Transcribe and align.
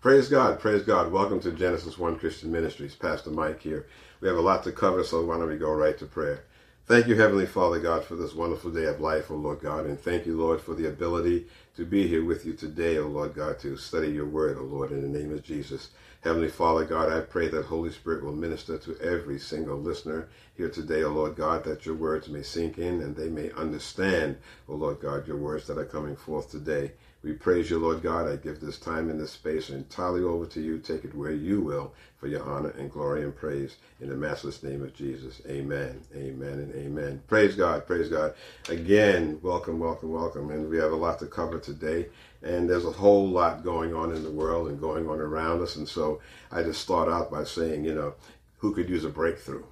Praise 0.00 0.28
God, 0.28 0.60
praise 0.60 0.84
God. 0.84 1.10
Welcome 1.10 1.40
to 1.40 1.50
Genesis 1.50 1.98
1 1.98 2.20
Christian 2.20 2.52
Ministries. 2.52 2.94
Pastor 2.94 3.30
Mike 3.30 3.60
here. 3.60 3.88
We 4.20 4.28
have 4.28 4.36
a 4.36 4.40
lot 4.40 4.62
to 4.62 4.70
cover, 4.70 5.02
so 5.02 5.24
why 5.24 5.38
don't 5.38 5.48
we 5.48 5.56
go 5.56 5.72
right 5.72 5.98
to 5.98 6.06
prayer? 6.06 6.44
Thank 6.86 7.08
you, 7.08 7.16
Heavenly 7.16 7.46
Father 7.46 7.80
God, 7.80 8.04
for 8.04 8.14
this 8.14 8.32
wonderful 8.32 8.70
day 8.70 8.84
of 8.84 9.00
life, 9.00 9.28
O 9.28 9.34
Lord 9.34 9.58
God, 9.58 9.86
and 9.86 9.98
thank 9.98 10.24
you, 10.24 10.36
Lord, 10.36 10.60
for 10.60 10.74
the 10.74 10.86
ability 10.86 11.48
to 11.74 11.84
be 11.84 12.06
here 12.06 12.24
with 12.24 12.46
you 12.46 12.52
today, 12.52 12.98
O 12.98 13.08
Lord 13.08 13.34
God, 13.34 13.58
to 13.58 13.76
study 13.76 14.12
your 14.12 14.26
word, 14.26 14.56
O 14.56 14.62
Lord, 14.62 14.92
in 14.92 15.02
the 15.02 15.18
name 15.18 15.32
of 15.32 15.42
Jesus. 15.42 15.88
Heavenly 16.20 16.48
Father 16.48 16.84
God, 16.84 17.12
I 17.12 17.20
pray 17.22 17.48
that 17.48 17.64
Holy 17.64 17.90
Spirit 17.90 18.22
will 18.22 18.32
minister 18.32 18.78
to 18.78 18.96
every 19.00 19.40
single 19.40 19.78
listener 19.78 20.28
here 20.56 20.70
today, 20.70 21.02
O 21.02 21.10
Lord 21.10 21.34
God, 21.34 21.64
that 21.64 21.84
your 21.84 21.96
words 21.96 22.28
may 22.28 22.44
sink 22.44 22.78
in 22.78 23.02
and 23.02 23.16
they 23.16 23.28
may 23.28 23.50
understand, 23.50 24.36
O 24.68 24.76
Lord 24.76 25.00
God, 25.00 25.26
your 25.26 25.38
words 25.38 25.66
that 25.66 25.76
are 25.76 25.84
coming 25.84 26.14
forth 26.14 26.52
today. 26.52 26.92
We 27.24 27.32
praise 27.32 27.68
you, 27.68 27.80
Lord 27.80 28.00
God. 28.00 28.28
I 28.28 28.36
give 28.36 28.60
this 28.60 28.78
time 28.78 29.10
and 29.10 29.20
this 29.20 29.32
space 29.32 29.70
entirely 29.70 30.22
over 30.22 30.46
to 30.46 30.60
you. 30.60 30.78
Take 30.78 31.04
it 31.04 31.16
where 31.16 31.32
you 31.32 31.60
will 31.60 31.92
for 32.20 32.28
your 32.28 32.44
honor 32.44 32.70
and 32.78 32.90
glory 32.90 33.24
and 33.24 33.34
praise 33.34 33.76
in 34.00 34.08
the 34.08 34.14
matchless 34.14 34.62
name 34.62 34.84
of 34.84 34.94
Jesus. 34.94 35.42
Amen. 35.48 36.00
Amen 36.14 36.52
and 36.60 36.72
amen. 36.76 37.20
Praise 37.26 37.56
God. 37.56 37.88
Praise 37.88 38.08
God. 38.08 38.34
Again, 38.68 39.40
welcome, 39.42 39.80
welcome, 39.80 40.12
welcome. 40.12 40.50
And 40.50 40.70
we 40.70 40.76
have 40.78 40.92
a 40.92 40.96
lot 40.96 41.18
to 41.18 41.26
cover 41.26 41.58
today. 41.58 42.06
And 42.44 42.70
there's 42.70 42.84
a 42.84 42.92
whole 42.92 43.28
lot 43.28 43.64
going 43.64 43.94
on 43.94 44.14
in 44.14 44.22
the 44.22 44.30
world 44.30 44.68
and 44.68 44.80
going 44.80 45.08
on 45.08 45.18
around 45.18 45.60
us. 45.60 45.74
And 45.74 45.88
so 45.88 46.20
I 46.52 46.62
just 46.62 46.80
start 46.80 47.08
out 47.08 47.32
by 47.32 47.42
saying, 47.42 47.84
you 47.84 47.96
know, 47.96 48.14
who 48.58 48.72
could 48.72 48.88
use 48.88 49.04
a 49.04 49.10
breakthrough? 49.10 49.64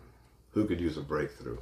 Who 0.51 0.67
could 0.67 0.81
use 0.81 0.97
a 0.97 1.03
breakthrough? 1.03 1.59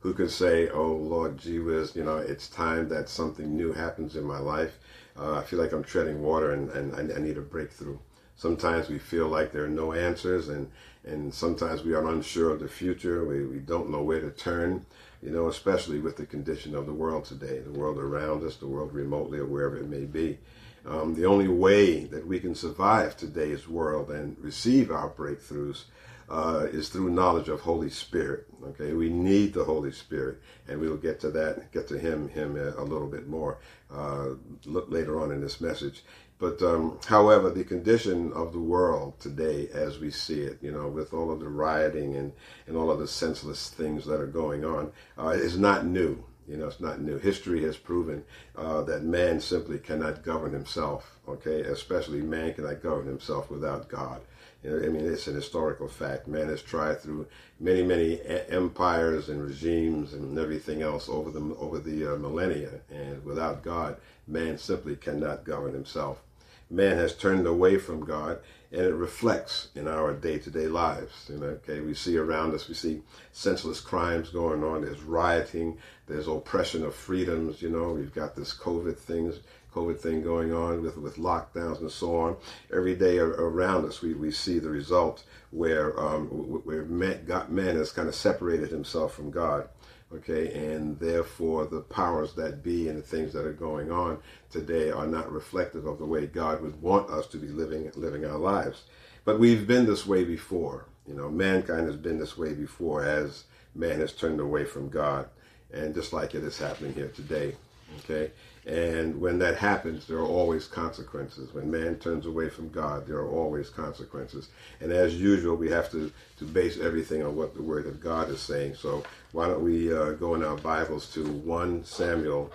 Who 0.00 0.14
could 0.14 0.30
say, 0.30 0.68
oh, 0.68 0.92
Lord, 0.92 1.38
gee 1.38 1.58
whiz, 1.58 1.96
you 1.96 2.04
know, 2.04 2.18
it's 2.18 2.48
time 2.48 2.88
that 2.90 3.08
something 3.08 3.56
new 3.56 3.72
happens 3.72 4.14
in 4.14 4.22
my 4.22 4.38
life. 4.38 4.78
Uh, 5.18 5.34
I 5.38 5.42
feel 5.44 5.58
like 5.58 5.72
I'm 5.72 5.84
treading 5.84 6.22
water 6.22 6.52
and, 6.52 6.70
and 6.70 7.12
I, 7.12 7.16
I 7.16 7.20
need 7.20 7.38
a 7.38 7.42
breakthrough. 7.42 7.98
Sometimes 8.36 8.88
we 8.88 8.98
feel 8.98 9.28
like 9.28 9.52
there 9.52 9.64
are 9.64 9.68
no 9.68 9.92
answers, 9.92 10.48
and, 10.48 10.68
and 11.04 11.32
sometimes 11.32 11.84
we 11.84 11.94
are 11.94 12.08
unsure 12.08 12.50
of 12.50 12.58
the 12.58 12.68
future. 12.68 13.24
We, 13.24 13.46
we 13.46 13.58
don't 13.58 13.90
know 13.90 14.02
where 14.02 14.20
to 14.20 14.30
turn, 14.30 14.86
you 15.22 15.30
know, 15.30 15.48
especially 15.48 16.00
with 16.00 16.16
the 16.16 16.26
condition 16.26 16.74
of 16.74 16.86
the 16.86 16.92
world 16.92 17.26
today, 17.26 17.60
the 17.60 17.78
world 17.78 17.98
around 17.98 18.42
us, 18.42 18.56
the 18.56 18.66
world 18.66 18.92
remotely, 18.92 19.38
or 19.38 19.46
wherever 19.46 19.76
it 19.76 19.88
may 19.88 20.04
be. 20.04 20.38
Um, 20.84 21.14
the 21.14 21.26
only 21.26 21.48
way 21.48 22.04
that 22.04 22.26
we 22.26 22.40
can 22.40 22.54
survive 22.54 23.16
today's 23.16 23.68
world 23.68 24.10
and 24.10 24.36
receive 24.40 24.90
our 24.90 25.08
breakthroughs 25.08 25.84
uh, 26.28 26.66
is 26.72 26.88
through 26.88 27.10
knowledge 27.10 27.48
of 27.48 27.60
Holy 27.60 27.90
Spirit. 27.90 28.46
Okay, 28.64 28.92
we 28.92 29.08
need 29.08 29.52
the 29.52 29.64
Holy 29.64 29.92
Spirit, 29.92 30.40
and 30.68 30.80
we 30.80 30.88
will 30.88 30.96
get 30.96 31.20
to 31.20 31.30
that, 31.30 31.70
get 31.72 31.86
to 31.88 31.98
Him, 31.98 32.28
Him 32.28 32.56
a, 32.56 32.70
a 32.80 32.84
little 32.84 33.08
bit 33.08 33.28
more 33.28 33.58
uh, 33.92 34.30
later 34.64 35.20
on 35.20 35.30
in 35.30 35.40
this 35.40 35.60
message. 35.60 36.02
But 36.38 36.60
um, 36.62 36.98
however, 37.06 37.50
the 37.50 37.64
condition 37.64 38.32
of 38.32 38.52
the 38.52 38.60
world 38.60 39.20
today, 39.20 39.68
as 39.72 39.98
we 39.98 40.10
see 40.10 40.40
it, 40.40 40.58
you 40.60 40.72
know, 40.72 40.88
with 40.88 41.14
all 41.14 41.30
of 41.30 41.40
the 41.40 41.48
rioting 41.48 42.16
and, 42.16 42.32
and 42.66 42.76
all 42.76 42.90
of 42.90 42.98
the 42.98 43.06
senseless 43.06 43.70
things 43.70 44.04
that 44.06 44.20
are 44.20 44.26
going 44.26 44.64
on, 44.64 44.92
uh, 45.16 45.28
is 45.28 45.56
not 45.56 45.86
new. 45.86 46.24
You 46.46 46.58
know, 46.58 46.66
it's 46.66 46.80
not 46.80 47.00
new. 47.00 47.18
History 47.18 47.62
has 47.62 47.76
proven 47.76 48.24
uh, 48.56 48.82
that 48.82 49.04
man 49.04 49.40
simply 49.40 49.78
cannot 49.78 50.22
govern 50.22 50.52
himself. 50.52 51.18
Okay, 51.26 51.62
especially 51.62 52.20
man 52.20 52.52
cannot 52.52 52.82
govern 52.82 53.06
himself 53.06 53.50
without 53.50 53.88
God. 53.88 54.20
I 54.66 54.88
mean, 54.88 55.04
it's 55.06 55.26
an 55.26 55.34
historical 55.34 55.88
fact. 55.88 56.26
Man 56.26 56.48
has 56.48 56.62
tried 56.62 57.00
through 57.00 57.26
many, 57.60 57.82
many 57.82 58.20
empires 58.48 59.28
and 59.28 59.42
regimes 59.42 60.14
and 60.14 60.38
everything 60.38 60.80
else 60.80 61.08
over 61.08 61.30
the 61.30 61.54
over 61.56 61.78
the 61.78 62.14
uh, 62.14 62.16
millennia, 62.16 62.80
and 62.90 63.22
without 63.24 63.62
God, 63.62 63.98
man 64.26 64.56
simply 64.56 64.96
cannot 64.96 65.44
govern 65.44 65.74
himself. 65.74 66.22
Man 66.70 66.96
has 66.96 67.14
turned 67.14 67.46
away 67.46 67.76
from 67.76 68.06
God, 68.06 68.38
and 68.72 68.80
it 68.80 68.94
reflects 68.94 69.68
in 69.74 69.86
our 69.86 70.14
day-to-day 70.14 70.66
lives. 70.66 71.26
You 71.28 71.36
know, 71.36 71.46
okay, 71.46 71.80
we 71.80 71.92
see 71.92 72.16
around 72.16 72.54
us, 72.54 72.66
we 72.66 72.74
see 72.74 73.02
senseless 73.32 73.80
crimes 73.80 74.30
going 74.30 74.64
on. 74.64 74.80
There's 74.80 75.02
rioting. 75.02 75.76
There's 76.06 76.26
oppression 76.26 76.84
of 76.84 76.94
freedoms. 76.94 77.60
You 77.60 77.68
know, 77.68 77.92
we've 77.92 78.14
got 78.14 78.34
this 78.34 78.54
COVID 78.56 78.96
things 78.96 79.40
COVID 79.74 79.98
thing 79.98 80.22
going 80.22 80.52
on 80.52 80.82
with, 80.82 80.96
with 80.96 81.16
lockdowns 81.16 81.80
and 81.80 81.90
so 81.90 82.16
on. 82.16 82.36
Every 82.72 82.94
day 82.94 83.18
around 83.18 83.84
us, 83.86 84.00
we, 84.00 84.14
we 84.14 84.30
see 84.30 84.58
the 84.58 84.70
result 84.70 85.24
where 85.50 85.98
um, 86.00 86.26
where 86.64 86.84
man, 86.84 87.24
God, 87.26 87.50
man 87.50 87.76
has 87.76 87.92
kind 87.92 88.08
of 88.08 88.14
separated 88.14 88.70
himself 88.70 89.14
from 89.14 89.30
God. 89.30 89.68
Okay, 90.12 90.52
and 90.52 90.98
therefore 91.00 91.66
the 91.66 91.80
powers 91.80 92.34
that 92.34 92.62
be 92.62 92.88
and 92.88 92.98
the 92.98 93.02
things 93.02 93.32
that 93.32 93.44
are 93.44 93.52
going 93.52 93.90
on 93.90 94.18
today 94.48 94.90
are 94.90 95.08
not 95.08 95.32
reflective 95.32 95.86
of 95.86 95.98
the 95.98 96.04
way 96.04 96.26
God 96.26 96.62
would 96.62 96.80
want 96.80 97.10
us 97.10 97.26
to 97.28 97.36
be 97.36 97.48
living 97.48 97.90
living 97.96 98.24
our 98.24 98.38
lives. 98.38 98.84
But 99.24 99.40
we've 99.40 99.66
been 99.66 99.86
this 99.86 100.06
way 100.06 100.24
before. 100.24 100.86
You 101.06 101.14
know, 101.14 101.28
mankind 101.28 101.86
has 101.86 101.96
been 101.96 102.18
this 102.18 102.38
way 102.38 102.54
before 102.54 103.04
as 103.04 103.44
man 103.74 103.98
has 104.00 104.12
turned 104.12 104.40
away 104.40 104.64
from 104.64 104.88
God, 104.88 105.28
and 105.72 105.94
just 105.94 106.12
like 106.12 106.34
it 106.34 106.44
is 106.44 106.58
happening 106.58 106.94
here 106.94 107.08
today. 107.08 107.56
Okay, 108.00 108.30
and 108.66 109.20
when 109.20 109.38
that 109.40 109.56
happens, 109.56 110.06
there 110.06 110.18
are 110.18 110.26
always 110.26 110.66
consequences. 110.66 111.52
When 111.52 111.70
man 111.70 111.96
turns 111.96 112.24
away 112.24 112.48
from 112.48 112.70
God, 112.70 113.06
there 113.06 113.18
are 113.18 113.28
always 113.28 113.68
consequences. 113.68 114.48
And 114.80 114.90
as 114.90 115.14
usual, 115.14 115.56
we 115.56 115.70
have 115.70 115.90
to, 115.90 116.10
to 116.38 116.44
base 116.44 116.78
everything 116.80 117.22
on 117.22 117.36
what 117.36 117.54
the 117.54 117.62
Word 117.62 117.86
of 117.86 118.00
God 118.00 118.30
is 118.30 118.40
saying. 118.40 118.76
So 118.76 119.02
why 119.32 119.48
don't 119.48 119.62
we 119.62 119.92
uh, 119.92 120.12
go 120.12 120.34
in 120.34 120.42
our 120.42 120.56
Bibles 120.56 121.12
to 121.12 121.24
1 121.26 121.84
Samuel, 121.84 122.50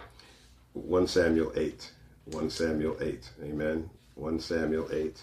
1 0.74 1.08
Samuel 1.08 1.52
8. 1.56 1.92
1 2.26 2.50
Samuel 2.50 2.98
8. 3.02 3.30
Amen. 3.44 3.90
1 4.16 4.40
Samuel 4.40 4.90
8. 4.92 5.16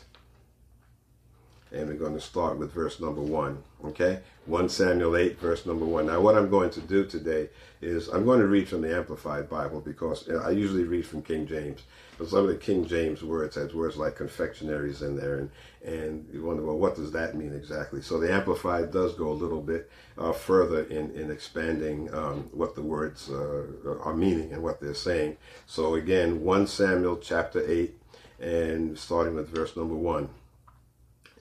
And 1.73 1.89
we're 1.89 1.95
going 1.95 2.15
to 2.15 2.21
start 2.21 2.59
with 2.59 2.73
verse 2.73 3.01
number 3.01 3.21
1. 3.21 3.63
Okay? 3.87 4.21
1 4.47 4.69
Samuel 4.69 5.17
8, 5.17 5.41
verse 5.41 5.67
number 5.67 5.85
1. 5.85 6.07
Now, 6.07 6.21
what 6.21 6.37
I'm 6.37 6.49
going 6.49 6.71
to 6.71 6.81
do 6.81 7.05
today 7.05 7.49
is 7.83 8.09
I'm 8.09 8.25
going 8.25 8.39
to 8.41 8.47
read 8.47 8.69
from 8.69 8.83
the 8.83 8.97
Amplified 8.97 9.51
Bible 9.51 9.81
because 9.81 10.29
I 10.29 10.51
usually 10.51 10.85
read 10.85 11.07
from 11.07 11.23
King 11.23 11.47
James. 11.47 11.83
But 12.19 12.29
some 12.29 12.41
of 12.41 12.49
the 12.49 12.57
King 12.57 12.87
James 12.87 13.23
words 13.23 13.57
has 13.57 13.75
words 13.75 13.97
like 13.97 14.17
confectionaries 14.17 15.03
in 15.03 15.17
there, 15.17 15.39
and, 15.39 15.51
and 15.85 16.27
you 16.33 16.45
wonder, 16.45 16.65
well, 16.65 16.79
what 16.79 16.97
does 16.97 17.13
that 17.13 17.35
mean 17.35 17.53
exactly? 17.53 18.01
So 18.01 18.19
the 18.19 18.33
Amplified 18.33 18.91
does 18.91 19.15
go 19.15 19.31
a 19.31 19.33
little 19.33 19.61
bit 19.61 19.91
uh, 20.17 20.33
further 20.33 20.85
in, 20.85 21.11
in 21.11 21.31
expanding 21.31 22.13
um, 22.15 22.49
what 22.53 22.75
the 22.75 22.83
words 22.83 23.29
uh, 23.29 23.99
are 24.03 24.15
meaning 24.15 24.53
and 24.53 24.63
what 24.63 24.81
they're 24.81 24.95
saying. 24.95 25.37
So 25.67 25.97
again, 25.97 26.43
1 26.43 26.67
Samuel 26.69 27.19
chapter 27.19 27.63
8, 27.69 27.95
and 28.41 28.99
starting 28.99 29.35
with 29.35 29.49
verse 29.49 29.77
number 29.77 29.95
1. 29.95 30.29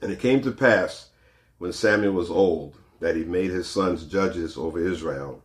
And 0.00 0.12
it 0.12 0.20
came 0.20 0.42
to 0.42 0.52
pass, 0.52 1.10
when 1.58 1.72
Samuel 1.72 2.12
was 2.12 2.30
old, 2.30 2.76
that 3.00 3.16
he 3.16 3.24
made 3.24 3.50
his 3.50 3.66
sons 3.66 4.04
judges 4.04 4.56
over 4.56 4.78
Israel. 4.78 5.42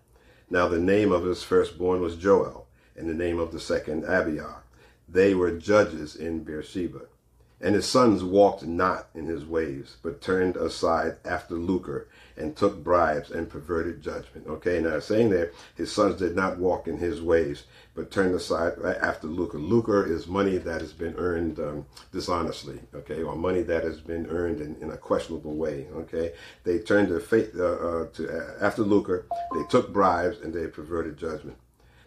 Now 0.49 0.67
the 0.67 0.79
name 0.79 1.11
of 1.11 1.23
his 1.23 1.43
firstborn 1.43 2.01
was 2.01 2.17
Joel, 2.17 2.67
and 2.95 3.09
the 3.09 3.13
name 3.13 3.39
of 3.39 3.51
the 3.51 3.59
second 3.59 4.03
Abiah. 4.05 4.61
They 5.07 5.33
were 5.33 5.51
judges 5.51 6.15
in 6.15 6.43
Beersheba. 6.43 7.01
And 7.63 7.75
his 7.75 7.87
sons 7.87 8.23
walked 8.23 8.65
not 8.65 9.09
in 9.13 9.27
his 9.27 9.45
ways, 9.45 9.97
but 10.01 10.19
turned 10.19 10.55
aside 10.55 11.17
after 11.23 11.53
lucre, 11.53 12.07
and 12.35 12.57
took 12.57 12.83
bribes 12.83 13.29
and 13.29 13.47
perverted 13.47 14.01
judgment. 14.01 14.47
Okay, 14.47 14.79
now 14.81 14.99
saying 14.99 15.29
there, 15.29 15.51
his 15.75 15.91
sons 15.91 16.15
did 16.15 16.35
not 16.35 16.57
walk 16.57 16.87
in 16.87 16.97
his 16.97 17.21
ways, 17.21 17.65
but 17.93 18.09
turned 18.09 18.33
aside 18.33 18.73
after 19.01 19.27
lucre. 19.27 19.59
Lucre 19.59 20.03
is 20.03 20.25
money 20.25 20.57
that 20.57 20.81
has 20.81 20.91
been 20.91 21.13
earned 21.17 21.59
um, 21.59 21.85
dishonestly, 22.11 22.79
okay, 22.95 23.21
or 23.21 23.35
money 23.35 23.61
that 23.61 23.83
has 23.83 23.99
been 23.99 24.25
earned 24.27 24.59
in, 24.59 24.75
in 24.81 24.89
a 24.89 24.97
questionable 24.97 25.53
way. 25.53 25.85
Okay, 25.93 26.33
they 26.63 26.79
turned 26.79 27.09
their 27.11 27.19
faith 27.19 27.53
uh, 27.55 27.63
uh, 27.63 28.07
to 28.07 28.27
uh, 28.27 28.65
after 28.65 28.81
lucre. 28.81 29.27
They 29.53 29.63
took 29.69 29.93
bribes 29.93 30.39
and 30.39 30.51
they 30.51 30.65
perverted 30.65 31.15
judgment. 31.15 31.57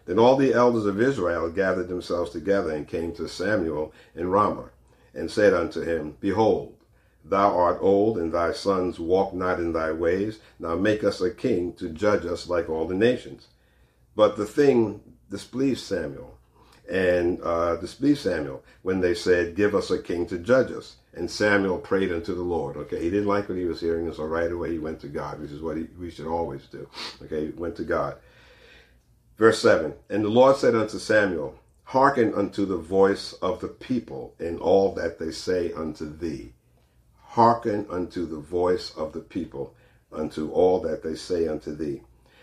Then 0.05 0.19
all 0.19 0.35
the 0.35 0.53
elders 0.53 0.85
of 0.85 1.01
Israel 1.01 1.49
gathered 1.49 1.87
themselves 1.87 2.31
together 2.31 2.71
and 2.71 2.87
came 2.87 3.13
to 3.15 3.27
Samuel 3.29 3.93
in 4.15 4.27
Ramah 4.29 4.69
and 5.15 5.31
said 5.31 5.53
unto 5.53 5.81
him, 5.81 6.17
Behold, 6.19 6.75
thou 7.23 7.57
art 7.57 7.79
old, 7.81 8.17
and 8.17 8.31
thy 8.31 8.51
sons 8.51 8.99
walk 8.99 9.33
not 9.33 9.59
in 9.59 9.73
thy 9.73 9.91
ways. 9.91 10.39
Now 10.59 10.75
make 10.75 11.03
us 11.03 11.21
a 11.21 11.31
king 11.31 11.73
to 11.73 11.89
judge 11.89 12.25
us 12.25 12.47
like 12.47 12.69
all 12.69 12.87
the 12.87 12.93
nations. 12.93 13.47
But 14.15 14.37
the 14.37 14.45
thing 14.45 15.01
displeased 15.29 15.85
Samuel, 15.85 16.37
and 16.89 17.41
uh, 17.41 17.77
displeased 17.77 18.21
Samuel 18.21 18.63
when 18.83 19.01
they 19.01 19.15
said, 19.15 19.55
Give 19.55 19.73
us 19.73 19.89
a 19.89 20.01
king 20.01 20.27
to 20.27 20.37
judge 20.37 20.71
us. 20.71 20.97
And 21.13 21.31
Samuel 21.31 21.77
prayed 21.77 22.11
unto 22.11 22.35
the 22.35 22.43
Lord. 22.43 22.75
Okay, 22.75 23.01
he 23.01 23.09
didn't 23.09 23.27
like 23.27 23.47
what 23.47 23.57
he 23.57 23.65
was 23.65 23.79
hearing, 23.79 24.11
so 24.13 24.25
right 24.25 24.51
away 24.51 24.73
he 24.73 24.79
went 24.79 24.99
to 24.99 25.07
God, 25.07 25.39
which 25.39 25.51
is 25.51 25.61
what 25.61 25.77
he, 25.77 25.87
we 25.97 26.11
should 26.11 26.27
always 26.27 26.65
do. 26.67 26.87
Okay, 27.23 27.45
he 27.45 27.51
went 27.51 27.77
to 27.77 27.83
God. 27.83 28.17
Verse 29.37 29.59
7 29.59 29.93
And 30.09 30.23
the 30.23 30.29
Lord 30.29 30.57
said 30.57 30.75
unto 30.75 30.99
Samuel, 30.99 31.57
Hearken 31.85 32.33
unto 32.33 32.65
the 32.65 32.77
voice 32.77 33.33
of 33.33 33.61
the 33.61 33.67
people 33.67 34.35
in 34.39 34.57
all 34.57 34.93
that 34.95 35.19
they 35.19 35.31
say 35.31 35.71
unto 35.71 36.05
thee. 36.05 36.53
Hearken 37.17 37.85
unto 37.89 38.25
the 38.25 38.39
voice 38.39 38.91
of 38.95 39.13
the 39.13 39.21
people 39.21 39.75
unto 40.11 40.51
all 40.51 40.79
that 40.81 41.03
they 41.03 41.15
say 41.15 41.47
unto 41.47 41.75
thee. 41.75 42.01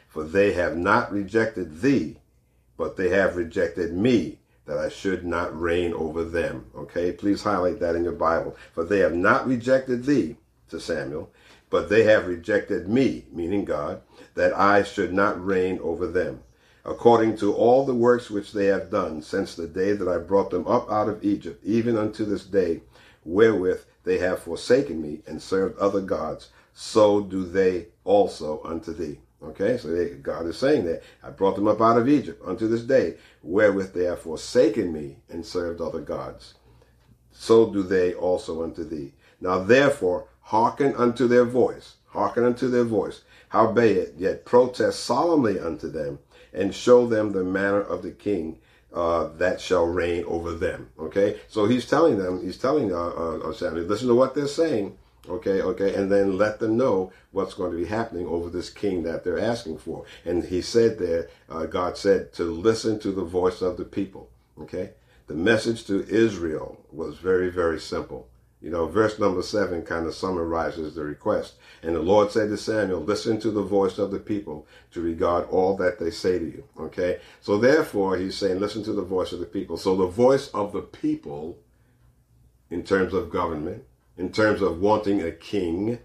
For 0.08 0.24
they 0.24 0.52
have 0.52 0.76
not 0.76 1.12
rejected 1.12 1.80
thee, 1.80 2.18
but 2.76 2.96
they 2.96 3.08
have 3.10 3.36
rejected 3.36 3.92
me 3.94 4.38
that 4.66 4.78
I 4.78 4.88
should 4.88 5.24
not 5.24 5.58
reign 5.58 5.92
over 5.92 6.24
them. 6.24 6.66
Okay, 6.74 7.12
please 7.12 7.42
highlight 7.42 7.80
that 7.80 7.96
in 7.96 8.04
your 8.04 8.12
Bible. 8.12 8.56
For 8.72 8.84
they 8.84 9.00
have 9.00 9.14
not 9.14 9.46
rejected 9.46 10.04
thee, 10.04 10.36
to 10.72 10.80
Samuel, 10.80 11.30
but 11.70 11.88
they 11.88 12.04
have 12.04 12.26
rejected 12.26 12.88
me, 12.88 13.26
meaning 13.30 13.64
God, 13.64 14.02
that 14.34 14.52
I 14.56 14.82
should 14.82 15.12
not 15.12 15.44
reign 15.44 15.78
over 15.82 16.06
them, 16.06 16.42
according 16.84 17.36
to 17.36 17.54
all 17.54 17.84
the 17.84 17.94
works 17.94 18.30
which 18.30 18.52
they 18.52 18.66
have 18.66 18.90
done 18.90 19.22
since 19.22 19.54
the 19.54 19.66
day 19.66 19.92
that 19.92 20.08
I 20.08 20.18
brought 20.18 20.50
them 20.50 20.66
up 20.66 20.90
out 20.90 21.08
of 21.08 21.24
Egypt, 21.24 21.62
even 21.64 21.96
unto 21.96 22.24
this 22.24 22.44
day, 22.44 22.80
wherewith 23.24 23.84
they 24.04 24.18
have 24.18 24.42
forsaken 24.42 25.00
me 25.00 25.20
and 25.26 25.40
served 25.40 25.78
other 25.78 26.00
gods, 26.00 26.48
so 26.74 27.20
do 27.20 27.44
they 27.44 27.86
also 28.04 28.60
unto 28.64 28.92
thee. 28.92 29.18
Okay, 29.42 29.76
so 29.76 29.88
they, 29.88 30.10
God 30.10 30.46
is 30.46 30.56
saying 30.56 30.84
that 30.86 31.02
I 31.22 31.30
brought 31.30 31.56
them 31.56 31.66
up 31.66 31.80
out 31.80 31.98
of 31.98 32.08
Egypt 32.08 32.40
unto 32.46 32.68
this 32.68 32.82
day, 32.82 33.16
wherewith 33.42 33.92
they 33.92 34.04
have 34.04 34.20
forsaken 34.20 34.92
me 34.92 35.16
and 35.28 35.44
served 35.44 35.80
other 35.80 36.00
gods. 36.00 36.54
So 37.32 37.72
do 37.72 37.82
they 37.82 38.14
also 38.14 38.62
unto 38.62 38.84
thee. 38.84 39.14
Now 39.40 39.58
therefore 39.58 40.28
hearken 40.42 40.94
unto 40.94 41.26
their 41.26 41.44
voice, 41.44 41.96
hearken 42.06 42.44
unto 42.44 42.68
their 42.68 42.84
voice. 42.84 43.22
Howbeit, 43.48 44.14
yet 44.16 44.44
protest 44.44 45.00
solemnly 45.00 45.58
unto 45.58 45.90
them, 45.90 46.20
and 46.52 46.74
show 46.74 47.06
them 47.06 47.32
the 47.32 47.44
manner 47.44 47.80
of 47.80 48.02
the 48.02 48.10
king 48.10 48.58
uh, 48.92 49.28
that 49.38 49.60
shall 49.60 49.86
reign 49.86 50.24
over 50.26 50.52
them. 50.52 50.90
Okay, 50.98 51.40
so 51.48 51.66
he's 51.66 51.86
telling 51.86 52.18
them, 52.18 52.42
he's 52.42 52.58
telling 52.58 52.92
uh, 52.92 52.96
uh, 52.96 53.38
uh 53.38 53.52
Samuel, 53.52 53.86
listen 53.86 54.08
to 54.08 54.14
what 54.14 54.34
they're 54.34 54.46
saying 54.46 54.98
Okay, 55.28 55.62
okay, 55.62 55.94
and 55.94 56.10
then 56.10 56.36
let 56.36 56.58
them 56.58 56.76
know 56.76 57.12
what's 57.30 57.54
going 57.54 57.70
to 57.70 57.76
be 57.76 57.84
happening 57.84 58.26
over 58.26 58.50
this 58.50 58.70
king 58.70 59.04
that 59.04 59.22
they're 59.22 59.38
asking 59.38 59.78
for. 59.78 60.04
And 60.24 60.44
he 60.44 60.60
said 60.60 60.98
there, 60.98 61.28
uh, 61.48 61.66
God 61.66 61.96
said 61.96 62.32
to 62.34 62.44
listen 62.44 62.98
to 63.00 63.12
the 63.12 63.24
voice 63.24 63.62
of 63.62 63.76
the 63.76 63.84
people. 63.84 64.30
Okay, 64.60 64.90
the 65.28 65.34
message 65.34 65.86
to 65.86 66.04
Israel 66.08 66.84
was 66.90 67.18
very, 67.18 67.50
very 67.50 67.78
simple. 67.78 68.28
You 68.62 68.70
know, 68.70 68.86
verse 68.86 69.18
number 69.18 69.42
seven 69.42 69.82
kind 69.82 70.06
of 70.06 70.14
summarizes 70.14 70.94
the 70.94 71.02
request. 71.02 71.54
And 71.82 71.96
the 71.96 72.00
Lord 72.00 72.30
said 72.30 72.48
to 72.50 72.56
Samuel, 72.56 73.00
listen 73.00 73.40
to 73.40 73.50
the 73.50 73.62
voice 73.62 73.98
of 73.98 74.12
the 74.12 74.20
people 74.20 74.66
to 74.92 75.00
regard 75.00 75.48
all 75.48 75.76
that 75.78 75.98
they 75.98 76.10
say 76.10 76.38
to 76.38 76.44
you. 76.44 76.64
Okay. 76.78 77.18
So 77.40 77.58
therefore, 77.58 78.16
he's 78.16 78.36
saying, 78.36 78.60
listen 78.60 78.84
to 78.84 78.92
the 78.92 79.02
voice 79.02 79.32
of 79.32 79.40
the 79.40 79.46
people. 79.46 79.76
So 79.76 79.96
the 79.96 80.06
voice 80.06 80.48
of 80.48 80.72
the 80.72 80.82
people 80.82 81.58
in 82.70 82.84
terms 82.84 83.12
of 83.12 83.30
government 83.30 83.84
in 84.16 84.30
terms 84.30 84.62
of 84.62 84.80
wanting 84.80 85.22
a 85.22 85.32
king 85.32 85.98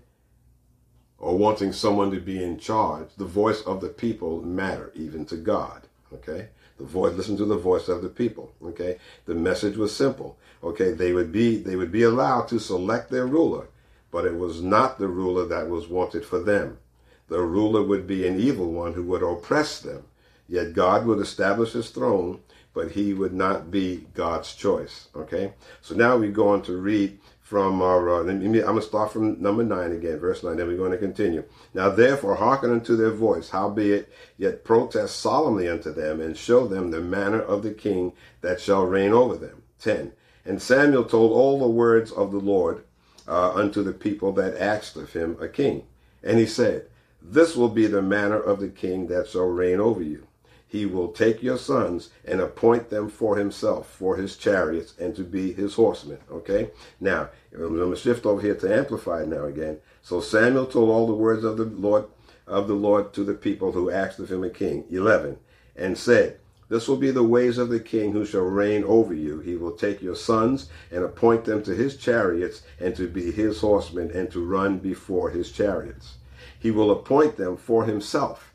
or 1.19 1.37
wanting 1.37 1.73
someone 1.73 2.11
to 2.11 2.19
be 2.19 2.43
in 2.43 2.57
charge, 2.57 3.07
the 3.17 3.25
voice 3.25 3.61
of 3.61 3.81
the 3.81 3.89
people 3.89 4.41
matter 4.41 4.91
even 4.95 5.25
to 5.25 5.35
God. 5.35 5.83
Okay? 6.13 6.49
The 6.77 6.85
voice 6.85 7.13
listen 7.13 7.37
to 7.37 7.45
the 7.45 7.57
voice 7.57 7.87
of 7.87 8.01
the 8.01 8.09
people. 8.09 8.53
Okay? 8.63 8.97
The 9.25 9.35
message 9.35 9.77
was 9.77 9.95
simple. 9.95 10.37
Okay, 10.63 10.91
they 10.91 11.13
would 11.13 11.31
be 11.31 11.57
they 11.57 11.75
would 11.75 11.91
be 11.91 12.03
allowed 12.03 12.47
to 12.47 12.59
select 12.59 13.11
their 13.11 13.27
ruler, 13.27 13.67
but 14.11 14.25
it 14.25 14.37
was 14.37 14.61
not 14.61 14.97
the 14.97 15.07
ruler 15.07 15.45
that 15.45 15.69
was 15.69 15.87
wanted 15.87 16.25
for 16.25 16.39
them. 16.39 16.79
The 17.27 17.41
ruler 17.41 17.83
would 17.83 18.07
be 18.07 18.27
an 18.27 18.39
evil 18.39 18.71
one 18.71 18.93
who 18.93 19.03
would 19.03 19.21
oppress 19.21 19.79
them. 19.79 20.05
Yet 20.47 20.73
God 20.73 21.05
would 21.05 21.19
establish 21.19 21.73
his 21.73 21.89
throne, 21.89 22.39
but 22.73 22.91
he 22.91 23.13
would 23.13 23.33
not 23.33 23.69
be 23.69 24.07
God's 24.13 24.55
choice. 24.55 25.09
Okay? 25.15 25.53
So 25.81 25.93
now 25.93 26.17
we 26.17 26.29
go 26.29 26.47
on 26.49 26.61
to 26.63 26.77
read 26.77 27.19
from 27.47 27.81
our, 27.81 28.09
uh, 28.09 28.19
I'm 28.23 28.51
going 28.51 28.75
to 28.75 28.81
start 28.81 29.13
from 29.13 29.41
number 29.41 29.63
9 29.63 29.93
again, 29.93 30.19
verse 30.19 30.43
9, 30.43 30.57
then 30.57 30.67
we're 30.67 30.75
going 30.75 30.91
to 30.91 30.97
continue. 30.97 31.45
Now 31.73 31.89
therefore 31.89 32.35
hearken 32.35 32.71
unto 32.73 32.97
their 32.97 33.11
voice, 33.11 33.51
howbeit 33.51 34.11
yet 34.37 34.65
protest 34.65 35.21
solemnly 35.21 35.69
unto 35.69 35.93
them, 35.93 36.19
and 36.19 36.35
show 36.35 36.67
them 36.67 36.91
the 36.91 36.99
manner 36.99 37.39
of 37.41 37.63
the 37.63 37.71
king 37.71 38.11
that 38.41 38.59
shall 38.59 38.85
reign 38.85 39.13
over 39.13 39.37
them. 39.37 39.63
10. 39.79 40.11
And 40.43 40.61
Samuel 40.61 41.05
told 41.05 41.31
all 41.31 41.57
the 41.57 41.69
words 41.69 42.11
of 42.11 42.33
the 42.33 42.39
Lord 42.39 42.83
uh, 43.29 43.53
unto 43.53 43.81
the 43.81 43.93
people 43.93 44.33
that 44.33 44.61
asked 44.61 44.97
of 44.97 45.13
him 45.13 45.37
a 45.39 45.47
king. 45.47 45.85
And 46.21 46.39
he 46.39 46.45
said, 46.45 46.87
This 47.21 47.55
will 47.55 47.69
be 47.69 47.87
the 47.87 48.01
manner 48.01 48.41
of 48.41 48.59
the 48.59 48.67
king 48.67 49.07
that 49.07 49.29
shall 49.29 49.47
reign 49.47 49.79
over 49.79 50.03
you 50.03 50.27
he 50.67 50.85
will 50.85 51.07
take 51.09 51.41
your 51.41 51.57
sons 51.57 52.09
and 52.25 52.41
appoint 52.41 52.89
them 52.89 53.09
for 53.09 53.37
himself, 53.37 53.89
for 53.89 54.17
his 54.17 54.35
chariots, 54.35 54.93
and 54.99 55.15
to 55.15 55.23
be 55.23 55.53
his 55.53 55.75
horsemen. 55.75 56.19
Okay? 56.29 56.71
Now, 56.99 57.29
I'm 57.53 57.75
going 57.75 57.89
to 57.89 57.95
shift 57.95 58.25
over 58.25 58.41
here 58.41 58.55
to 58.55 58.77
Amplify 58.77 59.25
now 59.25 59.45
again. 59.45 59.79
So 60.01 60.19
Samuel 60.19 60.65
told 60.65 60.89
all 60.89 61.07
the 61.07 61.13
words 61.13 61.43
of 61.43 61.57
the 61.57 61.65
Lord 61.65 62.05
of 62.45 62.67
the 62.67 62.73
Lord 62.73 63.13
to 63.13 63.25
the 63.25 63.33
people 63.33 63.73
who 63.73 63.91
asked 63.91 64.19
of 64.19 64.31
him 64.31 64.43
a 64.43 64.49
king. 64.49 64.85
11. 64.89 65.37
And 65.75 65.97
said, 65.97 66.39
This 66.69 66.87
will 66.87 66.95
be 66.95 67.11
the 67.11 67.23
ways 67.23 67.57
of 67.57 67.69
the 67.69 67.79
king 67.79 68.13
who 68.13 68.25
shall 68.25 68.41
reign 68.41 68.85
over 68.85 69.13
you. 69.13 69.39
He 69.39 69.57
will 69.57 69.73
take 69.73 70.01
your 70.01 70.15
sons 70.15 70.69
and 70.89 71.03
appoint 71.03 71.43
them 71.43 71.61
to 71.63 71.75
his 71.75 71.97
chariots 71.97 72.63
and 72.79 72.95
to 72.95 73.07
be 73.07 73.31
his 73.31 73.59
horsemen 73.59 74.11
and 74.11 74.31
to 74.31 74.45
run 74.45 74.79
before 74.79 75.29
his 75.29 75.51
chariots. 75.51 76.15
He 76.57 76.71
will 76.71 76.89
appoint 76.89 77.35
them 77.35 77.57
for 77.57 77.83
himself 77.83 78.46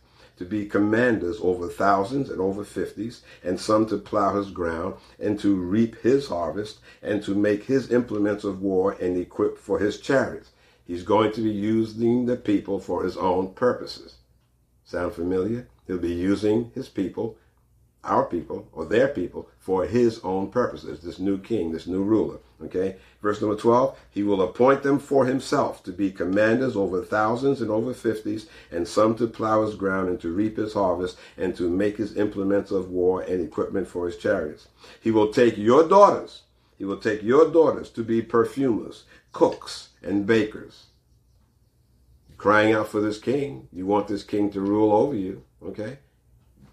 to 0.43 0.49
be 0.49 0.67
commanders 0.67 1.39
over 1.41 1.69
thousands 1.69 2.29
and 2.29 2.41
over 2.41 2.65
fifties, 2.65 3.23
and 3.45 3.61
some 3.61 3.87
to 3.87 3.97
plow 3.97 4.35
his 4.35 4.51
ground, 4.51 4.97
and 5.21 5.39
to 5.39 5.55
reap 5.55 6.01
his 6.03 6.27
harvest, 6.27 6.81
and 7.01 7.23
to 7.23 7.33
make 7.33 7.65
his 7.65 7.93
implements 7.93 8.43
of 8.43 8.61
war 8.61 8.97
and 9.01 9.17
equip 9.17 9.57
for 9.57 9.79
his 9.79 10.01
chariots. 10.01 10.51
He's 10.85 11.05
going 11.05 11.31
to 11.33 11.43
be 11.43 11.51
using 11.51 12.27
the 12.27 12.37
people 12.37 12.81
for 12.81 13.05
his 13.05 13.17
own 13.17 13.55
purposes. 13.55 14.17
Sound 14.85 15.13
familiar? 15.13 15.69
He'll 15.87 15.99
be 15.99 16.13
using 16.13 16.73
his 16.75 16.89
people 16.89 17.37
our 18.05 18.25
people 18.25 18.67
or 18.73 18.85
their 18.85 19.07
people 19.07 19.49
for 19.61 19.87
his 19.87 20.19
own 20.25 20.51
purposes, 20.51 21.03
this 21.03 21.21
new 21.21 21.39
king, 21.39 21.71
this 21.71 21.87
new 21.87 22.03
ruler. 22.03 22.39
Okay? 22.65 22.97
Verse 23.21 23.41
number 23.41 23.57
12, 23.57 23.99
he 24.11 24.23
will 24.23 24.43
appoint 24.43 24.83
them 24.83 24.99
for 24.99 25.27
himself 25.27 25.83
to 25.85 25.93
be 25.93 26.11
commanders 26.11 26.77
over 26.77 27.03
thousands 27.03 27.61
and 27.61 27.71
over 27.71 27.95
fifties, 27.95 28.49
and 28.71 28.87
some 28.87 29.15
to 29.17 29.27
plow 29.27 29.65
his 29.65 29.75
ground 29.75 30.09
and 30.09 30.21
to 30.21 30.33
reap 30.33 30.57
his 30.57 30.75
harvest, 30.75 31.17
and 31.37 31.57
to 31.57 31.69
make 31.69 31.97
his 31.97 32.17
implements 32.17 32.71
of 32.71 32.91
war 32.91 33.23
and 33.23 33.45
equipment 33.45 33.89
for 33.89 34.07
his 34.07 34.17
chariots. 34.17 34.69
He 35.01 35.11
will 35.11 35.33
take 35.33 35.57
your 35.57 35.89
daughters, 35.89 36.43
he 36.77 36.85
will 36.85 36.97
take 36.97 37.23
your 37.23 37.51
daughters 37.51 37.91
to 37.91 38.03
be 38.03 38.23
perfumers, 38.23 39.05
cooks, 39.33 39.91
and 40.03 40.27
bakers. 40.27 40.87
Crying 42.37 42.75
out 42.75 42.89
for 42.89 43.01
this 43.01 43.21
king. 43.21 43.69
You 43.73 43.87
want 43.87 44.09
this 44.09 44.25
king 44.25 44.51
to 44.51 44.61
rule 44.61 44.93
over 44.93 45.15
you. 45.15 45.45
Okay? 45.65 45.99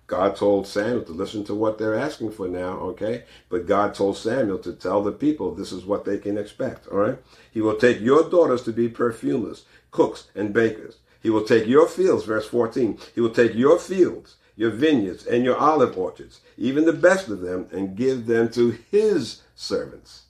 God 0.09 0.35
told 0.35 0.65
Samuel 0.65 1.03
to 1.03 1.11
listen 1.11 1.43
to 1.45 1.53
what 1.53 1.77
they're 1.77 1.93
asking 1.95 2.31
for 2.31 2.47
now, 2.47 2.79
okay? 2.79 3.25
But 3.47 3.67
God 3.67 3.93
told 3.93 4.17
Samuel 4.17 4.57
to 4.59 4.73
tell 4.73 5.03
the 5.03 5.11
people 5.11 5.53
this 5.53 5.71
is 5.71 5.85
what 5.85 6.03
they 6.03 6.17
can 6.17 6.35
expect, 6.35 6.87
all 6.87 6.97
right? 6.97 7.19
He 7.51 7.61
will 7.61 7.77
take 7.77 8.01
your 8.01 8.27
daughters 8.27 8.63
to 8.63 8.73
be 8.73 8.89
perfumers, 8.89 9.65
cooks, 9.91 10.27
and 10.33 10.51
bakers. 10.51 10.97
He 11.21 11.29
will 11.29 11.43
take 11.43 11.67
your 11.67 11.87
fields, 11.87 12.25
verse 12.25 12.47
14. 12.47 12.97
He 13.13 13.21
will 13.21 13.29
take 13.29 13.53
your 13.53 13.77
fields, 13.77 14.37
your 14.55 14.71
vineyards, 14.71 15.27
and 15.27 15.43
your 15.43 15.57
olive 15.57 15.95
orchards, 15.95 16.41
even 16.57 16.85
the 16.85 16.93
best 16.93 17.27
of 17.29 17.41
them, 17.41 17.67
and 17.71 17.95
give 17.95 18.25
them 18.25 18.49
to 18.53 18.79
his 18.89 19.43
servants. 19.55 20.23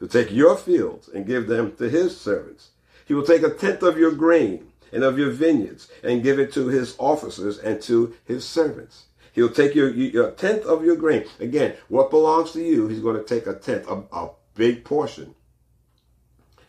He'll 0.00 0.08
take 0.08 0.32
your 0.32 0.56
fields 0.56 1.08
and 1.08 1.24
give 1.24 1.46
them 1.46 1.76
to 1.76 1.88
his 1.88 2.20
servants. 2.20 2.70
He 3.06 3.14
will 3.14 3.24
take 3.24 3.44
a 3.44 3.50
tenth 3.50 3.84
of 3.84 3.96
your 3.96 4.12
grain 4.12 4.72
and 4.92 5.04
of 5.04 5.18
your 5.18 5.30
vineyards 5.30 5.88
and 6.02 6.22
give 6.22 6.40
it 6.40 6.52
to 6.54 6.66
his 6.66 6.96
officers 6.98 7.58
and 7.58 7.80
to 7.82 8.16
his 8.24 8.44
servants. 8.44 9.04
He'll 9.32 9.50
take 9.50 9.74
your, 9.74 9.90
your 9.90 10.30
tenth 10.32 10.64
of 10.64 10.84
your 10.84 10.96
grain. 10.96 11.24
Again, 11.38 11.74
what 11.88 12.10
belongs 12.10 12.52
to 12.52 12.62
you, 12.62 12.88
he's 12.88 13.00
going 13.00 13.16
to 13.16 13.24
take 13.24 13.46
a 13.46 13.54
tenth, 13.54 13.88
a, 13.88 14.02
a 14.12 14.30
big 14.54 14.84
portion, 14.84 15.34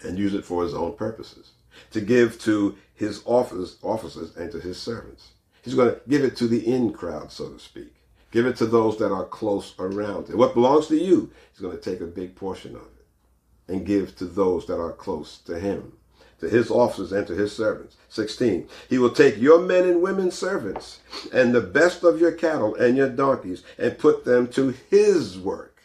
and 0.01 0.17
use 0.17 0.33
it 0.33 0.45
for 0.45 0.63
his 0.63 0.73
own 0.73 0.95
purposes. 0.95 1.51
To 1.91 2.01
give 2.01 2.39
to 2.41 2.77
his 2.93 3.21
office, 3.25 3.77
officers 3.81 4.35
and 4.35 4.51
to 4.51 4.59
his 4.59 4.79
servants. 4.79 5.31
He's 5.63 5.75
going 5.75 5.93
to 5.93 6.01
give 6.07 6.23
it 6.23 6.35
to 6.37 6.47
the 6.47 6.65
in 6.67 6.91
crowd, 6.91 7.31
so 7.31 7.49
to 7.49 7.59
speak. 7.59 7.95
Give 8.31 8.45
it 8.45 8.55
to 8.57 8.65
those 8.65 8.97
that 8.97 9.11
are 9.11 9.25
close 9.25 9.73
around 9.77 10.29
him. 10.29 10.37
What 10.37 10.53
belongs 10.53 10.87
to 10.87 10.97
you, 10.97 11.31
he's 11.51 11.61
going 11.61 11.77
to 11.77 11.81
take 11.81 12.01
a 12.01 12.05
big 12.05 12.35
portion 12.35 12.75
of 12.75 12.83
it 12.83 13.05
and 13.67 13.85
give 13.85 14.15
to 14.17 14.25
those 14.25 14.65
that 14.67 14.79
are 14.79 14.91
close 14.91 15.37
to 15.39 15.59
him 15.59 15.93
to 16.41 16.49
his 16.49 16.69
officers 16.69 17.11
and 17.11 17.25
to 17.27 17.33
his 17.33 17.55
servants. 17.55 17.95
16. 18.09 18.67
He 18.89 18.97
will 18.97 19.11
take 19.11 19.37
your 19.37 19.61
men 19.61 19.87
and 19.87 20.01
women 20.01 20.31
servants 20.31 20.99
and 21.31 21.53
the 21.53 21.61
best 21.61 22.03
of 22.03 22.19
your 22.19 22.31
cattle 22.31 22.75
and 22.75 22.97
your 22.97 23.09
donkeys 23.09 23.63
and 23.77 23.97
put 23.97 24.25
them 24.25 24.47
to 24.49 24.75
his 24.89 25.39
work. 25.39 25.83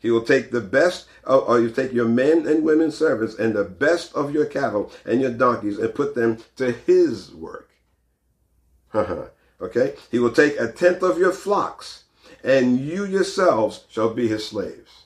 He 0.00 0.10
will 0.10 0.22
take 0.22 0.50
the 0.50 0.60
best, 0.60 1.06
of, 1.24 1.48
or 1.48 1.60
you 1.60 1.70
take 1.70 1.92
your 1.92 2.08
men 2.08 2.46
and 2.46 2.64
women 2.64 2.90
servants 2.90 3.34
and 3.34 3.54
the 3.54 3.64
best 3.64 4.14
of 4.14 4.32
your 4.32 4.46
cattle 4.46 4.90
and 5.04 5.20
your 5.20 5.32
donkeys 5.32 5.78
and 5.78 5.94
put 5.94 6.14
them 6.14 6.38
to 6.56 6.72
his 6.72 7.32
work. 7.32 7.70
okay? 8.94 9.94
He 10.10 10.18
will 10.18 10.32
take 10.32 10.58
a 10.58 10.72
tenth 10.72 11.02
of 11.02 11.18
your 11.18 11.32
flocks 11.32 12.04
and 12.42 12.80
you 12.80 13.04
yourselves 13.04 13.84
shall 13.90 14.14
be 14.14 14.28
his 14.28 14.46
slaves 14.46 14.97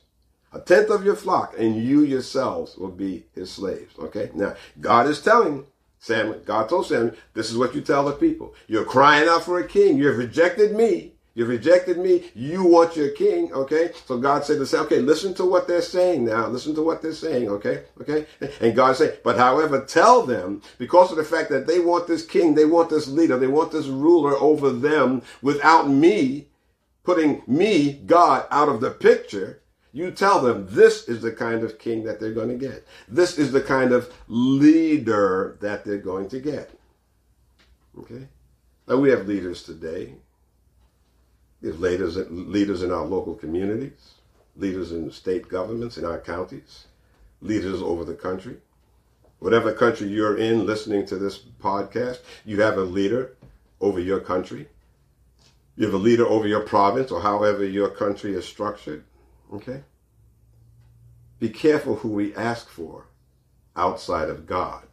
a 0.52 0.60
tenth 0.60 0.90
of 0.90 1.04
your 1.04 1.16
flock, 1.16 1.54
and 1.58 1.76
you 1.76 2.02
yourselves 2.02 2.76
will 2.76 2.90
be 2.90 3.24
his 3.34 3.50
slaves. 3.50 3.94
Okay? 3.98 4.30
Now, 4.34 4.54
God 4.80 5.06
is 5.06 5.20
telling 5.20 5.66
Samuel, 5.98 6.40
God 6.44 6.68
told 6.68 6.86
Samuel, 6.86 7.14
this 7.34 7.50
is 7.50 7.56
what 7.56 7.74
you 7.74 7.80
tell 7.80 8.04
the 8.04 8.12
people. 8.12 8.54
You're 8.66 8.84
crying 8.84 9.28
out 9.28 9.44
for 9.44 9.60
a 9.60 9.66
king. 9.66 9.96
You 9.96 10.08
have 10.08 10.18
rejected 10.18 10.74
me. 10.74 11.12
You've 11.34 11.48
rejected 11.48 11.96
me. 11.96 12.30
You 12.34 12.64
want 12.64 12.96
your 12.96 13.10
king. 13.10 13.52
Okay. 13.52 13.92
So 14.06 14.18
God 14.18 14.44
said 14.44 14.58
to 14.58 14.66
say, 14.66 14.78
okay, 14.78 14.98
listen 14.98 15.32
to 15.34 15.46
what 15.46 15.66
they're 15.66 15.80
saying 15.80 16.24
now. 16.26 16.46
Listen 16.48 16.74
to 16.74 16.82
what 16.82 17.00
they're 17.00 17.14
saying. 17.14 17.48
Okay. 17.48 17.84
Okay. 18.00 18.26
And 18.60 18.76
God 18.76 18.96
said, 18.96 19.20
but 19.24 19.38
however, 19.38 19.82
tell 19.84 20.26
them 20.26 20.60
because 20.76 21.10
of 21.10 21.16
the 21.16 21.24
fact 21.24 21.48
that 21.50 21.66
they 21.66 21.80
want 21.80 22.06
this 22.06 22.26
king, 22.26 22.54
they 22.54 22.66
want 22.66 22.90
this 22.90 23.08
leader, 23.08 23.38
they 23.38 23.46
want 23.46 23.72
this 23.72 23.86
ruler 23.86 24.34
over 24.34 24.70
them 24.70 25.22
without 25.40 25.88
me 25.88 26.48
putting 27.04 27.42
me, 27.46 27.94
God, 27.94 28.46
out 28.50 28.68
of 28.68 28.80
the 28.80 28.90
picture. 28.90 29.61
You 29.92 30.10
tell 30.10 30.40
them 30.40 30.66
this 30.70 31.08
is 31.08 31.20
the 31.20 31.32
kind 31.32 31.62
of 31.62 31.78
king 31.78 32.04
that 32.04 32.18
they're 32.18 32.32
going 32.32 32.48
to 32.48 32.54
get. 32.56 32.86
This 33.08 33.38
is 33.38 33.52
the 33.52 33.60
kind 33.60 33.92
of 33.92 34.12
leader 34.26 35.58
that 35.60 35.84
they're 35.84 35.98
going 35.98 36.28
to 36.30 36.40
get. 36.40 36.70
Okay? 37.98 38.26
Now 38.88 38.96
we 38.96 39.10
have 39.10 39.28
leaders 39.28 39.62
today 39.62 40.14
there's 41.62 41.78
leaders, 41.78 42.16
leaders 42.28 42.82
in 42.82 42.90
our 42.90 43.04
local 43.04 43.36
communities, 43.36 44.14
leaders 44.56 44.90
in 44.90 45.10
state 45.12 45.48
governments, 45.48 45.96
in 45.96 46.04
our 46.04 46.18
counties, 46.18 46.86
leaders 47.40 47.80
over 47.80 48.04
the 48.04 48.14
country. 48.14 48.56
Whatever 49.38 49.72
country 49.72 50.08
you're 50.08 50.36
in 50.36 50.66
listening 50.66 51.06
to 51.06 51.16
this 51.16 51.38
podcast, 51.38 52.18
you 52.44 52.60
have 52.60 52.78
a 52.78 52.82
leader 52.82 53.36
over 53.80 54.00
your 54.00 54.18
country. 54.18 54.68
You 55.76 55.86
have 55.86 55.94
a 55.94 55.98
leader 55.98 56.26
over 56.26 56.48
your 56.48 56.62
province 56.62 57.12
or 57.12 57.20
however 57.20 57.64
your 57.64 57.90
country 57.90 58.34
is 58.34 58.44
structured. 58.44 59.04
Okay? 59.52 59.82
Be 61.38 61.48
careful 61.48 61.96
who 61.96 62.08
we 62.08 62.34
ask 62.34 62.68
for 62.68 63.06
outside 63.76 64.28
of 64.28 64.46
God. 64.46 64.86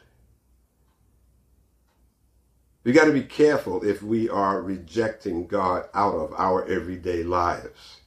We 2.83 2.91
got 2.91 3.05
to 3.05 3.13
be 3.13 3.23
careful 3.23 3.83
if 3.83 4.01
we 4.01 4.29
are 4.29 4.61
rejecting 4.61 5.47
God 5.47 5.87
out 5.93 6.15
of 6.15 6.33
our 6.33 6.65
everyday 6.65 7.23
lives, 7.23 7.97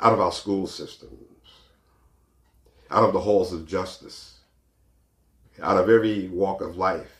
out 0.00 0.12
of 0.12 0.20
our 0.20 0.32
school 0.32 0.66
systems, 0.66 1.12
out 2.90 3.04
of 3.04 3.12
the 3.12 3.20
halls 3.20 3.52
of 3.52 3.66
justice, 3.66 4.38
out 5.62 5.76
of 5.76 5.88
every 5.88 6.28
walk 6.28 6.60
of 6.60 6.76
life. 6.76 7.12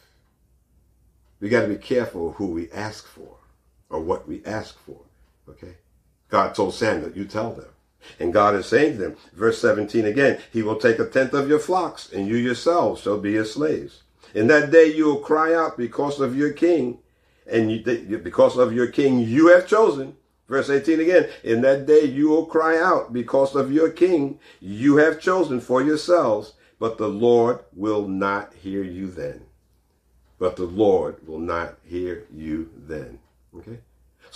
We 1.38 1.48
got 1.48 1.62
to 1.62 1.68
be 1.68 1.76
careful 1.76 2.32
who 2.32 2.46
we 2.46 2.70
ask 2.72 3.06
for 3.06 3.36
or 3.90 4.00
what 4.00 4.26
we 4.26 4.44
ask 4.44 4.78
for. 4.80 5.00
Okay? 5.48 5.76
God 6.28 6.54
told 6.54 6.74
Samuel, 6.74 7.12
you 7.12 7.24
tell 7.24 7.52
them. 7.52 7.68
And 8.18 8.32
God 8.32 8.54
is 8.54 8.66
saying 8.66 8.92
to 8.92 8.98
them, 8.98 9.16
verse 9.34 9.60
17 9.60 10.04
again, 10.04 10.40
He 10.52 10.62
will 10.62 10.76
take 10.76 10.98
a 10.98 11.06
tenth 11.06 11.32
of 11.32 11.48
your 11.48 11.58
flocks, 11.58 12.12
and 12.12 12.26
you 12.26 12.36
yourselves 12.36 13.02
shall 13.02 13.18
be 13.18 13.34
His 13.34 13.52
slaves. 13.52 14.02
In 14.34 14.48
that 14.48 14.70
day 14.70 14.86
you 14.92 15.06
will 15.06 15.20
cry 15.20 15.54
out 15.54 15.76
because 15.76 16.20
of 16.20 16.36
your 16.36 16.52
king, 16.52 16.98
and 17.50 17.70
you, 17.70 18.18
because 18.18 18.56
of 18.56 18.72
your 18.72 18.88
king 18.88 19.18
you 19.18 19.48
have 19.48 19.66
chosen. 19.66 20.16
Verse 20.48 20.70
18 20.70 21.00
again, 21.00 21.28
in 21.42 21.60
that 21.62 21.86
day 21.86 22.04
you 22.04 22.28
will 22.28 22.46
cry 22.46 22.78
out 22.78 23.12
because 23.12 23.56
of 23.56 23.72
your 23.72 23.90
king 23.90 24.38
you 24.60 24.96
have 24.96 25.20
chosen 25.20 25.60
for 25.60 25.82
yourselves, 25.82 26.52
but 26.78 26.98
the 26.98 27.08
Lord 27.08 27.60
will 27.72 28.06
not 28.06 28.54
hear 28.54 28.82
you 28.82 29.10
then. 29.10 29.42
But 30.38 30.56
the 30.56 30.64
Lord 30.64 31.26
will 31.26 31.38
not 31.38 31.78
hear 31.84 32.26
you 32.32 32.70
then. 32.76 33.18
Okay? 33.56 33.78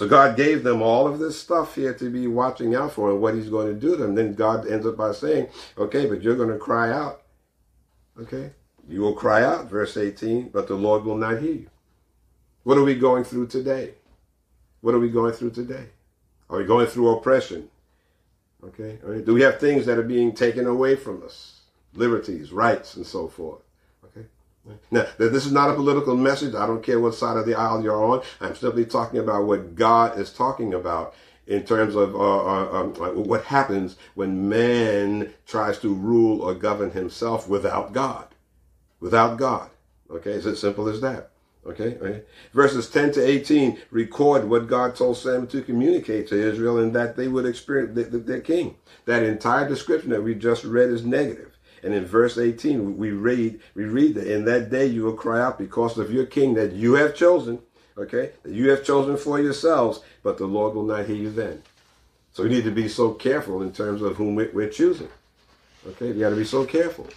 So 0.00 0.09
God 0.09 0.35
gave 0.35 0.64
them 0.64 0.80
all 0.80 1.07
of 1.07 1.19
this 1.19 1.38
stuff 1.38 1.75
here 1.75 1.92
to 1.92 2.09
be 2.09 2.26
watching 2.26 2.75
out 2.75 2.95
for 2.95 3.11
and 3.11 3.21
what 3.21 3.35
he's 3.35 3.50
going 3.50 3.66
to 3.66 3.78
do 3.78 3.90
to 3.90 3.97
them. 3.97 4.14
Then 4.14 4.33
God 4.33 4.66
ends 4.66 4.87
up 4.87 4.97
by 4.97 5.12
saying, 5.12 5.49
okay, 5.76 6.07
but 6.07 6.23
you're 6.23 6.38
going 6.38 6.49
to 6.49 6.57
cry 6.57 6.90
out. 6.90 7.21
Okay? 8.19 8.52
You 8.88 9.02
will 9.02 9.12
cry 9.12 9.42
out, 9.42 9.69
verse 9.69 9.99
18, 9.99 10.49
but 10.54 10.69
the 10.69 10.75
Lord 10.75 11.04
will 11.04 11.19
not 11.19 11.42
hear 11.42 11.52
you. 11.52 11.71
What 12.62 12.78
are 12.78 12.83
we 12.83 12.95
going 12.95 13.25
through 13.25 13.49
today? 13.49 13.92
What 14.80 14.95
are 14.95 14.99
we 14.99 15.11
going 15.11 15.35
through 15.35 15.50
today? 15.50 15.88
Are 16.49 16.57
we 16.57 16.64
going 16.64 16.87
through 16.87 17.16
oppression? 17.19 17.69
Okay. 18.64 18.99
Do 19.26 19.35
we 19.35 19.42
have 19.42 19.61
things 19.61 19.85
that 19.85 19.99
are 19.99 20.02
being 20.02 20.35
taken 20.35 20.66
away 20.66 20.97
from 20.97 21.23
us? 21.23 21.61
Liberties, 21.92 22.52
rights, 22.52 22.97
and 22.97 23.04
so 23.04 23.28
forth. 23.28 23.61
Now, 24.90 25.07
this 25.19 25.47
is 25.47 25.52
not 25.52 25.71
a 25.71 25.75
political 25.75 26.17
message. 26.17 26.55
I 26.55 26.67
don't 26.67 26.83
care 26.83 27.00
what 27.00 27.14
side 27.14 27.37
of 27.37 27.47
the 27.47 27.55
aisle 27.55 27.83
you're 27.83 28.05
on. 28.05 28.23
I'm 28.40 28.55
simply 28.55 28.85
talking 28.85 29.19
about 29.19 29.45
what 29.45 29.75
God 29.75 30.19
is 30.19 30.33
talking 30.33 30.75
about 30.75 31.14
in 31.47 31.64
terms 31.64 31.97
of 31.97 32.14
uh, 32.14 32.19
uh, 32.19 32.83
um, 32.83 32.95
what 33.26 33.45
happens 33.45 33.97
when 34.14 34.49
man 34.49 35.33
tries 35.47 35.79
to 35.81 35.93
rule 35.93 36.43
or 36.43 36.55
govern 36.55 36.90
himself 36.93 37.49
without 37.49 37.93
God 37.93 38.29
without 39.00 39.38
God. 39.38 39.71
Okay, 40.11 40.33
it's 40.33 40.47
as 40.47 40.61
simple 40.61 40.88
as 40.88 41.00
that. 41.00 41.31
Okay, 41.67 41.97
okay. 41.97 42.23
Verses 42.55 42.88
10 42.88 43.12
to 43.12 43.26
18 43.26 43.79
record 43.90 44.49
what 44.49 44.67
God 44.67 44.97
told 44.97 45.19
Samuel 45.19 45.47
to 45.49 45.62
communicate 45.62 46.29
to 46.29 46.40
Israel 46.40 46.79
and 46.79 46.95
that 46.95 47.17
they 47.17 47.29
would 47.29 47.45
experience 47.45 47.95
the, 47.95 48.05
the, 48.05 48.19
their 48.19 48.40
king. 48.40 48.76
That 49.05 49.23
entire 49.23 49.69
description 49.69 50.11
that 50.11 50.23
we 50.23 50.35
just 50.35 50.64
read 50.64 50.88
is 50.90 51.05
negative. 51.05 51.57
And 51.83 51.95
in 51.95 52.05
verse 52.05 52.39
18, 52.39 52.97
we 52.97 53.11
read, 53.11 53.61
we 53.75 53.85
read 53.85 54.15
that 54.17 54.27
in 54.27 54.45
that 54.45 54.71
day 54.71 54.87
you 54.87 55.05
will 55.05 55.15
cry 55.15 55.41
out 55.41 55.59
because 55.59 55.99
of 55.99 56.13
your 56.13 56.27
king 56.27 56.55
that 56.55 56.73
you 56.73 56.95
have 56.95 57.15
chosen, 57.15 57.61
okay, 57.97 58.33
that 58.43 58.53
you 58.53 58.71
have 58.71 58.85
chosen 58.85 59.17
for 59.17 59.41
yourselves, 59.41 60.01
but 60.23 60.39
the 60.39 60.47
Lord 60.47 60.75
will 60.75 60.85
not 60.85 61.07
hear 61.07 61.17
you 61.17 61.31
then. 61.31 61.63
So 62.33 62.43
we 62.43 62.51
need 62.51 62.65
to 62.65 62.71
be 62.71 62.89
so 62.89 63.13
careful 63.13 63.63
in 63.63 63.73
terms 63.73 64.03
of 64.03 64.17
whom 64.17 64.35
we're 64.35 64.69
choosing. 64.69 65.09
Okay, 65.87 66.09
you 66.09 66.21
got 66.21 66.31
to 66.31 66.37
be 66.37 66.45
so 66.45 66.65
careful 66.65 67.09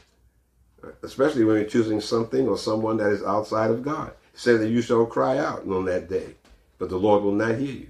especially 1.03 1.43
when 1.43 1.57
you're 1.57 1.65
choosing 1.69 2.01
something 2.01 2.47
or 2.47 2.57
someone 2.57 2.97
that 2.97 3.11
is 3.11 3.23
outside 3.23 3.71
of 3.71 3.83
God. 3.83 4.09
It 4.33 4.39
says 4.39 4.59
that 4.59 4.69
you 4.69 4.81
shall 4.81 5.05
cry 5.05 5.37
out 5.37 5.67
on 5.67 5.85
that 5.85 6.09
day, 6.09 6.35
but 6.77 6.89
the 6.89 6.97
Lord 6.97 7.23
will 7.23 7.33
not 7.33 7.57
hear 7.57 7.73
you. 7.73 7.89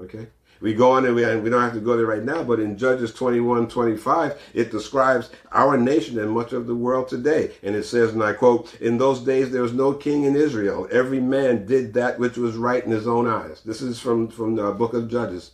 Okay? 0.00 0.26
We 0.60 0.74
go 0.74 0.92
on 0.92 1.06
and 1.06 1.14
we, 1.14 1.24
and 1.24 1.42
we 1.42 1.48
don't 1.48 1.62
have 1.62 1.72
to 1.72 1.80
go 1.80 1.96
there 1.96 2.06
right 2.06 2.22
now, 2.22 2.42
but 2.42 2.60
in 2.60 2.76
Judges 2.76 3.14
21, 3.14 3.68
25, 3.68 4.40
it 4.52 4.70
describes 4.70 5.30
our 5.52 5.78
nation 5.78 6.18
and 6.18 6.30
much 6.30 6.52
of 6.52 6.66
the 6.66 6.74
world 6.74 7.08
today. 7.08 7.52
And 7.62 7.74
it 7.74 7.84
says, 7.84 8.12
and 8.12 8.22
I 8.22 8.34
quote, 8.34 8.74
in 8.80 8.98
those 8.98 9.20
days 9.20 9.50
there 9.50 9.62
was 9.62 9.72
no 9.72 9.94
king 9.94 10.24
in 10.24 10.36
Israel. 10.36 10.86
Every 10.92 11.20
man 11.20 11.64
did 11.64 11.94
that 11.94 12.18
which 12.18 12.36
was 12.36 12.56
right 12.56 12.84
in 12.84 12.90
his 12.90 13.08
own 13.08 13.26
eyes. 13.26 13.62
This 13.62 13.80
is 13.80 13.98
from, 13.98 14.28
from 14.28 14.54
the 14.54 14.70
book 14.72 14.92
of 14.92 15.08
Judges, 15.08 15.52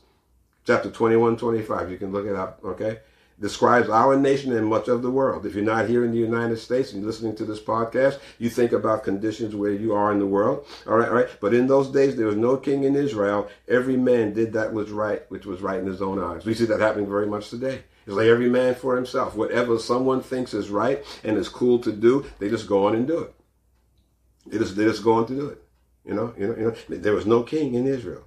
chapter 0.66 0.90
21, 0.90 1.36
25. 1.36 1.90
You 1.90 1.98
can 1.98 2.10
look 2.10 2.26
it 2.26 2.34
up, 2.34 2.60
okay? 2.64 2.98
Describes 3.40 3.88
our 3.88 4.16
nation 4.16 4.56
and 4.56 4.66
much 4.66 4.88
of 4.88 5.02
the 5.02 5.10
world. 5.10 5.44
If 5.44 5.54
you're 5.54 5.64
not 5.64 5.88
here 5.88 6.04
in 6.04 6.10
the 6.10 6.18
United 6.18 6.56
States 6.58 6.92
and 6.92 7.04
listening 7.04 7.36
to 7.36 7.44
this 7.44 7.60
podcast, 7.60 8.18
you 8.38 8.48
think 8.48 8.72
about 8.72 9.04
conditions 9.04 9.54
where 9.54 9.72
you 9.72 9.94
are 9.94 10.10
in 10.12 10.18
the 10.18 10.26
world. 10.26 10.66
All 10.86 10.96
right, 10.96 11.08
all 11.08 11.14
right. 11.14 11.28
But 11.40 11.54
in 11.54 11.66
those 11.66 11.90
days, 11.90 12.16
there 12.16 12.26
was 12.26 12.36
no 12.36 12.56
king 12.56 12.84
in 12.84 12.96
Israel. 12.96 13.48
Every 13.68 13.96
man 13.96 14.32
did 14.32 14.52
that 14.54 14.72
was 14.72 14.90
right, 14.90 15.30
which 15.30 15.44
was 15.44 15.60
right 15.60 15.78
in 15.78 15.86
his 15.86 16.00
own 16.00 16.18
eyes. 16.18 16.46
We 16.46 16.54
see 16.54 16.64
that 16.66 16.80
happening 16.80 17.08
very 17.08 17.26
much 17.26 17.50
today. 17.50 17.82
It's 18.06 18.14
like 18.14 18.26
every 18.26 18.48
man 18.48 18.74
for 18.74 18.96
himself. 18.96 19.34
Whatever 19.34 19.78
someone 19.78 20.22
thinks 20.22 20.54
is 20.54 20.70
right 20.70 21.04
and 21.24 21.36
is 21.36 21.48
cool 21.48 21.78
to 21.80 21.92
do, 21.92 22.24
they 22.38 22.48
just 22.48 22.68
go 22.68 22.86
on 22.86 22.94
and 22.94 23.06
do 23.06 23.18
it. 23.18 23.34
They 24.46 24.58
just, 24.58 24.76
they 24.76 24.84
just 24.84 25.02
go 25.02 25.14
on 25.14 25.26
to 25.26 25.34
do 25.34 25.48
it. 25.48 25.62
You 26.04 26.14
know, 26.14 26.32
you 26.38 26.46
know, 26.46 26.56
you 26.56 26.64
know. 26.66 26.96
There 26.96 27.14
was 27.14 27.26
no 27.26 27.42
king 27.42 27.74
in 27.74 27.86
Israel. 27.86 28.22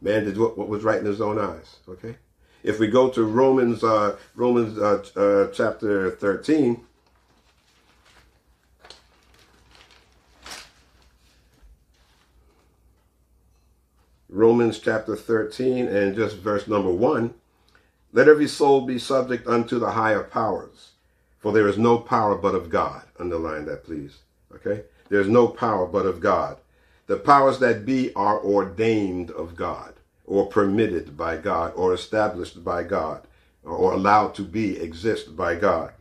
Man 0.00 0.24
did 0.24 0.38
what, 0.38 0.56
what 0.56 0.68
was 0.68 0.82
right 0.82 0.98
in 0.98 1.04
his 1.04 1.20
own 1.20 1.38
eyes. 1.38 1.76
Okay. 1.86 2.16
If 2.62 2.78
we 2.78 2.88
go 2.88 3.08
to 3.10 3.22
Romans, 3.22 3.84
uh, 3.84 4.16
Romans 4.34 4.78
uh, 4.78 5.04
uh, 5.16 5.52
chapter 5.52 6.10
13, 6.10 6.84
Romans 14.28 14.78
chapter 14.78 15.16
13 15.16 15.86
and 15.86 16.14
just 16.14 16.36
verse 16.36 16.68
number 16.68 16.90
1 16.90 17.32
Let 18.12 18.28
every 18.28 18.48
soul 18.48 18.82
be 18.82 18.98
subject 18.98 19.46
unto 19.46 19.78
the 19.78 19.92
higher 19.92 20.24
powers, 20.24 20.90
for 21.38 21.52
there 21.52 21.68
is 21.68 21.78
no 21.78 21.98
power 21.98 22.34
but 22.34 22.54
of 22.54 22.70
God. 22.70 23.02
Underline 23.18 23.66
that, 23.66 23.84
please. 23.84 24.18
Okay? 24.54 24.82
There's 25.08 25.28
no 25.28 25.48
power 25.48 25.86
but 25.86 26.06
of 26.06 26.20
God. 26.20 26.58
The 27.06 27.16
powers 27.16 27.60
that 27.60 27.86
be 27.86 28.12
are 28.14 28.38
ordained 28.38 29.30
of 29.30 29.56
God 29.56 29.94
or 30.28 30.46
permitted 30.46 31.16
by 31.16 31.36
God 31.36 31.72
or 31.74 31.94
established 31.94 32.62
by 32.62 32.82
God 32.82 33.26
or 33.64 33.92
allowed 33.94 34.34
to 34.36 34.42
be 34.42 34.78
exist 34.78 35.36
by 35.36 35.54
God. 35.54 35.92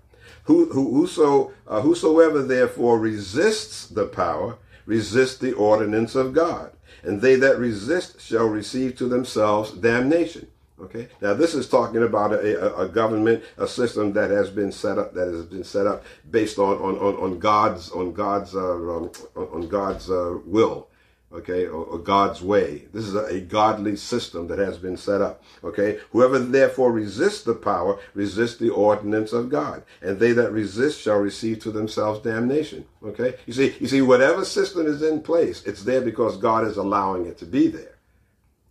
Who, 0.43 0.65
who, 0.72 0.93
whoso, 0.93 1.51
uh, 1.67 1.81
whosoever 1.81 2.41
therefore 2.41 3.00
resists 3.00 3.88
the 3.88 4.05
power 4.05 4.57
resists 4.86 5.38
the 5.38 5.53
ordinance 5.53 6.15
of 6.15 6.34
God, 6.34 6.72
and 7.03 7.22
they 7.22 7.36
that 7.36 7.60
resist 7.60 8.22
shall 8.22 8.48
receive 8.48 8.96
to 8.98 9.07
themselves 9.07 9.72
damnation. 9.72 10.48
Okay. 10.79 11.10
Now 11.22 11.34
this 11.34 11.53
is 11.55 11.67
talking 11.67 12.03
about 12.03 12.34
a, 12.34 12.79
a, 12.79 12.86
a, 12.86 12.88
government, 12.88 13.43
a 13.57 13.67
system 13.67 14.13
that 14.13 14.29
has 14.29 14.50
been 14.50 14.72
set 14.72 14.98
up, 15.00 15.13
that 15.15 15.27
has 15.27 15.43
been 15.46 15.63
set 15.63 15.88
up 15.88 16.03
based 16.29 16.60
on 16.60 16.77
on, 16.77 16.98
on, 17.00 17.15
on 17.15 17.39
God's 17.39 17.89
on 17.91 18.13
God's 18.13 18.55
uh, 18.55 18.75
um, 18.75 19.12
on 19.36 19.67
God's 19.67 20.10
uh, 20.10 20.38
will 20.46 20.88
okay, 21.31 21.65
or, 21.65 21.84
or, 21.84 22.00
God's 22.00 22.41
way. 22.41 22.86
This 22.93 23.05
is 23.05 23.15
a, 23.15 23.25
a, 23.25 23.39
godly 23.41 23.96
system 23.96 24.48
that 24.48 24.60
has 24.60 24.77
been 24.77 24.96
set 24.96 25.22
up, 25.22 25.43
okay? 25.63 26.00
Whoever 26.12 26.39
therefore 26.39 26.91
resists 26.91 27.43
the 27.43 27.53
power 27.53 28.00
resists 28.13 28.57
the 28.57 28.69
ordinance 28.69 29.34
of 29.34 29.50
God, 29.50 29.84
and 30.01 30.19
they 30.19 30.31
that 30.31 30.51
resist 30.51 31.01
shall 31.01 31.17
receive 31.17 31.60
to 31.60 31.72
themselves 31.72 32.22
damnation, 32.22 32.86
okay? 33.03 33.36
You 33.46 33.53
see, 33.53 33.75
you 33.79 33.88
see, 33.88 34.01
whatever 34.01 34.46
system 34.46 34.88
is 34.88 35.01
in 35.01 35.22
place, 35.22 35.63
it's 35.65 35.84
there 35.84 36.01
because 36.01 36.38
God 36.38 36.65
is 36.65 36.77
allowing 36.77 37.25
it 37.25 37.38
to 37.39 37.46
be 37.46 37.67
there. 37.67 37.96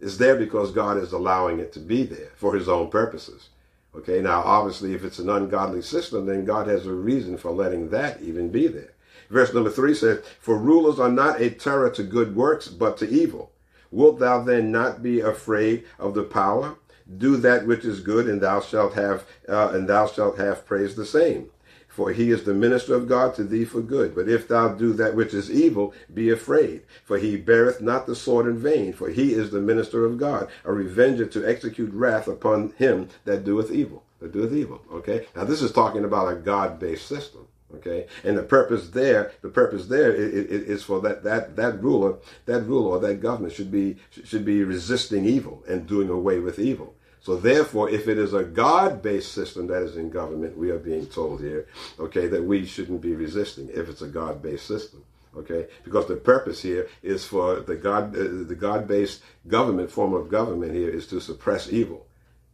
It's 0.01 0.17
there 0.17 0.37
because 0.37 0.73
God 0.73 0.99
is 0.99 1.13
allowing 1.13 1.59
it 1.59 1.73
to 1.75 1.81
be 1.81 2.05
there 2.05 2.31
for 2.37 2.55
his 2.55 2.69
own 2.69 2.91
purposes. 2.91 3.49
Okay, 3.95 4.21
now 4.21 4.43
obviously 4.43 4.95
if 4.95 5.05
it's 5.05 5.19
an 5.19 5.31
ungodly 5.31 5.81
system, 5.81 6.27
then 6.27 6.45
God 6.45 6.67
has 6.67 6.87
a 6.87 6.93
reason 6.93 7.39
for 7.39 7.51
letting 7.51 7.89
that 7.91 8.21
even 8.21 8.51
be 8.51 8.67
there. 8.67 8.93
Verse 9.31 9.53
number 9.53 9.71
three 9.71 9.95
says, 9.95 10.25
For 10.41 10.57
rulers 10.57 11.01
are 11.01 11.11
not 11.11 11.41
a 11.41 11.51
terror 11.51 11.91
to 11.91 12.03
good 12.03 12.37
works, 12.37 12.69
but 12.69 12.97
to 12.99 13.09
evil. 13.09 13.53
Wilt 13.91 14.19
thou 14.19 14.43
then 14.43 14.71
not 14.71 15.03
be 15.03 15.21
afraid 15.21 15.85
of 15.99 16.15
the 16.15 16.23
power? 16.23 16.77
Do 17.19 17.37
that 17.37 17.67
which 17.67 17.85
is 17.85 18.01
good, 18.01 18.29
and 18.29 18.41
thou 18.41 18.61
shalt 18.61 18.95
have, 18.95 19.25
uh, 19.49 19.71
and 19.73 19.89
thou 19.89 20.07
shalt 20.07 20.39
have 20.39 20.67
praise 20.67 20.97
the 20.97 21.07
same. 21.07 21.51
For 21.97 22.13
he 22.13 22.31
is 22.31 22.45
the 22.45 22.53
minister 22.53 22.95
of 22.95 23.09
God 23.09 23.35
to 23.37 23.45
thee 23.45 23.65
for 23.65 23.81
good. 23.81 24.15
But 24.15 24.29
if 24.29 24.47
thou 24.49 24.69
do 24.69 24.93
that 24.93 25.15
which 25.15 25.33
is 25.33 25.51
evil, 25.51 25.95
be 26.13 26.29
afraid. 26.29 26.83
For 27.05 27.17
he 27.17 27.39
beareth 27.39 27.81
not 27.81 28.07
the 28.07 28.15
sword 28.15 28.47
in 28.47 28.59
vain. 28.59 28.93
For 28.93 29.09
he 29.09 29.33
is 29.33 29.51
the 29.51 29.63
minister 29.63 30.05
of 30.05 30.19
God, 30.19 30.49
a 30.65 30.75
revenger 30.75 31.25
to 31.25 31.49
execute 31.49 31.91
wrath 31.95 32.29
upon 32.29 32.75
him 32.77 33.09
that 33.25 33.45
doeth 33.45 33.71
evil. 33.71 34.03
That 34.21 34.33
doeth 34.33 34.53
evil. 34.53 34.83
Okay. 34.93 35.27
Now 35.35 35.45
this 35.45 35.63
is 35.63 35.73
talking 35.73 36.05
about 36.05 36.31
a 36.31 36.37
God-based 36.37 37.07
system. 37.07 37.49
Okay, 37.75 38.07
and 38.23 38.39
the 38.39 38.45
purpose 38.45 38.91
there, 38.91 39.33
the 39.43 39.49
purpose 39.49 39.87
there 39.87 40.13
is, 40.15 40.33
is 40.33 40.83
for 40.85 41.01
that 41.01 41.25
that 41.25 41.57
that 41.57 41.83
ruler, 41.83 42.17
that 42.45 42.63
ruler 42.63 42.91
or 42.91 43.01
that 43.01 43.21
government 43.21 43.55
should 43.55 43.73
be 43.73 43.97
should 44.25 44.45
be 44.45 44.63
resisting 44.63 45.25
evil 45.25 45.65
and 45.69 45.87
doing 45.87 46.09
away 46.09 46.39
with 46.39 46.61
evil. 46.61 46.95
So 47.21 47.35
therefore, 47.37 47.91
if 47.91 48.07
it 48.07 48.19
is 48.19 48.35
a 48.35 48.45
God-based 48.45 49.33
system 49.33 49.67
that 49.67 49.83
is 49.83 49.97
in 49.97 50.11
government, 50.11 50.57
we 50.57 50.71
are 50.71 50.79
being 50.79 51.07
told 51.07 51.41
here, 51.41 51.67
okay, 51.99 52.29
that 52.29 52.45
we 52.45 52.65
shouldn't 52.65 53.01
be 53.01 53.17
resisting 53.17 53.69
if 53.69 53.89
it's 53.89 54.01
a 54.01 54.07
God-based 54.07 54.65
system. 54.65 55.03
Okay, 55.37 55.67
because 55.85 56.07
the 56.07 56.15
purpose 56.15 56.63
here 56.63 56.89
is 57.03 57.27
for 57.27 57.57
the 57.57 57.75
God, 57.75 58.17
uh, 58.17 58.47
the 58.47 58.55
God-based 58.55 59.23
government 59.49 59.91
form 59.91 60.15
of 60.15 60.31
government 60.31 60.73
here 60.73 60.89
is 60.89 61.09
to 61.09 61.21
suppress 61.21 61.71
evil, 61.71 62.07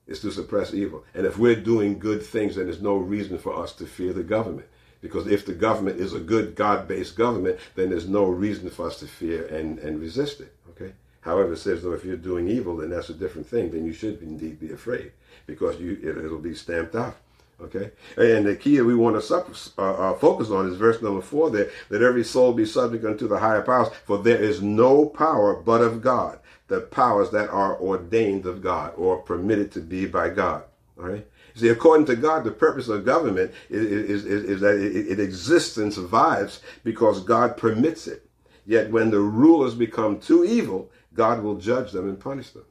is 0.06 0.20
to 0.20 0.32
suppress 0.32 0.72
evil. 0.72 1.04
And 1.14 1.26
if 1.26 1.36
we're 1.36 1.54
doing 1.54 1.98
good 1.98 2.24
things, 2.24 2.56
then 2.56 2.64
there's 2.64 2.80
no 2.80 2.96
reason 2.96 3.38
for 3.38 3.54
us 3.54 3.72
to 3.74 3.86
fear 3.86 4.14
the 4.14 4.24
government. 4.24 4.68
Because 5.02 5.26
if 5.26 5.44
the 5.44 5.52
government 5.52 6.00
is 6.00 6.14
a 6.14 6.20
good 6.20 6.54
God-based 6.54 7.16
government, 7.16 7.58
then 7.74 7.90
there's 7.90 8.08
no 8.08 8.24
reason 8.24 8.70
for 8.70 8.86
us 8.86 9.00
to 9.00 9.06
fear 9.06 9.44
and, 9.46 9.78
and 9.80 10.00
resist 10.00 10.40
it. 10.40 10.54
Okay. 10.70 10.92
However, 11.20 11.52
it 11.52 11.58
says 11.58 11.82
though 11.82 11.92
if 11.92 12.04
you're 12.04 12.16
doing 12.16 12.48
evil, 12.48 12.76
then 12.76 12.90
that's 12.90 13.10
a 13.10 13.14
different 13.14 13.46
thing. 13.46 13.70
Then 13.70 13.84
you 13.84 13.92
should 13.92 14.22
indeed 14.22 14.60
be 14.60 14.72
afraid 14.72 15.12
because 15.46 15.80
you 15.80 15.98
it, 16.02 16.30
will 16.30 16.38
be 16.38 16.54
stamped 16.54 16.94
out. 16.94 17.16
Okay, 17.60 17.92
and 18.16 18.44
the 18.44 18.56
key 18.56 18.76
that 18.78 18.84
we 18.84 18.96
want 18.96 19.22
to 19.22 19.34
uh, 19.78 19.82
uh, 19.82 20.14
focus 20.14 20.50
on 20.50 20.68
is 20.68 20.76
verse 20.76 21.00
number 21.00 21.20
four 21.20 21.48
there, 21.48 21.70
that 21.90 22.02
every 22.02 22.24
soul 22.24 22.52
be 22.52 22.66
subject 22.66 23.04
unto 23.04 23.28
the 23.28 23.38
higher 23.38 23.62
powers, 23.62 23.86
for 24.04 24.18
there 24.18 24.42
is 24.42 24.62
no 24.62 25.06
power 25.06 25.54
but 25.54 25.80
of 25.80 26.02
God, 26.02 26.40
the 26.66 26.80
powers 26.80 27.30
that 27.30 27.50
are 27.50 27.78
ordained 27.78 28.46
of 28.46 28.62
God 28.62 28.94
or 28.96 29.18
permitted 29.18 29.70
to 29.72 29.80
be 29.80 30.06
by 30.06 30.30
God. 30.30 30.64
All 30.98 31.04
right. 31.04 31.26
See, 31.54 31.68
according 31.68 32.06
to 32.06 32.16
God, 32.16 32.44
the 32.44 32.50
purpose 32.50 32.88
of 32.88 33.04
government 33.04 33.52
is, 33.68 33.84
is, 33.84 34.24
is, 34.24 34.44
is 34.44 34.60
that 34.60 34.76
it, 34.76 35.12
it 35.12 35.20
exists 35.20 35.76
and 35.76 35.92
survives 35.92 36.60
because 36.84 37.20
God 37.20 37.56
permits 37.56 38.06
it. 38.06 38.28
Yet 38.64 38.90
when 38.90 39.10
the 39.10 39.20
rulers 39.20 39.74
become 39.74 40.20
too 40.20 40.44
evil, 40.44 40.90
God 41.14 41.42
will 41.42 41.56
judge 41.56 41.92
them 41.92 42.08
and 42.08 42.18
punish 42.18 42.50
them. 42.50 42.64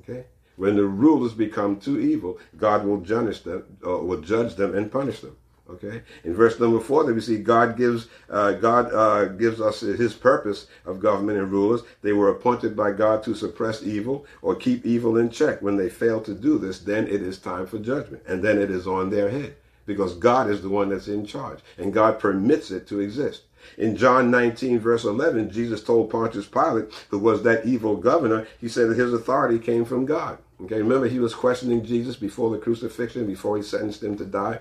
Okay? 0.00 0.24
When 0.56 0.76
the 0.76 0.84
rulers 0.84 1.32
become 1.32 1.78
too 1.78 2.00
evil, 2.00 2.38
God 2.56 2.84
will 2.84 3.00
judge 3.00 3.42
them, 3.42 3.64
uh, 3.86 3.98
will 3.98 4.20
judge 4.20 4.54
them 4.54 4.74
and 4.74 4.90
punish 4.90 5.20
them. 5.20 5.36
Okay. 5.70 6.02
In 6.24 6.34
verse 6.34 6.60
number 6.60 6.78
four, 6.78 7.04
there 7.04 7.14
we 7.14 7.22
see 7.22 7.38
God 7.38 7.76
gives 7.76 8.08
uh, 8.28 8.52
God 8.52 8.92
uh, 8.92 9.24
gives 9.26 9.60
us 9.62 9.80
His 9.80 10.12
purpose 10.12 10.66
of 10.84 11.00
government 11.00 11.38
and 11.38 11.50
rulers. 11.50 11.82
They 12.02 12.12
were 12.12 12.28
appointed 12.28 12.76
by 12.76 12.92
God 12.92 13.22
to 13.24 13.34
suppress 13.34 13.82
evil 13.82 14.26
or 14.42 14.54
keep 14.54 14.84
evil 14.84 15.16
in 15.16 15.30
check. 15.30 15.62
When 15.62 15.76
they 15.76 15.88
fail 15.88 16.20
to 16.22 16.34
do 16.34 16.58
this, 16.58 16.80
then 16.80 17.06
it 17.06 17.22
is 17.22 17.38
time 17.38 17.66
for 17.66 17.78
judgment, 17.78 18.22
and 18.26 18.42
then 18.42 18.58
it 18.60 18.70
is 18.70 18.86
on 18.86 19.08
their 19.08 19.30
head 19.30 19.56
because 19.86 20.14
God 20.14 20.50
is 20.50 20.62
the 20.62 20.68
one 20.68 20.90
that's 20.90 21.08
in 21.08 21.24
charge, 21.26 21.60
and 21.78 21.92
God 21.92 22.18
permits 22.18 22.70
it 22.70 22.86
to 22.88 23.00
exist. 23.00 23.42
In 23.78 23.96
John 23.96 24.30
19, 24.30 24.78
verse 24.78 25.04
11, 25.04 25.50
Jesus 25.50 25.82
told 25.82 26.10
Pontius 26.10 26.46
Pilate, 26.46 26.92
who 27.08 27.18
was 27.18 27.42
that 27.42 27.64
evil 27.64 27.96
governor, 27.96 28.46
he 28.60 28.68
said 28.68 28.90
that 28.90 28.98
his 28.98 29.12
authority 29.12 29.58
came 29.58 29.84
from 29.84 30.04
God. 30.04 30.38
Okay, 30.62 30.76
remember 30.76 31.08
he 31.08 31.18
was 31.18 31.34
questioning 31.34 31.84
Jesus 31.84 32.16
before 32.16 32.50
the 32.50 32.58
crucifixion, 32.58 33.26
before 33.26 33.56
he 33.56 33.62
sentenced 33.62 34.02
him 34.02 34.16
to 34.18 34.24
die. 34.24 34.60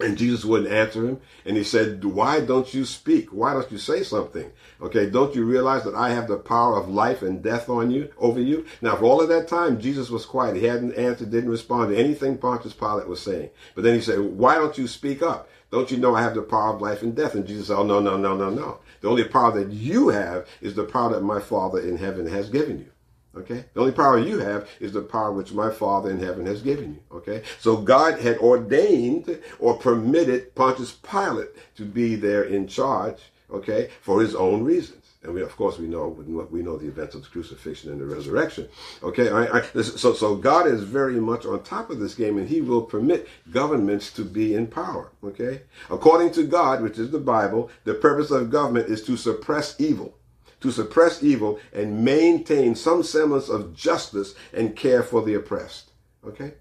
And 0.00 0.16
Jesus 0.16 0.44
wouldn't 0.44 0.72
answer 0.72 1.06
him. 1.06 1.20
And 1.44 1.56
he 1.56 1.64
said, 1.64 2.02
Why 2.04 2.40
don't 2.40 2.72
you 2.72 2.84
speak? 2.84 3.32
Why 3.32 3.52
don't 3.52 3.70
you 3.70 3.78
say 3.78 4.02
something? 4.02 4.50
Okay, 4.80 5.10
don't 5.10 5.34
you 5.34 5.44
realize 5.44 5.84
that 5.84 5.94
I 5.94 6.10
have 6.10 6.26
the 6.26 6.38
power 6.38 6.76
of 6.76 6.88
life 6.88 7.20
and 7.22 7.42
death 7.42 7.68
on 7.68 7.90
you, 7.90 8.10
over 8.16 8.40
you? 8.40 8.64
Now, 8.80 8.96
for 8.96 9.04
all 9.04 9.20
of 9.20 9.28
that 9.28 9.48
time, 9.48 9.80
Jesus 9.80 10.08
was 10.08 10.24
quiet. 10.24 10.56
He 10.56 10.64
hadn't 10.64 10.94
answered, 10.94 11.30
didn't 11.30 11.50
respond 11.50 11.90
to 11.90 11.98
anything 11.98 12.38
Pontius 12.38 12.72
Pilate 12.72 13.08
was 13.08 13.20
saying. 13.20 13.50
But 13.74 13.84
then 13.84 13.94
he 13.94 14.00
said, 14.00 14.18
Why 14.20 14.54
don't 14.54 14.78
you 14.78 14.88
speak 14.88 15.22
up? 15.22 15.48
Don't 15.70 15.90
you 15.90 15.98
know 15.98 16.14
I 16.14 16.22
have 16.22 16.34
the 16.34 16.42
power 16.42 16.74
of 16.74 16.80
life 16.80 17.02
and 17.02 17.14
death? 17.14 17.34
And 17.34 17.46
Jesus 17.46 17.68
said, 17.68 17.76
Oh, 17.76 17.84
no, 17.84 18.00
no, 18.00 18.16
no, 18.16 18.36
no, 18.36 18.50
no. 18.50 18.78
The 19.02 19.08
only 19.08 19.24
power 19.24 19.52
that 19.52 19.70
you 19.70 20.08
have 20.08 20.46
is 20.60 20.74
the 20.74 20.84
power 20.84 21.12
that 21.12 21.22
my 21.22 21.40
Father 21.40 21.78
in 21.78 21.98
heaven 21.98 22.26
has 22.26 22.48
given 22.48 22.78
you. 22.78 22.90
Okay? 23.36 23.64
The 23.74 23.80
only 23.80 23.92
power 23.92 24.18
you 24.18 24.38
have 24.38 24.68
is 24.80 24.92
the 24.92 25.02
power 25.02 25.32
which 25.32 25.52
my 25.52 25.70
Father 25.70 26.10
in 26.10 26.18
heaven 26.18 26.46
has 26.46 26.62
given 26.62 26.94
you. 26.94 27.18
Okay? 27.18 27.42
So 27.58 27.76
God 27.76 28.18
had 28.20 28.38
ordained 28.38 29.40
or 29.58 29.74
permitted 29.76 30.54
Pontius 30.54 30.92
Pilate 30.92 31.50
to 31.76 31.84
be 31.84 32.16
there 32.16 32.44
in 32.44 32.66
charge, 32.66 33.18
okay, 33.52 33.90
for 34.00 34.20
his 34.20 34.34
own 34.34 34.64
reasons. 34.64 35.00
And 35.22 35.34
we, 35.34 35.42
of 35.42 35.54
course, 35.54 35.78
we 35.78 35.86
know 35.86 36.08
we 36.08 36.62
know 36.62 36.78
the 36.78 36.88
events 36.88 37.14
of 37.14 37.22
the 37.22 37.28
crucifixion 37.28 37.92
and 37.92 38.00
the 38.00 38.06
resurrection. 38.06 38.68
Okay, 39.02 39.28
I, 39.28 39.58
I, 39.58 39.62
so 39.82 40.14
so 40.14 40.34
God 40.34 40.66
is 40.66 40.82
very 40.82 41.20
much 41.20 41.44
on 41.44 41.62
top 41.62 41.90
of 41.90 42.00
this 42.00 42.14
game, 42.14 42.38
and 42.38 42.48
He 42.48 42.62
will 42.62 42.80
permit 42.80 43.28
governments 43.50 44.10
to 44.14 44.24
be 44.24 44.54
in 44.54 44.66
power. 44.66 45.10
Okay, 45.22 45.60
according 45.90 46.32
to 46.32 46.44
God, 46.44 46.80
which 46.80 46.98
is 46.98 47.10
the 47.10 47.18
Bible, 47.18 47.70
the 47.84 47.92
purpose 47.92 48.30
of 48.30 48.48
government 48.48 48.88
is 48.88 49.04
to 49.04 49.18
suppress 49.18 49.78
evil, 49.78 50.14
to 50.60 50.70
suppress 50.70 51.22
evil 51.22 51.58
and 51.72 52.04
maintain 52.04 52.74
some 52.74 53.02
semblance 53.02 53.48
of 53.48 53.74
justice 53.74 54.34
and 54.52 54.76
care 54.76 55.02
for 55.02 55.22
the 55.22 55.34
oppressed. 55.34 55.90
Okay, 56.26 56.54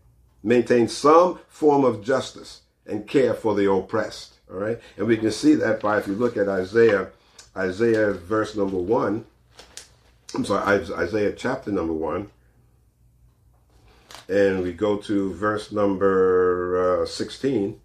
maintain 0.44 0.88
some 0.88 1.40
form 1.48 1.84
of 1.84 2.04
justice 2.04 2.62
and 2.86 3.08
care 3.08 3.34
for 3.34 3.56
the 3.56 3.72
oppressed. 3.72 4.36
All 4.52 4.58
right, 4.58 4.80
and 4.98 5.06
we 5.06 5.18
can 5.18 5.32
see 5.32 5.54
that 5.56 5.80
by 5.80 5.98
if 5.98 6.08
you 6.08 6.14
look 6.14 6.38
at 6.38 6.48
Isaiah 6.48 7.10
Isaiah 7.56 8.14
verse 8.14 8.56
number 8.56 8.78
one. 8.78 9.26
I'm 10.34 10.46
sorry, 10.46 10.86
Isaiah 10.92 11.34
chapter 11.34 11.72
number 11.72 11.94
one. 11.94 12.30
And 14.28 14.62
we 14.62 14.74
go 14.74 14.98
to 14.98 15.34
verse 15.34 15.72
number 15.72 17.02
uh, 17.02 17.06
16. 17.06 17.80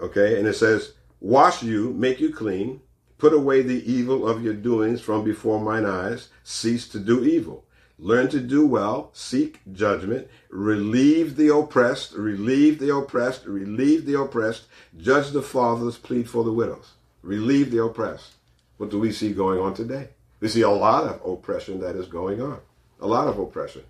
Okay, 0.00 0.38
and 0.38 0.46
it 0.46 0.54
says, 0.54 0.92
Wash 1.20 1.62
you, 1.62 1.92
make 1.94 2.20
you 2.20 2.32
clean, 2.32 2.81
put 3.22 3.32
away 3.32 3.62
the 3.62 3.88
evil 3.88 4.26
of 4.26 4.42
your 4.42 4.52
doings 4.52 5.00
from 5.00 5.22
before 5.22 5.60
mine 5.60 5.86
eyes, 5.86 6.28
cease 6.42 6.88
to 6.88 6.98
do 6.98 7.22
evil. 7.22 7.62
Learn 7.96 8.28
to 8.28 8.40
do 8.40 8.66
well, 8.66 9.10
seek 9.12 9.60
judgment, 9.72 10.26
relieve 10.50 11.36
the 11.36 11.54
oppressed, 11.54 12.14
relieve 12.14 12.80
the 12.80 12.92
oppressed, 12.92 13.44
relieve 13.46 14.06
the 14.06 14.20
oppressed, 14.20 14.64
judge 14.98 15.30
the 15.30 15.40
fatherless, 15.40 15.98
plead 15.98 16.28
for 16.28 16.42
the 16.42 16.52
widows, 16.52 16.94
relieve 17.22 17.70
the 17.70 17.84
oppressed. 17.84 18.32
What 18.76 18.90
do 18.90 18.98
we 18.98 19.12
see 19.12 19.32
going 19.32 19.60
on 19.60 19.74
today? 19.74 20.08
We 20.40 20.48
see 20.48 20.62
a 20.62 20.70
lot 20.70 21.04
of 21.04 21.24
oppression 21.24 21.78
that 21.78 21.94
is 21.94 22.08
going 22.08 22.42
on. 22.42 22.58
A 23.00 23.06
lot 23.06 23.28
of 23.28 23.38
oppression. 23.38 23.82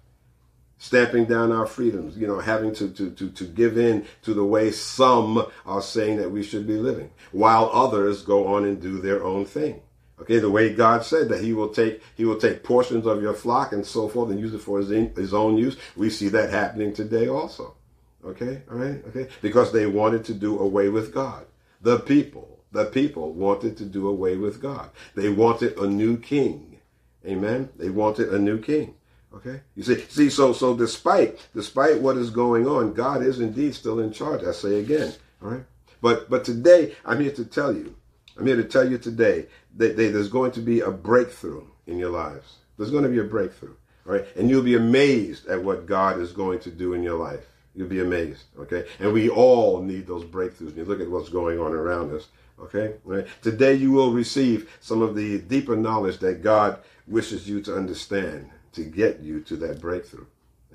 Stamping 0.82 1.26
down 1.26 1.52
our 1.52 1.64
freedoms, 1.64 2.16
you 2.18 2.26
know, 2.26 2.40
having 2.40 2.74
to, 2.74 2.90
to, 2.90 3.08
to, 3.12 3.30
to 3.30 3.44
give 3.44 3.78
in 3.78 4.04
to 4.22 4.34
the 4.34 4.44
way 4.44 4.72
some 4.72 5.46
are 5.64 5.80
saying 5.80 6.16
that 6.16 6.32
we 6.32 6.42
should 6.42 6.66
be 6.66 6.76
living, 6.76 7.08
while 7.30 7.70
others 7.72 8.22
go 8.22 8.48
on 8.48 8.64
and 8.64 8.82
do 8.82 9.00
their 9.00 9.22
own 9.22 9.44
thing. 9.44 9.80
Okay, 10.20 10.40
the 10.40 10.50
way 10.50 10.74
God 10.74 11.04
said 11.04 11.28
that 11.28 11.40
He 11.40 11.52
will 11.52 11.68
take 11.68 12.02
He 12.16 12.24
will 12.24 12.36
take 12.36 12.64
portions 12.64 13.06
of 13.06 13.22
your 13.22 13.32
flock 13.32 13.72
and 13.72 13.86
so 13.86 14.08
forth 14.08 14.32
and 14.32 14.40
use 14.40 14.54
it 14.54 14.58
for 14.58 14.78
His, 14.78 14.90
in, 14.90 15.14
his 15.14 15.32
own 15.32 15.56
use. 15.56 15.76
We 15.96 16.10
see 16.10 16.28
that 16.30 16.50
happening 16.50 16.92
today 16.92 17.28
also. 17.28 17.76
Okay, 18.24 18.62
all 18.68 18.78
right, 18.78 19.00
okay, 19.06 19.28
because 19.40 19.70
they 19.70 19.86
wanted 19.86 20.24
to 20.24 20.34
do 20.34 20.58
away 20.58 20.88
with 20.88 21.14
God, 21.14 21.46
the 21.80 22.00
people 22.00 22.52
the 22.72 22.86
people 22.86 23.34
wanted 23.34 23.76
to 23.76 23.84
do 23.84 24.08
away 24.08 24.36
with 24.36 24.60
God. 24.60 24.90
They 25.14 25.28
wanted 25.28 25.78
a 25.78 25.86
new 25.86 26.16
king. 26.16 26.80
Amen. 27.24 27.68
They 27.76 27.90
wanted 27.90 28.30
a 28.30 28.38
new 28.38 28.58
king. 28.58 28.94
Okay. 29.34 29.60
You 29.74 29.82
see, 29.82 30.00
see, 30.08 30.30
so 30.30 30.52
so 30.52 30.76
despite 30.76 31.38
despite 31.54 32.00
what 32.00 32.16
is 32.16 32.30
going 32.30 32.66
on, 32.66 32.92
God 32.92 33.22
is 33.22 33.40
indeed 33.40 33.74
still 33.74 34.00
in 34.00 34.12
charge. 34.12 34.44
I 34.44 34.52
say 34.52 34.80
again. 34.80 35.12
All 35.42 35.50
right. 35.50 35.64
But 36.00 36.28
but 36.28 36.44
today 36.44 36.94
I'm 37.04 37.20
here 37.20 37.32
to 37.32 37.44
tell 37.44 37.74
you, 37.74 37.94
I'm 38.38 38.46
here 38.46 38.56
to 38.56 38.64
tell 38.64 38.88
you 38.88 38.98
today 38.98 39.46
that 39.76 39.96
there's 39.96 40.28
going 40.28 40.52
to 40.52 40.60
be 40.60 40.80
a 40.80 40.90
breakthrough 40.90 41.64
in 41.86 41.98
your 41.98 42.10
lives. 42.10 42.56
There's 42.76 42.90
going 42.90 43.04
to 43.04 43.08
be 43.08 43.20
a 43.20 43.24
breakthrough. 43.24 43.74
All 44.06 44.12
right. 44.12 44.26
And 44.36 44.50
you'll 44.50 44.62
be 44.62 44.76
amazed 44.76 45.46
at 45.46 45.62
what 45.62 45.86
God 45.86 46.20
is 46.20 46.32
going 46.32 46.60
to 46.60 46.70
do 46.70 46.94
in 46.94 47.02
your 47.02 47.18
life. 47.18 47.44
You'll 47.74 47.88
be 47.88 48.00
amazed. 48.00 48.44
Okay. 48.58 48.86
And 48.98 49.12
we 49.12 49.30
all 49.30 49.80
need 49.82 50.06
those 50.06 50.24
breakthroughs. 50.24 50.76
You 50.76 50.84
look 50.84 51.00
at 51.00 51.10
what's 51.10 51.28
going 51.28 51.58
on 51.58 51.72
around 51.72 52.12
us. 52.12 52.28
Okay? 52.60 52.94
Right? 53.04 53.26
Today 53.42 53.74
you 53.74 53.92
will 53.92 54.12
receive 54.12 54.70
some 54.80 55.02
of 55.02 55.14
the 55.14 55.38
deeper 55.40 55.76
knowledge 55.76 56.18
that 56.18 56.42
God 56.42 56.78
wishes 57.06 57.48
you 57.48 57.60
to 57.62 57.76
understand. 57.76 58.50
To 58.72 58.85
get 58.85 59.20
you 59.20 59.40
to 59.42 59.56
that 59.56 59.80
breakthrough. 59.80 60.26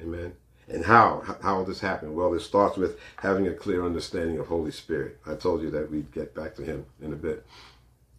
Amen. 0.02 0.34
And 0.70 0.84
how? 0.84 1.24
How 1.42 1.58
will 1.58 1.66
this 1.66 1.80
happen? 1.80 2.14
Well, 2.14 2.34
it 2.34 2.42
starts 2.42 2.78
with 2.78 3.00
having 3.18 3.48
a 3.48 3.54
clear 3.54 3.86
understanding 3.86 4.38
of 4.38 4.48
Holy 4.48 4.72
Spirit. 4.72 5.18
I 5.26 5.36
told 5.36 5.62
you 5.62 5.72
that 5.72 5.90
we'd 5.90 6.12
get 6.12 6.36
back 6.36 6.56
to 6.56 6.64
him 6.64 6.86
in 7.02 7.14
a 7.14 7.16
bit. 7.16 7.46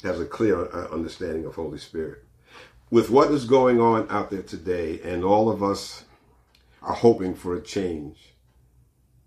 Has 0.02 0.20
a 0.20 0.24
clear 0.24 0.64
uh, 0.66 0.88
understanding 0.88 1.44
of 1.44 1.54
Holy 1.54 1.78
Spirit. 1.78 2.24
With 2.90 3.10
what 3.10 3.30
is 3.30 3.44
going 3.44 3.80
on 3.80 4.06
out 4.08 4.30
there 4.30 4.42
today, 4.42 5.00
and 5.04 5.24
all 5.24 5.50
of 5.50 5.62
us 5.62 6.04
are 6.82 6.94
hoping 6.94 7.34
for 7.34 7.54
a 7.54 7.60
change. 7.60 8.32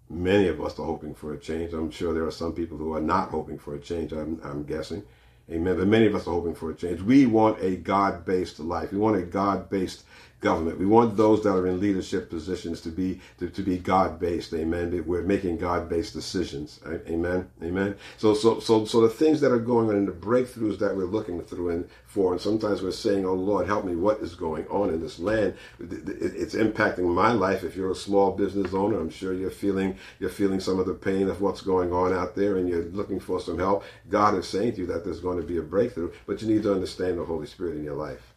Many 0.09 0.47
of 0.47 0.59
us 0.59 0.79
are 0.79 0.85
hoping 0.85 1.13
for 1.13 1.33
a 1.33 1.37
change. 1.37 1.73
I'm 1.73 1.91
sure 1.91 2.13
there 2.13 2.25
are 2.25 2.31
some 2.31 2.53
people 2.53 2.77
who 2.77 2.93
are 2.93 3.01
not 3.01 3.29
hoping 3.29 3.59
for 3.59 3.75
a 3.75 3.79
change, 3.79 4.11
I'm, 4.11 4.41
I'm 4.43 4.63
guessing. 4.63 5.03
Amen. 5.49 5.77
But 5.77 5.87
many 5.87 6.05
of 6.07 6.15
us 6.15 6.27
are 6.27 6.31
hoping 6.31 6.55
for 6.55 6.71
a 6.71 6.75
change. 6.75 7.01
We 7.01 7.25
want 7.25 7.61
a 7.61 7.75
God 7.75 8.25
based 8.25 8.59
life. 8.59 8.91
We 8.91 8.97
want 8.97 9.17
a 9.17 9.21
God 9.21 9.69
based 9.69 10.05
government. 10.41 10.79
We 10.79 10.85
want 10.85 11.15
those 11.15 11.43
that 11.43 11.53
are 11.53 11.67
in 11.67 11.79
leadership 11.79 12.29
positions 12.29 12.81
to 12.81 12.89
be 12.89 13.21
to, 13.37 13.49
to 13.49 13.61
be 13.61 13.77
God 13.77 14.19
based. 14.19 14.53
Amen. 14.53 15.03
We're 15.05 15.21
making 15.21 15.57
God 15.57 15.87
based 15.87 16.13
decisions. 16.13 16.79
Amen. 17.07 17.47
Amen. 17.63 17.95
So 18.17 18.33
so 18.33 18.59
so 18.59 18.85
so 18.85 19.01
the 19.01 19.09
things 19.09 19.39
that 19.41 19.51
are 19.51 19.59
going 19.59 19.89
on 19.89 19.95
and 19.95 20.07
the 20.07 20.11
breakthroughs 20.11 20.79
that 20.79 20.95
we're 20.95 21.05
looking 21.05 21.41
through 21.41 21.69
and 21.69 21.89
for, 22.05 22.33
and 22.33 22.41
sometimes 22.41 22.81
we're 22.81 22.91
saying, 22.91 23.25
"Oh 23.25 23.33
Lord, 23.33 23.67
help 23.67 23.85
me! 23.85 23.95
What 23.95 24.19
is 24.19 24.35
going 24.35 24.67
on 24.67 24.89
in 24.89 24.99
this 24.99 25.17
land? 25.17 25.53
It's 25.79 26.55
impacting 26.55 27.05
my 27.05 27.31
life." 27.31 27.63
If 27.63 27.75
you're 27.75 27.91
a 27.91 27.95
small 27.95 28.31
business 28.31 28.73
owner, 28.73 28.99
I'm 28.99 29.09
sure 29.09 29.33
you're 29.33 29.49
feeling 29.49 29.95
you're 30.19 30.29
feeling 30.29 30.59
some 30.59 30.79
of 30.79 30.87
the 30.87 30.93
pain 30.93 31.29
of 31.29 31.39
what's 31.39 31.61
going 31.61 31.93
on 31.93 32.13
out 32.13 32.35
there, 32.35 32.57
and 32.57 32.67
you're 32.67 32.83
looking 32.85 33.19
for 33.19 33.39
some 33.39 33.59
help. 33.59 33.83
God 34.09 34.35
is 34.35 34.47
saying 34.47 34.73
to 34.73 34.79
you 34.81 34.85
that 34.87 35.05
there's 35.05 35.21
going 35.21 35.39
to 35.39 35.47
be 35.47 35.57
a 35.57 35.61
breakthrough, 35.61 36.11
but 36.25 36.41
you 36.41 36.53
need 36.53 36.63
to 36.63 36.73
understand 36.73 37.17
the 37.17 37.25
Holy 37.25 37.47
Spirit 37.47 37.77
in 37.77 37.83
your 37.83 37.95
life. 37.95 38.30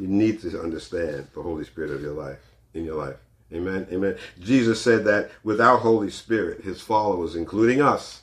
You 0.00 0.08
need 0.08 0.40
to 0.40 0.60
understand 0.60 1.28
the 1.34 1.42
Holy 1.42 1.64
Spirit 1.64 1.90
of 1.90 2.00
your 2.00 2.14
life, 2.14 2.38
in 2.72 2.86
your 2.86 2.96
life. 2.96 3.16
Amen. 3.52 3.86
Amen. 3.92 4.16
Jesus 4.40 4.80
said 4.80 5.04
that 5.04 5.30
without 5.44 5.80
Holy 5.80 6.10
Spirit, 6.10 6.64
his 6.64 6.80
followers, 6.80 7.36
including 7.36 7.82
us, 7.82 8.22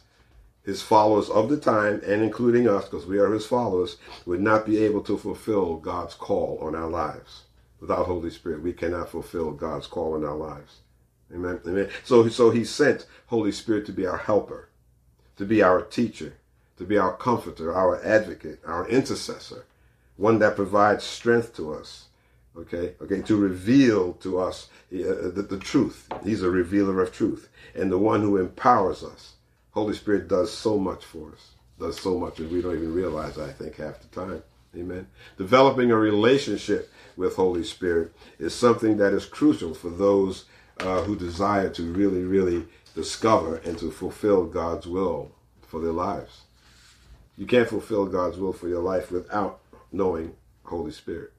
his 0.63 0.81
followers 0.81 1.29
of 1.29 1.49
the 1.49 1.57
time 1.57 2.01
and 2.05 2.23
including 2.23 2.67
us, 2.67 2.85
because 2.85 3.05
we 3.05 3.19
are 3.19 3.31
his 3.31 3.45
followers, 3.45 3.97
would 4.25 4.41
not 4.41 4.65
be 4.65 4.83
able 4.83 5.01
to 5.01 5.17
fulfill 5.17 5.75
God's 5.75 6.15
call 6.15 6.57
on 6.61 6.75
our 6.75 6.89
lives. 6.89 7.43
Without 7.79 8.07
Holy 8.07 8.31
Spirit, 8.31 8.63
we 8.63 8.73
cannot 8.73 9.09
fulfill 9.09 9.51
God's 9.51 9.85
call 9.85 10.15
on 10.15 10.25
our 10.25 10.35
lives. 10.35 10.77
Amen. 11.31 11.59
Amen. 11.67 11.89
So, 12.03 12.27
so 12.29 12.49
he 12.49 12.63
sent 12.63 13.05
Holy 13.27 13.51
Spirit 13.51 13.85
to 13.85 13.91
be 13.91 14.07
our 14.07 14.17
helper, 14.17 14.69
to 15.35 15.45
be 15.45 15.61
our 15.61 15.81
teacher, 15.83 16.33
to 16.77 16.85
be 16.85 16.97
our 16.97 17.15
comforter, 17.15 17.71
our 17.71 18.03
advocate, 18.03 18.61
our 18.65 18.87
intercessor, 18.87 19.65
one 20.17 20.39
that 20.39 20.55
provides 20.55 21.03
strength 21.03 21.55
to 21.55 21.73
us. 21.73 22.05
Okay, 22.57 22.95
okay, 23.01 23.21
to 23.21 23.37
reveal 23.37 24.13
to 24.13 24.39
us 24.39 24.69
uh, 24.91 25.29
the, 25.29 25.45
the 25.47 25.59
truth. 25.59 26.07
He's 26.23 26.41
a 26.41 26.49
revealer 26.49 27.01
of 27.01 27.13
truth, 27.13 27.49
and 27.75 27.91
the 27.91 27.99
one 27.99 28.21
who 28.21 28.37
empowers 28.37 29.03
us. 29.03 29.33
Holy 29.71 29.93
Spirit 29.93 30.27
does 30.27 30.51
so 30.51 30.79
much 30.79 31.05
for 31.05 31.31
us, 31.31 31.51
does 31.79 31.99
so 31.99 32.17
much, 32.17 32.39
and 32.39 32.51
we 32.51 32.63
don't 32.63 32.75
even 32.75 32.95
realize. 32.95 33.37
I 33.37 33.51
think 33.51 33.75
half 33.75 34.01
the 34.01 34.07
time. 34.07 34.41
Amen. 34.75 35.07
Developing 35.37 35.91
a 35.91 35.95
relationship 35.95 36.91
with 37.15 37.35
Holy 37.35 37.63
Spirit 37.63 38.11
is 38.39 38.55
something 38.55 38.97
that 38.97 39.13
is 39.13 39.25
crucial 39.25 39.73
for 39.73 39.89
those 39.89 40.45
uh, 40.79 41.01
who 41.03 41.15
desire 41.15 41.69
to 41.69 41.93
really, 41.93 42.23
really 42.23 42.65
discover 42.95 43.57
and 43.57 43.77
to 43.77 43.91
fulfill 43.91 44.45
God's 44.45 44.87
will 44.87 45.31
for 45.61 45.79
their 45.79 45.91
lives. 45.91 46.41
You 47.37 47.45
can't 47.45 47.69
fulfill 47.69 48.07
God's 48.07 48.37
will 48.37 48.53
for 48.53 48.67
your 48.67 48.81
life 48.81 49.11
without 49.11 49.59
knowing 49.91 50.35
Holy 50.63 50.91
Spirit, 50.91 51.33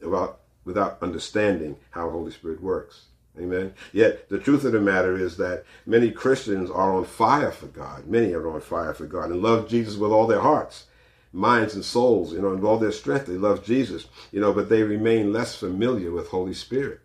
without, 0.00 0.40
without 0.64 1.02
understanding 1.02 1.76
how 1.90 2.10
Holy 2.10 2.30
Spirit 2.30 2.62
works. 2.62 3.06
Amen. 3.38 3.74
Yet 3.92 4.28
the 4.28 4.38
truth 4.38 4.64
of 4.64 4.72
the 4.72 4.80
matter 4.80 5.16
is 5.16 5.36
that 5.36 5.64
many 5.86 6.10
Christians 6.10 6.70
are 6.70 6.94
on 6.94 7.04
fire 7.04 7.52
for 7.52 7.66
God. 7.66 8.06
Many 8.06 8.32
are 8.32 8.48
on 8.48 8.60
fire 8.60 8.94
for 8.94 9.06
God 9.06 9.30
and 9.30 9.42
love 9.42 9.68
Jesus 9.68 9.96
with 9.96 10.10
all 10.10 10.26
their 10.26 10.40
hearts, 10.40 10.86
minds, 11.32 11.74
and 11.74 11.84
souls. 11.84 12.32
You 12.32 12.42
know, 12.42 12.52
and 12.52 12.64
all 12.64 12.78
their 12.78 12.92
strength. 12.92 13.26
They 13.26 13.34
love 13.34 13.64
Jesus. 13.64 14.06
You 14.32 14.40
know, 14.40 14.52
but 14.52 14.68
they 14.68 14.82
remain 14.82 15.32
less 15.32 15.54
familiar 15.54 16.10
with 16.10 16.28
Holy 16.28 16.54
Spirit. 16.54 17.00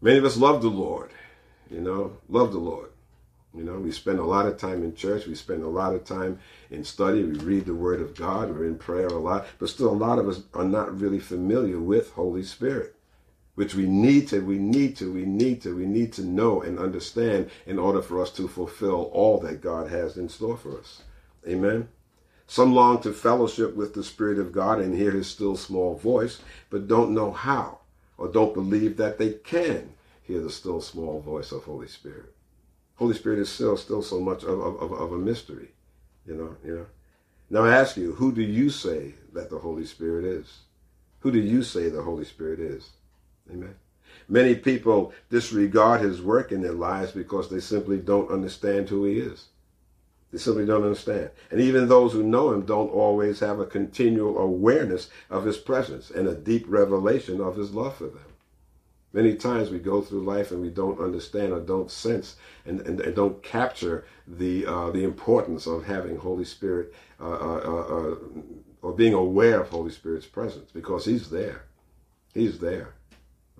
Many 0.00 0.18
of 0.18 0.24
us 0.24 0.36
love 0.36 0.62
the 0.62 0.68
Lord. 0.68 1.10
You 1.70 1.80
know, 1.80 2.16
love 2.28 2.52
the 2.52 2.58
Lord. 2.58 2.91
You 3.54 3.64
know, 3.64 3.74
we 3.74 3.92
spend 3.92 4.18
a 4.18 4.24
lot 4.24 4.46
of 4.46 4.56
time 4.56 4.82
in 4.82 4.94
church. 4.94 5.26
We 5.26 5.34
spend 5.34 5.62
a 5.62 5.68
lot 5.68 5.94
of 5.94 6.04
time 6.04 6.38
in 6.70 6.84
study. 6.84 7.22
We 7.22 7.38
read 7.38 7.66
the 7.66 7.74
Word 7.74 8.00
of 8.00 8.14
God. 8.14 8.50
We're 8.50 8.64
in 8.64 8.78
prayer 8.78 9.08
a 9.08 9.18
lot. 9.18 9.46
But 9.58 9.68
still, 9.68 9.90
a 9.90 9.92
lot 9.92 10.18
of 10.18 10.28
us 10.28 10.42
are 10.54 10.64
not 10.64 10.98
really 10.98 11.18
familiar 11.18 11.78
with 11.78 12.12
Holy 12.12 12.42
Spirit, 12.44 12.94
which 13.54 13.74
we 13.74 13.86
need 13.86 14.28
to, 14.28 14.40
we 14.40 14.58
need 14.58 14.96
to, 14.96 15.12
we 15.12 15.26
need 15.26 15.60
to, 15.62 15.76
we 15.76 15.84
need 15.84 16.14
to 16.14 16.24
know 16.24 16.62
and 16.62 16.78
understand 16.78 17.50
in 17.66 17.78
order 17.78 18.00
for 18.00 18.22
us 18.22 18.30
to 18.32 18.48
fulfill 18.48 19.10
all 19.12 19.38
that 19.40 19.60
God 19.60 19.90
has 19.90 20.16
in 20.16 20.30
store 20.30 20.56
for 20.56 20.78
us. 20.78 21.02
Amen. 21.46 21.88
Some 22.46 22.74
long 22.74 23.02
to 23.02 23.12
fellowship 23.12 23.76
with 23.76 23.92
the 23.92 24.04
Spirit 24.04 24.38
of 24.38 24.52
God 24.52 24.80
and 24.80 24.94
hear 24.94 25.10
His 25.10 25.26
still 25.28 25.56
small 25.56 25.94
voice, 25.96 26.40
but 26.70 26.88
don't 26.88 27.14
know 27.14 27.32
how 27.32 27.80
or 28.16 28.28
don't 28.28 28.54
believe 28.54 28.96
that 28.96 29.18
they 29.18 29.32
can 29.32 29.92
hear 30.22 30.40
the 30.40 30.50
still 30.50 30.80
small 30.80 31.20
voice 31.20 31.52
of 31.52 31.64
Holy 31.64 31.88
Spirit. 31.88 32.31
Holy 33.02 33.14
Spirit 33.14 33.40
is 33.40 33.48
still 33.48 33.76
still 33.76 34.00
so 34.00 34.20
much 34.20 34.44
of, 34.44 34.60
of, 34.60 34.92
of 34.92 35.12
a 35.12 35.18
mystery. 35.18 35.72
You 36.24 36.34
know, 36.34 36.56
you 36.64 36.76
know. 36.76 36.86
Now 37.50 37.64
I 37.64 37.74
ask 37.74 37.96
you, 37.96 38.12
who 38.12 38.30
do 38.30 38.42
you 38.42 38.70
say 38.70 39.14
that 39.32 39.50
the 39.50 39.58
Holy 39.58 39.84
Spirit 39.84 40.24
is? 40.24 40.60
Who 41.18 41.32
do 41.32 41.40
you 41.40 41.64
say 41.64 41.88
the 41.88 42.02
Holy 42.02 42.24
Spirit 42.24 42.60
is? 42.60 42.90
Amen. 43.50 43.74
Many 44.28 44.54
people 44.54 45.12
disregard 45.30 46.00
his 46.00 46.22
work 46.22 46.52
in 46.52 46.62
their 46.62 46.74
lives 46.74 47.10
because 47.10 47.50
they 47.50 47.58
simply 47.58 47.98
don't 47.98 48.30
understand 48.30 48.88
who 48.88 49.04
he 49.04 49.18
is. 49.18 49.46
They 50.30 50.38
simply 50.38 50.64
don't 50.64 50.84
understand. 50.84 51.30
And 51.50 51.60
even 51.60 51.88
those 51.88 52.12
who 52.12 52.22
know 52.22 52.52
him 52.52 52.64
don't 52.64 52.88
always 52.90 53.40
have 53.40 53.58
a 53.58 53.66
continual 53.66 54.38
awareness 54.38 55.10
of 55.28 55.44
his 55.44 55.56
presence 55.56 56.08
and 56.12 56.28
a 56.28 56.36
deep 56.36 56.66
revelation 56.68 57.40
of 57.40 57.56
his 57.56 57.74
love 57.74 57.96
for 57.96 58.04
them. 58.04 58.31
Many 59.12 59.34
times 59.34 59.70
we 59.70 59.78
go 59.78 60.00
through 60.00 60.24
life 60.24 60.52
and 60.52 60.62
we 60.62 60.70
don't 60.70 60.98
understand 60.98 61.52
or 61.52 61.60
don't 61.60 61.90
sense 61.90 62.36
and, 62.64 62.80
and, 62.80 63.00
and 63.00 63.14
don't 63.14 63.42
capture 63.42 64.06
the 64.26 64.64
uh, 64.66 64.90
the 64.90 65.04
importance 65.04 65.66
of 65.66 65.84
having 65.84 66.16
Holy 66.16 66.44
Spirit 66.44 66.94
uh, 67.20 67.24
uh, 67.24 67.62
uh, 67.64 67.96
uh 67.96 68.16
or 68.80 68.92
being 68.92 69.12
aware 69.12 69.60
of 69.60 69.68
Holy 69.68 69.90
Spirit's 69.90 70.26
presence 70.26 70.70
because 70.72 71.04
He's 71.04 71.28
there. 71.28 71.64
He's 72.32 72.58
there. 72.58 72.94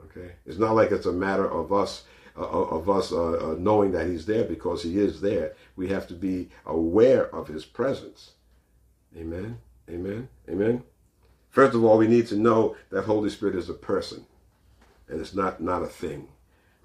Okay, 0.04 0.32
it's 0.46 0.58
not 0.58 0.74
like 0.74 0.90
it's 0.90 1.06
a 1.06 1.12
matter 1.12 1.48
of 1.50 1.72
us 1.72 2.04
uh, 2.36 2.48
of 2.48 2.88
us 2.88 3.12
knowing 3.12 3.92
that 3.92 4.06
He's 4.06 4.24
there 4.24 4.44
because 4.44 4.82
He 4.82 4.98
is 4.98 5.20
there. 5.20 5.54
We 5.76 5.88
have 5.88 6.08
to 6.08 6.14
be 6.14 6.48
aware 6.64 7.32
of 7.34 7.48
His 7.48 7.66
presence. 7.66 8.32
Amen. 9.14 9.58
Amen. 9.90 10.28
Amen. 10.48 10.82
First 11.50 11.74
of 11.74 11.84
all, 11.84 11.98
we 11.98 12.08
need 12.08 12.26
to 12.28 12.36
know 12.36 12.76
that 12.88 13.02
Holy 13.02 13.28
Spirit 13.28 13.56
is 13.56 13.68
a 13.68 13.74
person 13.74 14.24
and 15.12 15.20
it's 15.20 15.34
not 15.34 15.60
not 15.60 15.82
a 15.82 15.86
thing. 15.86 16.28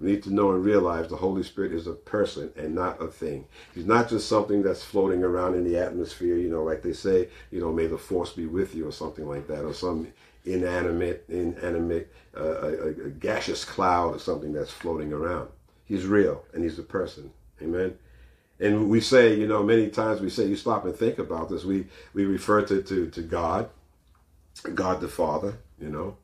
We 0.00 0.12
need 0.12 0.22
to 0.24 0.32
know 0.32 0.52
and 0.52 0.64
realize 0.64 1.08
the 1.08 1.16
Holy 1.16 1.42
Spirit 1.42 1.72
is 1.72 1.88
a 1.88 1.92
person 1.92 2.52
and 2.56 2.74
not 2.74 3.02
a 3.02 3.08
thing. 3.08 3.46
He's 3.74 3.86
not 3.86 4.08
just 4.08 4.28
something 4.28 4.62
that's 4.62 4.84
floating 4.84 5.24
around 5.24 5.56
in 5.56 5.64
the 5.64 5.76
atmosphere, 5.76 6.36
you 6.36 6.48
know, 6.48 6.62
like 6.62 6.82
they 6.82 6.92
say, 6.92 7.28
you 7.50 7.60
know, 7.60 7.72
may 7.72 7.88
the 7.88 7.98
force 7.98 8.32
be 8.32 8.46
with 8.46 8.76
you 8.76 8.86
or 8.86 8.92
something 8.92 9.26
like 9.26 9.48
that, 9.48 9.64
or 9.64 9.74
some 9.74 10.06
inanimate, 10.44 11.24
inanimate, 11.28 12.12
uh, 12.36 12.60
a, 12.60 12.88
a 12.88 13.10
gaseous 13.10 13.64
cloud 13.64 14.14
or 14.14 14.20
something 14.20 14.52
that's 14.52 14.70
floating 14.70 15.12
around. 15.12 15.48
He's 15.84 16.06
real 16.06 16.44
and 16.52 16.62
he's 16.62 16.78
a 16.78 16.84
person. 16.84 17.32
Amen. 17.60 17.98
And 18.60 18.88
we 18.88 19.00
say, 19.00 19.34
you 19.34 19.48
know, 19.48 19.64
many 19.64 19.88
times 19.88 20.20
we 20.20 20.30
say, 20.30 20.46
you 20.46 20.56
stop 20.56 20.84
and 20.84 20.94
think 20.94 21.18
about 21.18 21.48
this. 21.48 21.64
We 21.64 21.86
we 22.14 22.24
refer 22.24 22.62
to 22.62 22.82
to, 22.82 23.10
to 23.10 23.22
God, 23.22 23.68
God 24.74 25.00
the 25.00 25.08
Father, 25.08 25.58
you 25.80 25.88
know, 25.88 26.16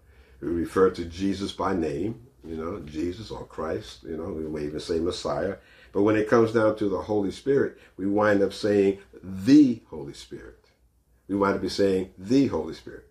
we 0.45 0.51
refer 0.51 0.91
to 0.91 1.05
Jesus 1.05 1.53
by 1.53 1.75
name, 1.75 2.21
you 2.47 2.57
know, 2.57 2.81
Jesus 2.81 3.31
or 3.31 3.45
Christ, 3.47 4.05
you 4.05 4.17
know, 4.17 4.25
we 4.25 4.43
may 4.43 4.67
even 4.67 4.81
say 4.81 4.99
Messiah. 5.01 5.57
But 5.93 6.03
when 6.03 6.17
it 6.17 6.29
comes 6.29 6.53
down 6.53 6.77
to 6.77 6.89
the 6.89 7.01
Holy 7.01 7.31
Spirit, 7.31 7.79
we 7.97 8.07
wind 8.07 8.43
up 8.43 8.53
saying 8.53 8.99
the 9.23 9.81
Holy 9.89 10.13
Spirit. 10.13 10.59
We 11.29 11.37
wind 11.37 11.55
up 11.55 11.63
be 11.63 11.69
saying 11.69 12.11
the 12.19 12.49
Holy 12.49 12.75
Spirit. 12.75 13.07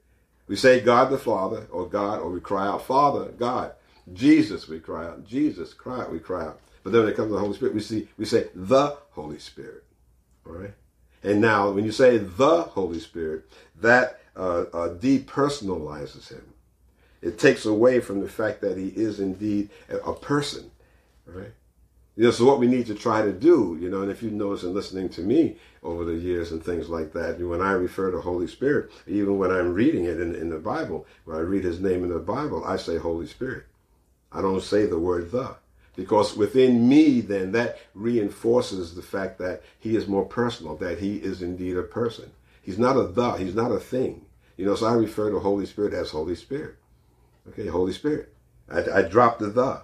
We 0.48 0.56
say 0.56 0.82
God 0.82 1.10
the 1.10 1.18
Father 1.18 1.68
or 1.72 1.88
God, 1.88 2.20
or 2.20 2.30
we 2.30 2.40
cry 2.40 2.68
out 2.68 2.86
Father, 2.86 3.30
God. 3.30 3.72
Jesus, 4.12 4.68
we 4.68 4.80
cry 4.80 5.06
out. 5.06 5.26
Jesus, 5.26 5.74
cry 5.74 6.02
out, 6.02 6.12
we 6.12 6.20
cry 6.20 6.44
out. 6.46 6.60
But 6.84 6.92
then 6.92 7.02
when 7.02 7.10
it 7.10 7.16
comes 7.16 7.30
to 7.30 7.34
the 7.34 7.40
Holy 7.40 7.56
Spirit, 7.56 7.74
we 7.74 7.82
see 7.82 8.10
we 8.18 8.26
say 8.26 8.50
the 8.54 8.98
Holy 9.12 9.40
Spirit. 9.40 9.84
All 10.46 10.54
right. 10.54 10.74
And 11.24 11.40
now, 11.40 11.72
when 11.72 11.86
you 11.86 11.94
say 11.94 12.18
the 12.18 12.64
Holy 12.64 13.00
Spirit, 13.00 13.50
that 13.80 14.20
uh, 14.36 14.66
uh, 14.74 14.90
depersonalizes 14.96 16.30
him. 16.30 16.53
It 17.24 17.40
takes 17.40 17.66
away 17.66 18.02
from 18.02 18.20
the 18.20 18.28
fact 18.28 18.60
that 18.62 18.78
he 18.78 18.90
is 18.90 19.22
indeed 19.22 19.70
a 19.90 20.12
person, 20.12 20.70
right? 21.26 21.54
You 22.18 22.26
know, 22.26 22.32
so 22.32 22.46
what 22.46 22.60
we 22.60 22.68
need 22.68 22.86
to 22.88 22.96
try 22.96 23.22
to 23.24 23.32
do, 23.32 23.78
you 23.82 23.90
know, 23.90 24.02
and 24.02 24.12
if 24.12 24.22
you 24.22 24.30
notice 24.30 24.64
in 24.64 24.74
listening 24.74 25.08
to 25.10 25.22
me 25.22 25.56
over 25.82 26.04
the 26.04 26.14
years 26.14 26.52
and 26.52 26.64
things 26.64 26.90
like 26.90 27.14
that, 27.14 27.40
when 27.40 27.62
I 27.62 27.72
refer 27.72 28.12
to 28.12 28.20
Holy 28.20 28.46
Spirit, 28.46 28.92
even 29.08 29.40
when 29.40 29.52
I'm 29.52 29.74
reading 29.74 30.06
it 30.06 30.20
in, 30.20 30.36
in 30.36 30.50
the 30.50 30.60
Bible, 30.60 31.08
when 31.24 31.38
I 31.38 31.40
read 31.40 31.64
his 31.64 31.80
name 31.80 32.04
in 32.04 32.10
the 32.10 32.20
Bible, 32.20 32.64
I 32.66 32.76
say 32.76 32.98
Holy 32.98 33.26
Spirit. 33.26 33.64
I 34.32 34.42
don't 34.42 34.62
say 34.62 34.86
the 34.86 35.00
word 35.00 35.32
the. 35.32 35.56
Because 35.96 36.36
within 36.36 36.90
me, 36.90 37.22
then, 37.22 37.52
that 37.54 37.80
reinforces 37.94 38.96
the 38.96 39.02
fact 39.02 39.38
that 39.40 39.62
he 39.80 39.96
is 39.96 40.08
more 40.08 40.26
personal, 40.26 40.76
that 40.78 41.00
he 41.00 41.18
is 41.18 41.42
indeed 41.42 41.78
a 41.78 41.84
person. 41.84 42.32
He's 42.62 42.80
not 42.80 42.98
a 42.98 43.04
the, 43.04 43.34
he's 43.34 43.56
not 43.56 43.72
a 43.72 43.80
thing. 43.80 44.26
You 44.58 44.66
know, 44.66 44.76
so 44.76 44.88
I 44.88 44.94
refer 44.94 45.32
to 45.32 45.40
Holy 45.40 45.66
Spirit 45.66 45.94
as 45.94 46.10
Holy 46.10 46.36
Spirit. 46.36 46.76
Okay, 47.50 47.68
Holy 47.68 47.94
Spirit. 47.94 48.34
I, 48.70 48.84
I 49.00 49.02
drop 49.04 49.40
the 49.40 49.48
the. 49.48 49.82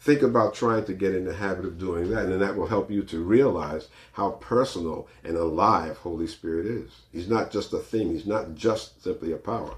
Think 0.00 0.22
about 0.22 0.54
trying 0.54 0.86
to 0.86 0.94
get 0.94 1.14
in 1.14 1.26
the 1.26 1.34
habit 1.34 1.66
of 1.66 1.78
doing 1.78 2.10
that, 2.10 2.24
and 2.24 2.40
that 2.40 2.56
will 2.56 2.66
help 2.66 2.90
you 2.90 3.02
to 3.02 3.22
realize 3.22 3.88
how 4.12 4.30
personal 4.30 5.06
and 5.22 5.36
alive 5.36 5.98
Holy 5.98 6.26
Spirit 6.26 6.64
is. 6.64 7.02
He's 7.12 7.28
not 7.28 7.50
just 7.50 7.74
a 7.74 7.78
thing, 7.78 8.10
He's 8.10 8.26
not 8.26 8.54
just 8.54 9.02
simply 9.04 9.32
a 9.32 9.36
power. 9.36 9.74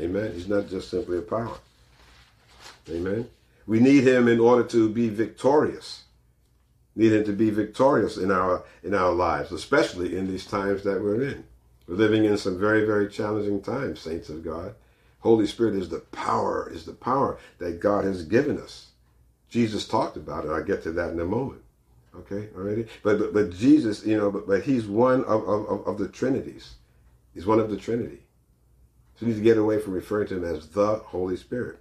Amen? 0.00 0.32
He's 0.32 0.48
not 0.48 0.68
just 0.68 0.90
simply 0.90 1.18
a 1.18 1.22
power. 1.22 1.58
Amen? 2.88 3.28
We 3.66 3.80
need 3.80 4.04
Him 4.04 4.28
in 4.28 4.40
order 4.40 4.64
to 4.64 4.88
be 4.88 5.10
victorious. 5.10 6.04
Need 6.94 7.12
Him 7.12 7.24
to 7.24 7.32
be 7.32 7.50
victorious 7.50 8.16
in 8.16 8.30
our 8.30 8.64
in 8.82 8.94
our 8.94 9.12
lives, 9.12 9.52
especially 9.52 10.16
in 10.16 10.26
these 10.26 10.46
times 10.46 10.84
that 10.84 11.02
we're 11.02 11.22
in. 11.22 11.44
We're 11.86 11.96
living 11.96 12.24
in 12.24 12.38
some 12.38 12.58
very, 12.58 12.86
very 12.86 13.08
challenging 13.10 13.60
times, 13.60 14.00
saints 14.00 14.30
of 14.30 14.42
God. 14.42 14.74
Holy 15.26 15.46
Spirit 15.46 15.74
is 15.74 15.88
the 15.88 16.00
power, 16.00 16.70
is 16.72 16.84
the 16.84 16.92
power 16.92 17.38
that 17.58 17.80
God 17.80 18.04
has 18.04 18.22
given 18.22 18.58
us. 18.58 18.90
Jesus 19.48 19.86
talked 19.86 20.16
about 20.16 20.44
it. 20.44 20.50
I'll 20.50 20.62
get 20.62 20.82
to 20.84 20.92
that 20.92 21.10
in 21.10 21.20
a 21.20 21.24
moment. 21.24 21.62
Okay, 22.14 22.48
already. 22.56 22.86
But 23.02 23.18
but, 23.18 23.34
but 23.34 23.50
Jesus, 23.50 24.06
you 24.06 24.16
know, 24.16 24.30
but, 24.30 24.46
but 24.46 24.62
he's 24.62 24.86
one 24.86 25.24
of, 25.24 25.46
of, 25.48 25.86
of 25.86 25.98
the 25.98 26.08
Trinities. 26.08 26.76
He's 27.34 27.46
one 27.46 27.58
of 27.58 27.70
the 27.70 27.76
Trinity. 27.76 28.20
So 29.16 29.26
we 29.26 29.32
need 29.32 29.38
to 29.38 29.44
get 29.44 29.58
away 29.58 29.80
from 29.80 29.94
referring 29.94 30.28
to 30.28 30.36
him 30.36 30.44
as 30.44 30.68
the 30.68 30.96
Holy 30.96 31.36
Spirit. 31.36 31.78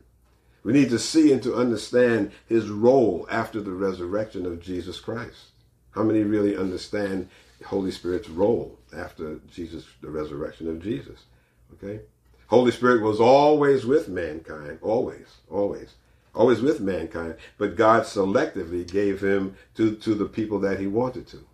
We 0.63 0.73
need 0.73 0.89
to 0.89 0.99
see 0.99 1.31
and 1.31 1.43
to 1.43 1.55
understand 1.55 2.31
his 2.47 2.69
role 2.69 3.27
after 3.29 3.61
the 3.61 3.71
resurrection 3.71 4.45
of 4.45 4.61
Jesus 4.61 4.99
Christ. 4.99 5.51
How 5.91 6.03
many 6.03 6.23
really 6.23 6.57
understand 6.57 7.29
Holy 7.65 7.91
Spirit's 7.91 8.29
role 8.29 8.79
after 8.95 9.39
Jesus, 9.51 9.85
the 10.01 10.09
resurrection 10.09 10.67
of 10.67 10.81
Jesus? 10.81 11.25
Okay? 11.73 12.01
Holy 12.47 12.71
Spirit 12.71 13.01
was 13.01 13.19
always 13.19 13.85
with 13.85 14.07
mankind, 14.07 14.79
always, 14.81 15.37
always 15.49 15.95
always 16.35 16.61
with 16.61 16.79
mankind, 16.81 17.35
but 17.57 17.75
God 17.75 18.03
selectively 18.03 18.89
gave 18.89 19.21
him 19.21 19.55
to, 19.75 19.95
to 19.95 20.13
the 20.13 20.25
people 20.25 20.59
that 20.59 20.79
he 20.79 20.87
wanted 20.87 21.27
to 21.27 21.45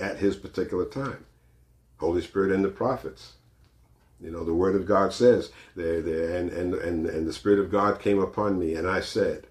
at 0.00 0.18
his 0.18 0.36
particular 0.36 0.84
time. 0.84 1.24
Holy 1.98 2.20
Spirit 2.20 2.52
and 2.52 2.64
the 2.64 2.68
prophets. 2.68 3.34
You 4.20 4.30
know, 4.30 4.44
the 4.44 4.54
word 4.54 4.74
of 4.74 4.86
God 4.86 5.12
says, 5.12 5.50
there, 5.76 6.02
there, 6.02 6.36
and, 6.36 6.50
and, 6.50 6.74
and, 6.74 7.06
and 7.06 7.26
the 7.26 7.32
Spirit 7.32 7.58
of 7.58 7.70
God 7.70 8.00
came 8.00 8.18
upon 8.18 8.58
me, 8.58 8.74
and 8.74 8.86
I 8.86 9.00
said, 9.00 9.46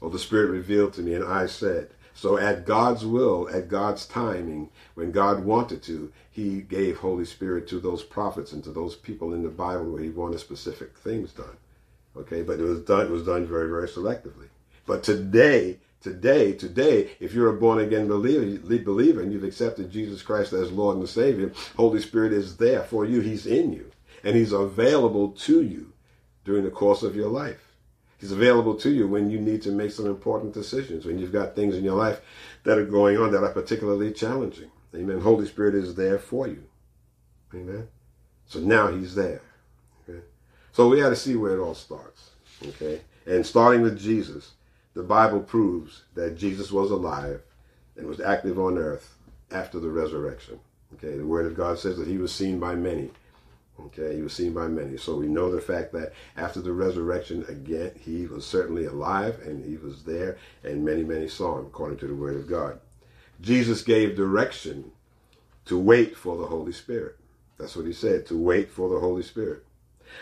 or 0.00 0.10
the 0.10 0.18
Spirit 0.18 0.50
revealed 0.50 0.94
to 0.94 1.02
me, 1.02 1.14
and 1.14 1.24
I 1.24 1.46
said. 1.46 1.90
So 2.20 2.36
at 2.36 2.66
God's 2.66 3.06
will, 3.06 3.48
at 3.48 3.70
God's 3.70 4.04
timing, 4.04 4.68
when 4.92 5.10
God 5.10 5.42
wanted 5.42 5.82
to, 5.84 6.12
he 6.30 6.60
gave 6.60 6.98
Holy 6.98 7.24
Spirit 7.24 7.66
to 7.68 7.80
those 7.80 8.02
prophets 8.02 8.52
and 8.52 8.62
to 8.64 8.70
those 8.70 8.94
people 8.94 9.32
in 9.32 9.42
the 9.42 9.48
Bible 9.48 9.90
where 9.90 10.02
he 10.02 10.10
wanted 10.10 10.38
specific 10.38 10.98
things 10.98 11.32
done. 11.32 11.56
Okay, 12.14 12.42
but 12.42 12.60
it 12.60 12.64
was 12.64 12.80
done 12.80 13.06
it 13.06 13.10
was 13.10 13.24
done 13.24 13.46
very, 13.46 13.70
very 13.70 13.88
selectively. 13.88 14.48
But 14.84 15.02
today, 15.02 15.78
today, 16.02 16.52
today, 16.52 17.08
if 17.20 17.32
you're 17.32 17.56
a 17.56 17.58
born 17.58 17.78
again 17.78 18.06
believer, 18.06 18.60
believer 18.84 19.22
and 19.22 19.32
you've 19.32 19.42
accepted 19.42 19.90
Jesus 19.90 20.20
Christ 20.20 20.52
as 20.52 20.70
Lord 20.70 20.98
and 20.98 21.08
Savior, 21.08 21.54
Holy 21.78 22.02
Spirit 22.02 22.34
is 22.34 22.58
there 22.58 22.82
for 22.82 23.06
you. 23.06 23.20
He's 23.20 23.46
in 23.46 23.72
you. 23.72 23.92
And 24.22 24.36
He's 24.36 24.52
available 24.52 25.30
to 25.30 25.62
you 25.62 25.94
during 26.44 26.64
the 26.64 26.70
course 26.70 27.02
of 27.02 27.16
your 27.16 27.30
life. 27.30 27.69
He's 28.20 28.32
available 28.32 28.74
to 28.76 28.90
you 28.90 29.08
when 29.08 29.30
you 29.30 29.40
need 29.40 29.62
to 29.62 29.72
make 29.72 29.92
some 29.92 30.06
important 30.06 30.52
decisions, 30.52 31.06
when 31.06 31.18
you've 31.18 31.32
got 31.32 31.56
things 31.56 31.74
in 31.74 31.82
your 31.82 31.96
life 31.96 32.20
that 32.64 32.78
are 32.78 32.84
going 32.84 33.16
on 33.16 33.32
that 33.32 33.42
are 33.42 33.52
particularly 33.52 34.12
challenging. 34.12 34.70
Amen. 34.94 35.20
Holy 35.20 35.46
Spirit 35.46 35.74
is 35.74 35.94
there 35.94 36.18
for 36.18 36.46
you. 36.46 36.62
Amen. 37.54 37.88
So 38.46 38.58
now 38.60 38.88
He's 38.88 39.14
there. 39.14 39.40
Okay? 40.08 40.20
So 40.72 40.88
we 40.88 41.00
got 41.00 41.08
to 41.10 41.16
see 41.16 41.34
where 41.34 41.56
it 41.56 41.62
all 41.62 41.74
starts. 41.74 42.30
Okay? 42.66 43.00
And 43.26 43.46
starting 43.46 43.80
with 43.80 43.98
Jesus, 43.98 44.52
the 44.94 45.02
Bible 45.02 45.40
proves 45.40 46.02
that 46.14 46.36
Jesus 46.36 46.70
was 46.70 46.90
alive 46.90 47.42
and 47.96 48.06
was 48.06 48.20
active 48.20 48.58
on 48.58 48.76
earth 48.76 49.16
after 49.50 49.80
the 49.80 49.88
resurrection. 49.88 50.60
Okay, 50.94 51.16
the 51.16 51.26
Word 51.26 51.46
of 51.46 51.56
God 51.56 51.78
says 51.78 51.96
that 51.98 52.08
he 52.08 52.18
was 52.18 52.34
seen 52.34 52.58
by 52.58 52.74
many. 52.74 53.10
Okay, 53.86 54.16
he 54.16 54.22
was 54.22 54.32
seen 54.32 54.52
by 54.52 54.68
many. 54.68 54.96
So 54.96 55.16
we 55.16 55.26
know 55.26 55.50
the 55.50 55.60
fact 55.60 55.92
that 55.92 56.12
after 56.36 56.60
the 56.60 56.72
resurrection, 56.72 57.44
again, 57.48 57.92
he 57.98 58.26
was 58.26 58.46
certainly 58.46 58.84
alive 58.84 59.40
and 59.44 59.64
he 59.64 59.76
was 59.76 60.04
there, 60.04 60.38
and 60.62 60.84
many, 60.84 61.02
many 61.02 61.28
saw 61.28 61.58
him, 61.58 61.66
according 61.66 61.98
to 61.98 62.06
the 62.06 62.14
Word 62.14 62.36
of 62.36 62.48
God. 62.48 62.80
Jesus 63.40 63.82
gave 63.82 64.16
direction 64.16 64.92
to 65.64 65.78
wait 65.78 66.16
for 66.16 66.36
the 66.36 66.46
Holy 66.46 66.72
Spirit. 66.72 67.16
That's 67.58 67.76
what 67.76 67.86
he 67.86 67.92
said, 67.92 68.26
to 68.26 68.38
wait 68.38 68.70
for 68.70 68.88
the 68.88 69.00
Holy 69.00 69.22
Spirit. 69.22 69.64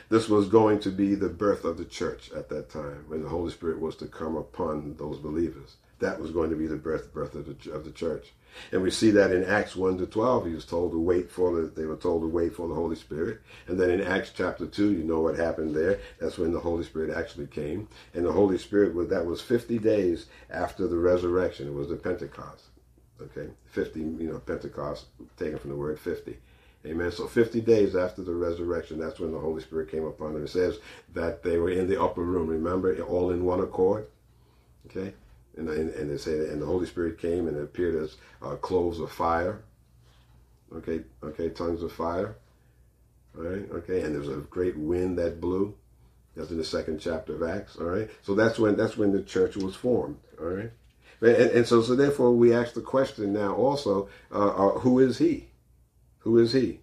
This 0.09 0.29
was 0.29 0.49
going 0.49 0.81
to 0.81 0.90
be 0.90 1.14
the 1.14 1.29
birth 1.29 1.64
of 1.64 1.79
the 1.79 1.85
church 1.85 2.31
at 2.33 2.49
that 2.51 2.68
time, 2.68 3.05
when 3.09 3.23
the 3.23 3.29
Holy 3.29 3.51
Spirit 3.51 3.81
was 3.81 3.97
to 3.97 4.07
come 4.07 4.37
upon 4.37 4.94
those 4.99 5.18
believers. 5.18 5.77
That 6.01 6.21
was 6.21 6.31
going 6.31 6.51
to 6.51 6.57
be 6.57 6.66
the 6.66 6.77
birth, 6.77 7.12
birth 7.12 7.35
of, 7.35 7.47
the, 7.47 7.73
of 7.73 7.85
the 7.85 7.90
church. 7.90 8.33
And 8.73 8.83
we 8.83 8.91
see 8.91 9.11
that 9.13 9.33
in 9.33 9.45
Acts 9.45 9.77
1 9.77 9.99
to 9.99 10.07
12, 10.07 10.47
he 10.47 10.55
was 10.55 10.65
told 10.65 10.93
to 10.93 11.01
wait 11.01 11.31
for 11.31 11.55
the, 11.55 11.69
they 11.69 11.87
were 11.87 11.97
told 11.97 12.23
to 12.23 12.29
wait 12.29 12.55
for 12.55 12.69
the 12.69 12.75
Holy 12.75 12.97
Spirit. 12.97 13.41
And 13.67 13.79
then 13.79 13.91
in 13.91 14.01
Acts 14.01 14.33
chapter 14.35 14.67
2, 14.67 14.93
you 14.93 15.05
know 15.05 15.21
what 15.21 15.37
happened 15.37 15.75
there. 15.75 16.01
That's 16.21 16.39
when 16.39 16.53
the 16.53 16.61
Holy 16.61 16.85
Spirit 16.85 17.17
actually 17.17 17.47
came. 17.47 17.89
And 18.15 18.25
the 18.25 18.33
Holy 18.33 18.59
Spirit, 18.59 18.95
was, 18.95 19.09
that 19.09 19.27
was 19.27 19.41
50 19.41 19.79
days 19.79 20.27
after 20.51 20.87
the 20.87 20.99
resurrection. 20.99 21.69
It 21.69 21.75
was 21.75 21.89
the 21.89 21.97
Pentecost. 21.97 22.65
Okay, 23.21 23.51
50, 23.67 24.01
you 24.01 24.31
know, 24.33 24.39
Pentecost, 24.39 25.07
taken 25.37 25.59
from 25.59 25.71
the 25.71 25.77
word 25.77 25.99
50. 25.99 26.39
Amen. 26.87 27.11
So 27.11 27.27
50 27.27 27.61
days 27.63 27.97
after 27.97 28.23
the 28.23 28.35
resurrection, 28.35 28.99
that's 28.99 29.19
when 29.19 29.33
the 29.33 29.39
Holy 29.39 29.61
Spirit 29.61 29.91
came 29.91 30.05
upon 30.05 30.35
them. 30.35 30.45
It 30.45 30.49
says 30.49 30.79
that 31.15 31.43
they 31.43 31.59
were 31.59 31.71
in 31.71 31.89
the 31.89 32.01
upper 32.01 32.23
room, 32.23 32.47
remember, 32.47 32.97
all 33.03 33.31
in 33.31 33.45
one 33.45 33.61
accord. 33.61 34.07
Okay? 34.87 35.13
And, 35.59 35.68
and, 35.68 36.11
they 36.11 36.16
say, 36.16 36.33
and 36.33 36.62
the 36.62 36.66
Holy 36.66 36.87
Spirit 36.87 37.18
came 37.18 37.49
and 37.49 37.59
appeared 37.59 38.03
as 38.03 38.16
uh, 38.40 38.55
cloves 38.57 39.01
of 39.01 39.11
fire. 39.11 39.62
Okay, 40.75 41.03
okay, 41.23 41.49
tongues 41.51 41.83
of 41.83 41.92
fire. 41.92 42.37
All 43.37 43.44
right, 43.44 43.68
okay, 43.73 44.03
and 44.03 44.14
there's 44.14 44.29
a 44.29 44.42
great 44.42 44.77
wind 44.77 45.18
that 45.18 45.40
blew. 45.40 45.75
That's 46.37 46.51
in 46.51 46.59
the 46.59 46.64
second 46.64 47.01
chapter 47.01 47.35
of 47.35 47.42
Acts. 47.42 47.77
All 47.77 47.87
right, 47.87 48.09
so 48.23 48.35
that's 48.35 48.59
when 48.59 48.77
that's 48.77 48.97
when 48.97 49.12
the 49.12 49.23
church 49.23 49.57
was 49.57 49.75
formed. 49.75 50.18
All 50.40 50.47
right, 50.47 50.71
and, 51.21 51.31
and 51.31 51.66
so 51.66 51.83
so 51.83 51.97
therefore 51.97 52.33
we 52.33 52.55
ask 52.55 52.75
the 52.75 52.81
question 52.81 53.33
now 53.33 53.55
also, 53.55 54.09
uh, 54.33 54.49
uh, 54.49 54.79
who 54.79 55.01
is 55.01 55.18
He? 55.18 55.49
Who 56.21 56.37
is 56.38 56.53
he? 56.53 56.81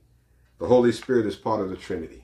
The 0.57 0.65
Holy 0.65 0.91
Spirit 0.91 1.27
is 1.27 1.35
part 1.35 1.61
of 1.61 1.69
the 1.69 1.75
Trinity. 1.75 2.23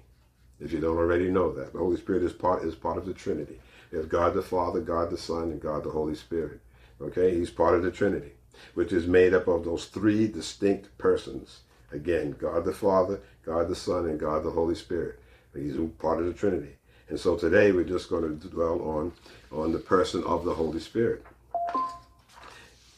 If 0.59 0.71
you 0.71 0.79
don't 0.79 0.97
already 0.97 1.29
know 1.29 1.53
that, 1.53 1.71
the 1.73 1.77
Holy 1.77 1.97
Spirit 1.97 2.23
is 2.23 2.33
part 2.33 2.63
is 2.63 2.73
part 2.73 2.97
of 2.97 3.05
the 3.05 3.13
Trinity. 3.13 3.59
There's 3.91 4.05
God 4.05 4.33
the 4.33 4.41
Father, 4.41 4.79
God 4.79 5.09
the 5.09 5.17
Son, 5.17 5.43
and 5.43 5.61
God 5.61 5.83
the 5.83 5.89
Holy 5.89 6.15
Spirit. 6.15 6.61
Okay, 7.01 7.35
he's 7.35 7.49
part 7.49 7.75
of 7.75 7.83
the 7.83 7.91
Trinity, 7.91 8.31
which 8.73 8.93
is 8.93 9.07
made 9.07 9.33
up 9.33 9.47
of 9.47 9.65
those 9.65 9.85
three 9.85 10.27
distinct 10.27 10.97
persons. 10.97 11.61
Again, 11.91 12.35
God 12.39 12.63
the 12.63 12.73
Father, 12.73 13.19
God 13.45 13.67
the 13.67 13.75
Son, 13.75 14.07
and 14.07 14.19
God 14.19 14.43
the 14.43 14.51
Holy 14.51 14.75
Spirit. 14.75 15.19
He's 15.53 15.75
part 15.99 16.19
of 16.19 16.25
the 16.25 16.33
Trinity. 16.33 16.75
And 17.09 17.19
so 17.19 17.35
today 17.35 17.73
we're 17.73 17.83
just 17.83 18.09
going 18.09 18.39
to 18.39 18.47
dwell 18.47 18.81
on 18.81 19.11
on 19.51 19.73
the 19.73 19.79
person 19.79 20.23
of 20.23 20.45
the 20.45 20.53
Holy 20.53 20.79
Spirit. 20.79 21.25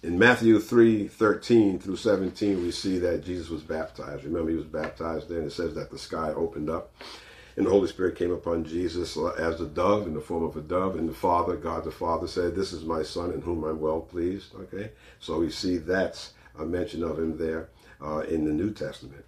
In 0.03 0.19
Matthew 0.19 0.59
3 0.59 1.07
13 1.07 1.79
through 1.79 1.95
17, 1.95 2.61
we 2.61 2.69
see 2.69 2.99
that 2.99 3.25
Jesus 3.25 3.49
was 3.49 3.63
baptized. 3.63 4.23
Remember, 4.23 4.51
he 4.51 4.57
was 4.57 4.65
baptized 4.65 5.29
then. 5.29 5.43
It 5.43 5.53
says 5.53 5.73
that 5.73 5.89
the 5.89 5.97
sky 5.97 6.29
opened 6.33 6.69
up 6.69 6.93
and 7.55 7.65
the 7.65 7.69
Holy 7.69 7.87
Spirit 7.87 8.15
came 8.15 8.31
upon 8.31 8.65
Jesus 8.65 9.17
as 9.37 9.61
a 9.61 9.65
dove 9.65 10.07
in 10.07 10.13
the 10.13 10.21
form 10.21 10.43
of 10.43 10.57
a 10.57 10.61
dove. 10.61 10.95
And 10.95 11.07
the 11.07 11.13
Father, 11.13 11.55
God 11.55 11.83
the 11.83 11.91
Father, 11.91 12.27
said, 12.27 12.55
This 12.55 12.73
is 12.73 12.83
my 12.83 13.03
Son 13.03 13.31
in 13.31 13.41
whom 13.41 13.63
I'm 13.63 13.79
well 13.79 14.01
pleased. 14.01 14.55
Okay? 14.55 14.91
So 15.19 15.39
we 15.39 15.51
see 15.51 15.77
that's 15.77 16.33
a 16.57 16.65
mention 16.65 17.03
of 17.03 17.19
him 17.19 17.37
there 17.37 17.69
uh, 18.01 18.19
in 18.19 18.45
the 18.45 18.51
New 18.51 18.71
Testament. 18.71 19.25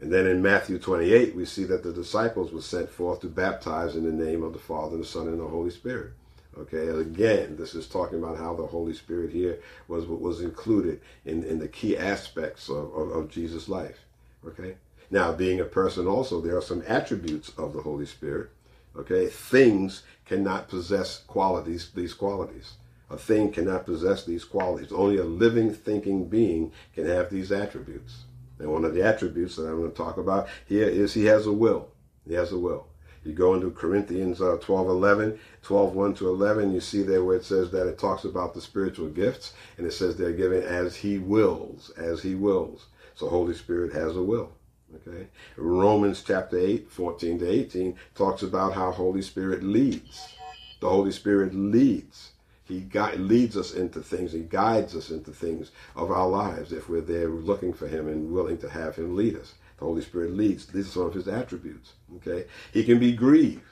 And 0.00 0.12
then 0.12 0.26
in 0.26 0.42
Matthew 0.42 0.78
28, 0.78 1.34
we 1.34 1.44
see 1.44 1.64
that 1.64 1.82
the 1.82 1.92
disciples 1.92 2.52
were 2.52 2.62
sent 2.62 2.90
forth 2.90 3.20
to 3.20 3.28
baptize 3.28 3.96
in 3.96 4.04
the 4.04 4.24
name 4.24 4.42
of 4.42 4.52
the 4.52 4.58
Father, 4.58 4.96
the 4.96 5.04
Son, 5.04 5.26
and 5.26 5.40
the 5.40 5.46
Holy 5.46 5.70
Spirit. 5.70 6.12
Okay, 6.56 6.88
again, 6.88 7.56
this 7.56 7.74
is 7.74 7.86
talking 7.86 8.18
about 8.18 8.36
how 8.36 8.54
the 8.54 8.66
Holy 8.66 8.94
Spirit 8.94 9.30
here 9.30 9.60
was 9.86 10.06
was 10.06 10.40
included 10.40 11.00
in, 11.24 11.44
in 11.44 11.60
the 11.60 11.68
key 11.68 11.96
aspects 11.96 12.68
of, 12.68 12.92
of, 12.94 13.10
of 13.10 13.30
Jesus' 13.30 13.68
life. 13.68 14.00
Okay, 14.44 14.74
now 15.10 15.32
being 15.32 15.60
a 15.60 15.64
person 15.64 16.06
also, 16.06 16.40
there 16.40 16.56
are 16.56 16.62
some 16.62 16.82
attributes 16.86 17.50
of 17.56 17.72
the 17.72 17.82
Holy 17.82 18.06
Spirit. 18.06 18.50
Okay, 18.96 19.26
things 19.26 20.02
cannot 20.26 20.68
possess 20.68 21.22
qualities, 21.26 21.90
these 21.94 22.14
qualities. 22.14 22.74
A 23.10 23.16
thing 23.16 23.50
cannot 23.52 23.86
possess 23.86 24.24
these 24.24 24.44
qualities. 24.44 24.92
Only 24.92 25.16
a 25.16 25.24
living, 25.24 25.72
thinking 25.72 26.28
being 26.28 26.72
can 26.94 27.06
have 27.06 27.30
these 27.30 27.50
attributes. 27.50 28.24
And 28.58 28.70
one 28.70 28.84
of 28.84 28.92
the 28.92 29.02
attributes 29.02 29.56
that 29.56 29.66
I'm 29.66 29.78
going 29.78 29.90
to 29.90 29.96
talk 29.96 30.18
about 30.18 30.48
here 30.66 30.88
is 30.88 31.14
he 31.14 31.24
has 31.26 31.46
a 31.46 31.52
will. 31.52 31.88
He 32.26 32.34
has 32.34 32.52
a 32.52 32.58
will. 32.58 32.88
You 33.24 33.32
go 33.32 33.54
into 33.54 33.70
Corinthians 33.70 34.40
uh, 34.40 34.58
12, 34.60 34.88
11, 34.88 35.38
12, 35.62 35.94
1 35.94 36.14
to 36.14 36.28
11, 36.28 36.72
you 36.72 36.80
see 36.80 37.02
there 37.02 37.24
where 37.24 37.36
it 37.36 37.44
says 37.44 37.70
that 37.70 37.86
it 37.86 37.98
talks 37.98 38.24
about 38.24 38.54
the 38.54 38.60
spiritual 38.60 39.08
gifts, 39.08 39.54
and 39.76 39.86
it 39.86 39.92
says 39.92 40.16
they're 40.16 40.32
given 40.32 40.62
as 40.62 40.96
he 40.96 41.18
wills, 41.18 41.90
as 41.90 42.22
he 42.22 42.34
wills. 42.34 42.86
So 43.14 43.28
Holy 43.28 43.54
Spirit 43.54 43.92
has 43.92 44.16
a 44.16 44.22
will. 44.22 44.52
Okay. 44.96 45.26
Romans 45.56 46.22
chapter 46.26 46.58
8, 46.58 46.90
14 46.90 47.38
to 47.40 47.48
18 47.48 47.96
talks 48.14 48.42
about 48.42 48.72
how 48.72 48.90
Holy 48.90 49.22
Spirit 49.22 49.62
leads. 49.62 50.34
The 50.80 50.88
Holy 50.88 51.12
Spirit 51.12 51.54
leads. 51.54 52.32
He 52.64 52.80
guide, 52.80 53.18
leads 53.18 53.56
us 53.56 53.72
into 53.72 54.00
things. 54.00 54.32
He 54.32 54.40
guides 54.40 54.94
us 54.94 55.10
into 55.10 55.32
things 55.32 55.70
of 55.96 56.10
our 56.10 56.28
lives 56.28 56.72
if 56.72 56.88
we're 56.88 57.00
there 57.00 57.28
looking 57.28 57.72
for 57.72 57.88
Him 57.88 58.08
and 58.08 58.30
willing 58.30 58.58
to 58.58 58.68
have 58.68 58.96
Him 58.96 59.16
lead 59.16 59.36
us. 59.36 59.54
The 59.78 59.84
Holy 59.84 60.02
Spirit 60.02 60.32
leads. 60.36 60.66
These 60.66 60.88
are 60.88 60.92
some 60.92 61.06
of 61.06 61.14
His 61.14 61.28
attributes. 61.28 61.94
Okay. 62.16 62.46
He 62.72 62.84
can 62.84 62.98
be 62.98 63.12
grieved. 63.12 63.62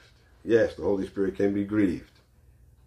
Yes, 0.43 0.75
the 0.75 0.83
Holy 0.83 1.05
Spirit 1.05 1.35
can 1.35 1.53
be 1.53 1.63
grieved. 1.63 2.11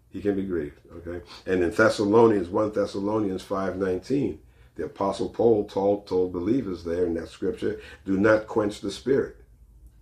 He 0.09 0.21
can 0.21 0.35
be 0.35 0.43
grieved. 0.43 0.79
Okay. 0.97 1.23
And 1.45 1.63
in 1.63 1.71
Thessalonians, 1.71 2.49
1 2.49 2.73
Thessalonians 2.73 3.43
5.19, 3.43 4.37
the 4.75 4.85
Apostle 4.85 5.29
Paul 5.29 5.67
told, 5.67 6.07
told 6.07 6.33
believers 6.33 6.83
there 6.83 7.05
in 7.05 7.13
that 7.15 7.29
scripture, 7.29 7.81
do 8.05 8.17
not 8.17 8.47
quench 8.47 8.81
the 8.81 8.91
Spirit. 8.91 9.37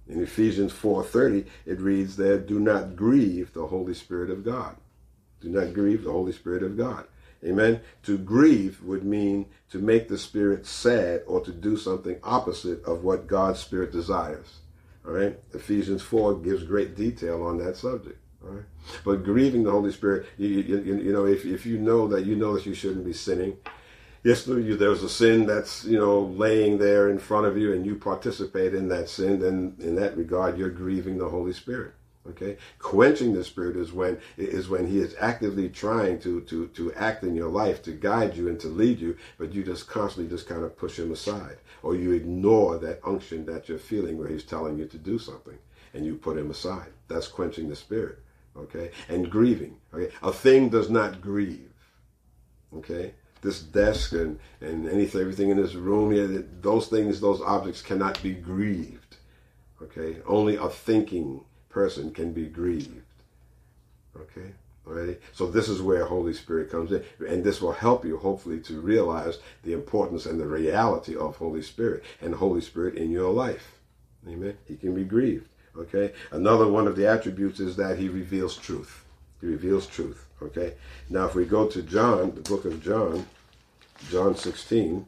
In 0.07 0.21
Ephesians 0.21 0.73
4.30, 0.73 1.45
it 1.65 1.79
reads 1.79 2.17
there, 2.17 2.39
do 2.39 2.59
not 2.59 2.95
grieve 2.95 3.53
the 3.53 3.67
Holy 3.67 3.93
Spirit 3.93 4.29
of 4.29 4.43
God. 4.43 4.75
Do 5.41 5.49
not 5.49 5.73
grieve 5.73 6.03
the 6.03 6.11
Holy 6.11 6.31
Spirit 6.31 6.63
of 6.63 6.77
God. 6.77 7.05
Amen. 7.43 7.81
To 8.03 8.17
grieve 8.17 8.81
would 8.83 9.05
mean 9.05 9.45
to 9.71 9.79
make 9.79 10.07
the 10.07 10.17
Spirit 10.17 10.65
sad 10.65 11.21
or 11.25 11.41
to 11.41 11.51
do 11.51 11.77
something 11.77 12.19
opposite 12.23 12.83
of 12.83 13.03
what 13.03 13.27
God's 13.27 13.59
Spirit 13.59 13.91
desires. 13.91 14.59
All 15.05 15.13
right. 15.13 15.39
Ephesians 15.53 16.01
4 16.01 16.39
gives 16.39 16.63
great 16.63 16.95
detail 16.95 17.43
on 17.43 17.57
that 17.59 17.77
subject. 17.77 18.17
All 18.43 18.51
right. 18.51 18.65
But 19.05 19.23
grieving 19.23 19.63
the 19.63 19.71
Holy 19.71 19.91
Spirit, 19.91 20.27
you, 20.37 20.47
you, 20.47 20.79
you 20.81 21.13
know, 21.13 21.25
if, 21.25 21.45
if 21.45 21.65
you 21.65 21.77
know 21.77 22.07
that 22.07 22.25
you 22.25 22.35
know 22.35 22.55
that 22.55 22.65
you 22.65 22.73
shouldn't 22.73 23.05
be 23.05 23.13
sinning, 23.13 23.57
yes, 24.23 24.43
there's 24.45 25.03
a 25.03 25.09
sin 25.09 25.45
that's, 25.45 25.85
you 25.85 25.97
know, 25.97 26.21
laying 26.21 26.77
there 26.77 27.09
in 27.09 27.19
front 27.19 27.45
of 27.45 27.57
you 27.57 27.73
and 27.73 27.85
you 27.85 27.95
participate 27.95 28.73
in 28.73 28.89
that 28.89 29.09
sin, 29.09 29.39
then 29.39 29.75
in 29.79 29.95
that 29.95 30.17
regard, 30.17 30.57
you're 30.57 30.69
grieving 30.69 31.17
the 31.17 31.29
Holy 31.29 31.53
Spirit. 31.53 31.93
Okay, 32.27 32.57
quenching 32.77 33.33
the 33.33 33.43
spirit 33.43 33.75
is 33.75 33.91
when 33.93 34.19
is 34.37 34.69
when 34.69 34.85
he 34.85 34.99
is 34.99 35.15
actively 35.19 35.69
trying 35.69 36.19
to 36.19 36.41
to 36.41 36.67
to 36.67 36.93
act 36.93 37.23
in 37.23 37.33
your 37.33 37.49
life 37.49 37.81
to 37.83 37.91
guide 37.91 38.35
you 38.35 38.49
and 38.49 38.59
to 38.59 38.67
lead 38.67 38.99
you, 38.99 39.17
but 39.37 39.53
you 39.53 39.63
just 39.63 39.87
constantly 39.87 40.29
just 40.29 40.47
kind 40.47 40.63
of 40.63 40.77
push 40.77 40.99
him 40.99 41.11
aside, 41.11 41.57
or 41.81 41.95
you 41.95 42.11
ignore 42.11 42.77
that 42.77 42.99
unction 43.05 43.45
that 43.45 43.67
you're 43.67 43.79
feeling 43.79 44.17
where 44.17 44.27
he's 44.27 44.43
telling 44.43 44.77
you 44.77 44.85
to 44.85 44.97
do 44.97 45.17
something, 45.17 45.57
and 45.93 46.05
you 46.05 46.15
put 46.15 46.37
him 46.37 46.51
aside. 46.51 46.89
That's 47.07 47.27
quenching 47.27 47.69
the 47.69 47.75
spirit. 47.75 48.19
Okay, 48.55 48.91
and 49.07 49.31
grieving. 49.31 49.77
Okay, 49.93 50.13
a 50.21 50.31
thing 50.31 50.69
does 50.69 50.89
not 50.89 51.21
grieve. 51.21 51.71
Okay, 52.75 53.13
this 53.41 53.61
desk 53.61 54.13
and 54.13 54.39
and 54.61 54.89
anything, 54.89 55.21
everything 55.21 55.49
in 55.49 55.57
this 55.57 55.75
room 55.75 56.11
here, 56.11 56.45
those 56.61 56.87
things, 56.87 57.21
those 57.21 57.41
objects 57.41 57.81
cannot 57.81 58.21
be 58.21 58.33
grieved. 58.33 59.17
Okay, 59.81 60.17
only 60.25 60.55
a 60.55 60.67
thinking 60.67 61.41
person 61.69 62.11
can 62.11 62.33
be 62.33 62.45
grieved. 62.45 63.01
Okay? 64.15 64.51
Already? 64.87 65.17
So 65.33 65.47
this 65.47 65.69
is 65.69 65.81
where 65.81 66.05
Holy 66.05 66.33
Spirit 66.33 66.71
comes 66.71 66.91
in. 66.91 67.03
And 67.27 67.43
this 67.43 67.61
will 67.61 67.71
help 67.71 68.03
you, 68.03 68.17
hopefully, 68.17 68.59
to 68.61 68.81
realize 68.81 69.37
the 69.63 69.73
importance 69.73 70.25
and 70.25 70.39
the 70.39 70.47
reality 70.47 71.15
of 71.15 71.37
Holy 71.37 71.61
Spirit 71.61 72.03
and 72.21 72.33
Holy 72.33 72.61
Spirit 72.61 72.95
in 72.95 73.11
your 73.11 73.31
life. 73.31 73.77
Amen? 74.27 74.57
He 74.65 74.75
can 74.75 74.95
be 74.95 75.03
grieved. 75.03 75.47
Okay? 75.77 76.13
Another 76.31 76.67
one 76.67 76.87
of 76.87 76.95
the 76.95 77.07
attributes 77.07 77.59
is 77.59 77.75
that 77.75 77.97
he 77.97 78.09
reveals 78.09 78.57
truth. 78.57 79.05
He 79.41 79.47
reveals 79.47 79.85
truth. 79.87 80.25
Okay? 80.41 80.73
Now, 81.09 81.25
if 81.25 81.35
we 81.35 81.45
go 81.45 81.67
to 81.67 81.81
John, 81.81 82.33
the 82.35 82.41
book 82.41 82.65
of 82.65 82.81
John, 82.83 83.25
John 84.09 84.35
16, 84.35 85.05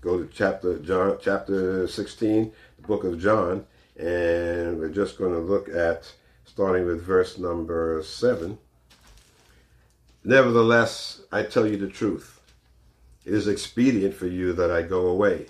go 0.00 0.18
to 0.18 0.28
chapter 0.32 0.78
John, 0.78 1.18
chapter 1.22 1.86
16, 1.86 2.52
the 2.80 2.86
book 2.86 3.04
of 3.04 3.20
John, 3.20 3.66
and 3.96 4.78
we're 4.78 4.88
just 4.88 5.18
going 5.18 5.32
to 5.32 5.40
look 5.40 5.68
at 5.68 6.12
starting 6.44 6.86
with 6.86 7.02
verse 7.02 7.38
number 7.38 8.02
7. 8.02 8.58
Nevertheless, 10.24 11.22
I 11.30 11.44
tell 11.44 11.66
you 11.66 11.76
the 11.76 11.88
truth. 11.88 12.40
It 13.24 13.34
is 13.34 13.46
expedient 13.46 14.14
for 14.14 14.26
you 14.26 14.52
that 14.54 14.70
I 14.70 14.82
go 14.82 15.06
away. 15.06 15.46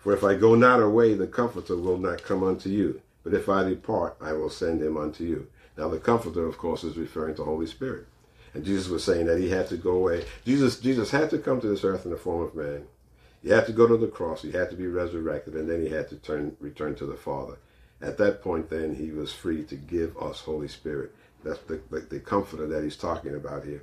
For 0.00 0.12
if 0.14 0.24
I 0.24 0.34
go 0.34 0.54
not 0.54 0.82
away, 0.82 1.14
the 1.14 1.26
Comforter 1.26 1.76
will 1.76 1.98
not 1.98 2.22
come 2.22 2.42
unto 2.42 2.68
you. 2.68 3.02
But 3.22 3.34
if 3.34 3.48
I 3.48 3.68
depart, 3.68 4.16
I 4.20 4.32
will 4.32 4.50
send 4.50 4.80
him 4.80 4.96
unto 4.96 5.24
you. 5.24 5.48
Now, 5.76 5.88
the 5.88 5.98
Comforter, 5.98 6.46
of 6.46 6.58
course, 6.58 6.84
is 6.84 6.96
referring 6.96 7.34
to 7.36 7.44
Holy 7.44 7.66
Spirit. 7.66 8.06
And 8.54 8.64
Jesus 8.64 8.88
was 8.88 9.04
saying 9.04 9.26
that 9.26 9.38
he 9.38 9.50
had 9.50 9.68
to 9.68 9.76
go 9.76 9.92
away. 9.92 10.24
Jesus, 10.44 10.80
Jesus 10.80 11.10
had 11.10 11.30
to 11.30 11.38
come 11.38 11.60
to 11.60 11.68
this 11.68 11.84
earth 11.84 12.04
in 12.04 12.10
the 12.10 12.16
form 12.16 12.42
of 12.42 12.54
man. 12.54 12.86
He 13.42 13.50
had 13.50 13.66
to 13.66 13.72
go 13.72 13.86
to 13.86 13.96
the 13.96 14.06
cross. 14.06 14.42
He 14.42 14.52
had 14.52 14.70
to 14.70 14.76
be 14.76 14.86
resurrected, 14.86 15.54
and 15.54 15.68
then 15.68 15.82
he 15.82 15.90
had 15.90 16.08
to 16.08 16.16
turn, 16.16 16.56
return 16.60 16.94
to 16.96 17.06
the 17.06 17.14
Father. 17.14 17.58
At 18.02 18.18
that 18.18 18.42
point, 18.42 18.70
then 18.70 18.94
he 18.94 19.10
was 19.10 19.32
free 19.32 19.64
to 19.64 19.76
give 19.76 20.16
us 20.16 20.40
Holy 20.40 20.68
Spirit. 20.68 21.14
That's 21.44 21.60
the, 21.60 21.80
the, 21.90 22.00
the 22.00 22.20
comforter 22.20 22.66
that 22.66 22.82
he's 22.82 22.96
talking 22.96 23.34
about 23.34 23.64
here. 23.64 23.82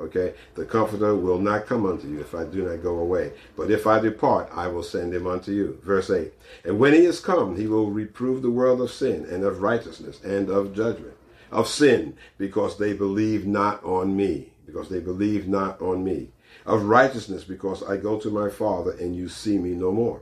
Okay, 0.00 0.34
the 0.54 0.64
comforter 0.64 1.14
will 1.14 1.38
not 1.38 1.66
come 1.66 1.84
unto 1.84 2.06
you 2.06 2.20
if 2.20 2.34
I 2.34 2.44
do 2.44 2.62
not 2.68 2.82
go 2.82 2.98
away. 2.98 3.32
But 3.56 3.70
if 3.70 3.86
I 3.86 3.98
depart, 3.98 4.48
I 4.54 4.68
will 4.68 4.84
send 4.84 5.12
him 5.12 5.26
unto 5.26 5.50
you. 5.50 5.78
Verse 5.82 6.08
8. 6.08 6.32
And 6.64 6.78
when 6.78 6.92
he 6.92 7.00
is 7.00 7.18
come, 7.18 7.56
he 7.56 7.66
will 7.66 7.90
reprove 7.90 8.42
the 8.42 8.50
world 8.50 8.80
of 8.80 8.92
sin 8.92 9.26
and 9.28 9.42
of 9.44 9.60
righteousness 9.60 10.22
and 10.22 10.48
of 10.50 10.74
judgment. 10.74 11.14
Of 11.50 11.66
sin, 11.66 12.16
because 12.36 12.78
they 12.78 12.92
believe 12.92 13.46
not 13.46 13.82
on 13.82 14.16
me. 14.16 14.52
Because 14.66 14.88
they 14.88 15.00
believe 15.00 15.48
not 15.48 15.80
on 15.80 16.04
me 16.04 16.28
of 16.68 16.84
righteousness 16.84 17.44
because 17.44 17.82
I 17.82 17.96
go 17.96 18.18
to 18.20 18.30
my 18.30 18.50
Father 18.50 18.92
and 18.92 19.16
you 19.16 19.28
see 19.28 19.58
me 19.58 19.70
no 19.70 19.90
more. 19.90 20.20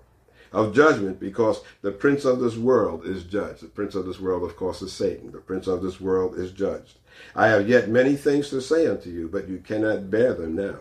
Of 0.53 0.75
judgment 0.75 1.19
because 1.21 1.61
the 1.83 1.91
prince 1.91 2.25
of 2.25 2.41
this 2.41 2.57
world 2.57 3.05
is 3.05 3.25
judged. 3.25 3.63
The 3.63 3.69
prince 3.69 3.95
of 3.95 4.07
this 4.07 4.21
world, 4.21 4.43
of 4.43 4.57
course, 4.57 4.81
is 4.81 4.93
Satan. 4.93 5.33
The 5.33 5.39
prince 5.39 5.67
of 5.67 5.83
this 5.83 6.01
world 6.01 6.39
is 6.39 6.51
judged. 6.53 6.99
I 7.35 7.49
have 7.49 7.69
yet 7.69 7.89
many 7.89 8.15
things 8.15 8.51
to 8.51 8.61
say 8.61 8.87
unto 8.87 9.11
you, 9.11 9.29
but 9.29 9.49
you 9.49 9.59
cannot 9.59 10.11
bear 10.11 10.35
them 10.35 10.55
now. 10.55 10.79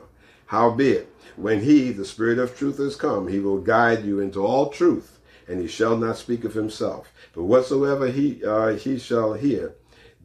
Howbeit, 0.48 1.10
when 1.36 1.62
he, 1.62 1.92
the 1.92 2.06
Spirit 2.06 2.38
of 2.38 2.56
truth, 2.56 2.80
is 2.80 2.96
come, 2.96 3.28
he 3.28 3.40
will 3.40 3.60
guide 3.60 4.06
you 4.06 4.20
into 4.20 4.46
all 4.46 4.70
truth, 4.70 5.20
and 5.48 5.60
he 5.60 5.68
shall 5.68 5.98
not 5.98 6.18
speak 6.18 6.44
of 6.44 6.54
himself. 6.54 7.12
But 7.34 7.44
whatsoever 7.44 8.08
he 8.08 8.44
uh, 8.46 8.76
he 8.76 9.00
shall 9.00 9.34
hear, 9.34 9.74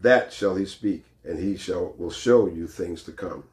that 0.00 0.32
shall 0.32 0.56
he 0.56 0.66
speak, 0.66 1.04
and 1.24 1.38
he 1.38 1.56
shall 1.56 1.94
will 1.96 2.10
show 2.10 2.46
you 2.46 2.66
things 2.66 3.02
to 3.04 3.12
come. 3.12 3.44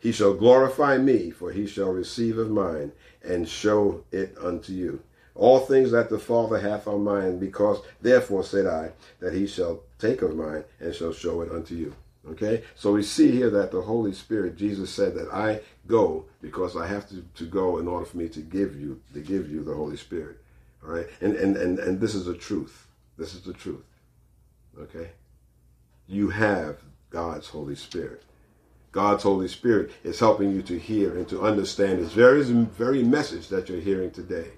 He 0.00 0.12
shall 0.12 0.34
glorify 0.34 0.98
me, 0.98 1.30
for 1.30 1.52
he 1.52 1.66
shall 1.66 1.90
receive 1.90 2.38
of 2.38 2.50
mine 2.50 2.92
and 3.22 3.48
show 3.48 4.04
it 4.10 4.34
unto 4.40 4.72
you. 4.72 5.02
All 5.40 5.60
things 5.60 5.90
that 5.92 6.10
the 6.10 6.18
Father 6.18 6.60
hath 6.60 6.86
are 6.86 6.98
mine, 6.98 7.38
because 7.38 7.80
therefore 8.02 8.44
said 8.44 8.66
I, 8.66 8.90
that 9.20 9.32
he 9.32 9.46
shall 9.46 9.80
take 9.98 10.20
of 10.20 10.36
mine 10.36 10.64
and 10.78 10.94
shall 10.94 11.14
show 11.14 11.40
it 11.40 11.50
unto 11.50 11.74
you. 11.74 11.94
Okay? 12.28 12.62
So 12.74 12.92
we 12.92 13.02
see 13.02 13.30
here 13.30 13.48
that 13.48 13.70
the 13.70 13.80
Holy 13.80 14.12
Spirit, 14.12 14.58
Jesus 14.58 14.90
said 14.90 15.14
that 15.14 15.32
I 15.32 15.62
go 15.86 16.26
because 16.42 16.76
I 16.76 16.86
have 16.86 17.08
to, 17.08 17.24
to 17.36 17.46
go 17.46 17.78
in 17.78 17.88
order 17.88 18.04
for 18.04 18.18
me 18.18 18.28
to 18.28 18.40
give 18.40 18.78
you, 18.78 19.00
to 19.14 19.20
give 19.20 19.50
you 19.50 19.64
the 19.64 19.72
Holy 19.72 19.96
Spirit. 19.96 20.36
All 20.84 20.92
right? 20.92 21.06
And, 21.22 21.34
and, 21.36 21.56
and, 21.56 21.78
and 21.78 21.98
this 21.98 22.14
is 22.14 22.26
the 22.26 22.36
truth. 22.36 22.86
This 23.16 23.32
is 23.32 23.40
the 23.40 23.54
truth. 23.54 23.86
Okay? 24.78 25.08
You 26.06 26.28
have 26.28 26.80
God's 27.08 27.46
Holy 27.46 27.76
Spirit. 27.76 28.24
God's 28.92 29.22
Holy 29.22 29.48
Spirit 29.48 29.90
is 30.04 30.20
helping 30.20 30.54
you 30.54 30.60
to 30.60 30.78
hear 30.78 31.16
and 31.16 31.26
to 31.30 31.40
understand 31.40 31.98
this 31.98 32.12
very, 32.12 32.42
very 32.42 33.02
message 33.02 33.48
that 33.48 33.70
you're 33.70 33.80
hearing 33.80 34.10
today. 34.10 34.48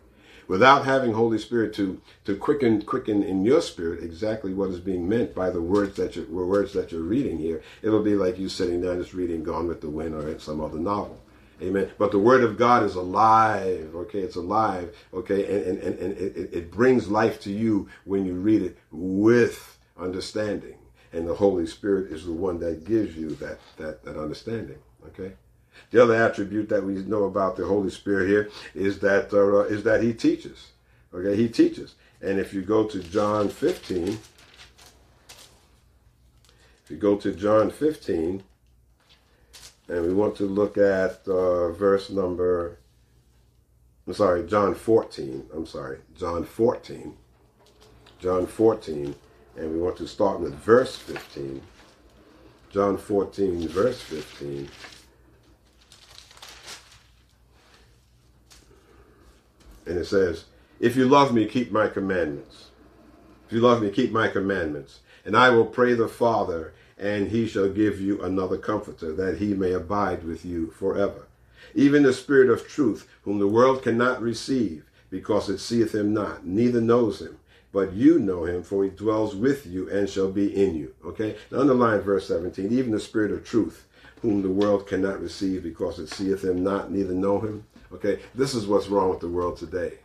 Without 0.49 0.85
having 0.85 1.13
Holy 1.13 1.39
Spirit 1.39 1.73
to, 1.75 2.01
to 2.25 2.37
quicken, 2.37 2.83
quicken 2.83 3.23
in 3.23 3.45
your 3.45 3.61
spirit 3.61 4.03
exactly 4.03 4.53
what 4.53 4.71
is 4.71 4.81
being 4.81 5.09
meant 5.09 5.35
by 5.35 5.51
the 5.51 5.63
words 5.63 5.97
that 5.97 6.17
you 6.17 6.27
words 6.31 6.73
that 6.73 6.93
you're 6.93 7.03
reading 7.03 7.39
here, 7.39 7.63
it'll 7.83 8.03
be 8.03 8.15
like 8.15 8.39
you 8.39 8.49
sitting 8.49 8.81
down 8.81 8.99
just 8.99 9.15
reading 9.15 9.43
Gone 9.43 9.67
with 9.67 9.81
the 9.81 9.91
Wind 9.91 10.15
or 10.15 10.39
some 10.39 10.61
other 10.61 10.79
novel. 10.79 11.21
Amen. 11.61 11.91
But 11.97 12.11
the 12.11 12.19
word 12.19 12.43
of 12.43 12.59
God 12.59 12.83
is 12.83 12.97
alive. 12.97 13.93
Okay, 13.95 14.19
it's 14.19 14.37
alive. 14.37 14.95
Okay, 15.15 15.45
and, 15.45 15.79
and, 15.79 15.99
and, 15.99 16.19
it, 16.19 16.53
it 16.53 16.71
brings 16.73 17.09
life 17.09 17.41
to 17.43 17.53
you 17.53 17.89
when 18.05 18.27
you 18.27 18.35
read 18.35 18.63
it 18.63 18.79
with 18.91 19.79
understanding 19.97 20.75
and 21.13 21.29
the 21.29 21.35
Holy 21.35 21.67
Spirit 21.67 22.11
is 22.11 22.25
the 22.25 22.33
one 22.33 22.59
that 22.61 22.85
gives 22.85 23.17
you 23.17 23.31
that 23.37 23.59
that, 23.77 24.05
that 24.05 24.17
understanding. 24.17 24.79
Okay. 25.09 25.33
The 25.91 26.03
other 26.03 26.15
attribute 26.15 26.69
that 26.71 26.85
we 26.85 26.95
know 26.95 27.25
about 27.25 27.57
the 27.57 27.67
Holy 27.67 27.91
Spirit 27.91 28.29
here 28.29 28.51
is 28.75 28.99
that 29.01 29.33
uh, 29.33 29.65
is 29.65 29.83
that 29.85 30.03
He 30.03 30.15
teaches. 30.15 30.73
Okay, 31.15 31.37
He 31.37 31.49
teaches. 31.49 31.95
And 32.21 32.39
if 32.39 32.55
you 32.55 32.63
go 32.63 32.85
to 32.85 33.03
John 33.03 33.49
15, 33.49 34.19
if 36.85 36.91
you 36.91 36.97
go 36.97 37.17
to 37.17 37.33
John 37.33 37.71
15, 37.71 38.43
and 39.89 40.07
we 40.07 40.15
want 40.15 40.37
to 40.37 40.45
look 40.45 40.79
at 40.79 41.27
uh, 41.27 41.71
verse 41.73 42.11
number, 42.11 42.79
I'm 44.07 44.15
sorry, 44.15 44.47
John 44.47 44.75
14. 44.75 45.47
I'm 45.55 45.67
sorry, 45.67 45.99
John 46.17 46.45
14. 46.45 47.17
John 48.21 48.47
14, 48.47 49.15
and 49.57 49.73
we 49.73 49.81
want 49.81 49.97
to 49.97 50.07
start 50.07 50.39
with 50.39 50.55
verse 50.55 50.97
15. 50.97 51.61
John 52.71 52.97
14, 52.97 53.69
verse 53.69 54.01
15. 54.01 54.69
And 59.87 59.99
it 59.99 60.07
says, 60.07 60.45
If 60.81 60.97
you 60.97 61.07
love 61.07 61.33
me, 61.33 61.47
keep 61.47 61.73
my 61.73 61.89
commandments. 61.89 62.69
If 63.47 63.53
you 63.53 63.61
love 63.61 63.83
me, 63.83 63.91
keep 63.91 64.13
my 64.13 64.29
commandments. 64.29 65.01
And 65.25 65.37
I 65.37 65.51
will 65.51 65.67
pray 65.67 65.95
the 65.95 66.09
Father, 66.09 66.73
and 66.99 67.29
he 67.29 67.47
shall 67.47 67.69
give 67.69 68.01
you 68.01 68.23
another 68.23 68.57
comforter, 68.57 69.13
that 69.13 69.39
he 69.39 69.55
may 69.55 69.73
abide 69.73 70.25
with 70.25 70.45
you 70.45 70.71
forever. 70.71 71.27
Even 71.75 72.03
the 72.03 72.13
Spirit 72.13 72.51
of 72.51 72.67
truth, 72.67 73.09
whom 73.23 73.39
the 73.39 73.49
world 73.49 73.83
cannot 73.83 74.21
receive, 74.21 74.85
because 75.11 75.49
it 75.49 75.59
seeth 75.59 75.95
him 75.95 76.13
not, 76.13 76.47
neither 76.47 76.81
knows 76.81 77.21
him. 77.21 77.39
But 77.73 77.93
you 77.95 78.19
know 78.19 78.45
him, 78.45 78.63
for 78.63 78.85
he 78.85 78.91
dwells 78.91 79.35
with 79.35 79.67
you 79.67 79.89
and 79.89 80.09
shall 80.09 80.31
be 80.31 80.55
in 80.55 80.75
you. 80.75 80.95
Okay? 81.05 81.37
Now 81.51 81.61
underline 81.61 82.01
verse 82.01 82.29
17. 82.29 82.71
Even 82.71 82.93
the 82.93 83.01
Spirit 83.01 83.33
of 83.33 83.45
truth, 83.45 83.87
whom 84.21 84.43
the 84.43 84.51
world 84.51 84.87
cannot 84.87 85.21
receive, 85.21 85.63
because 85.63 85.99
it 85.99 86.09
seeth 86.09 86.45
him 86.45 86.63
not, 86.63 86.91
neither 86.91 87.15
know 87.15 87.41
him. 87.41 87.65
Okay? 87.95 88.21
This 88.35 88.55
is 88.55 88.67
what's 88.67 88.89
wrong 88.89 89.11
with 89.11 89.21
the 89.21 89.29
world 89.29 89.57
today. 89.57 89.99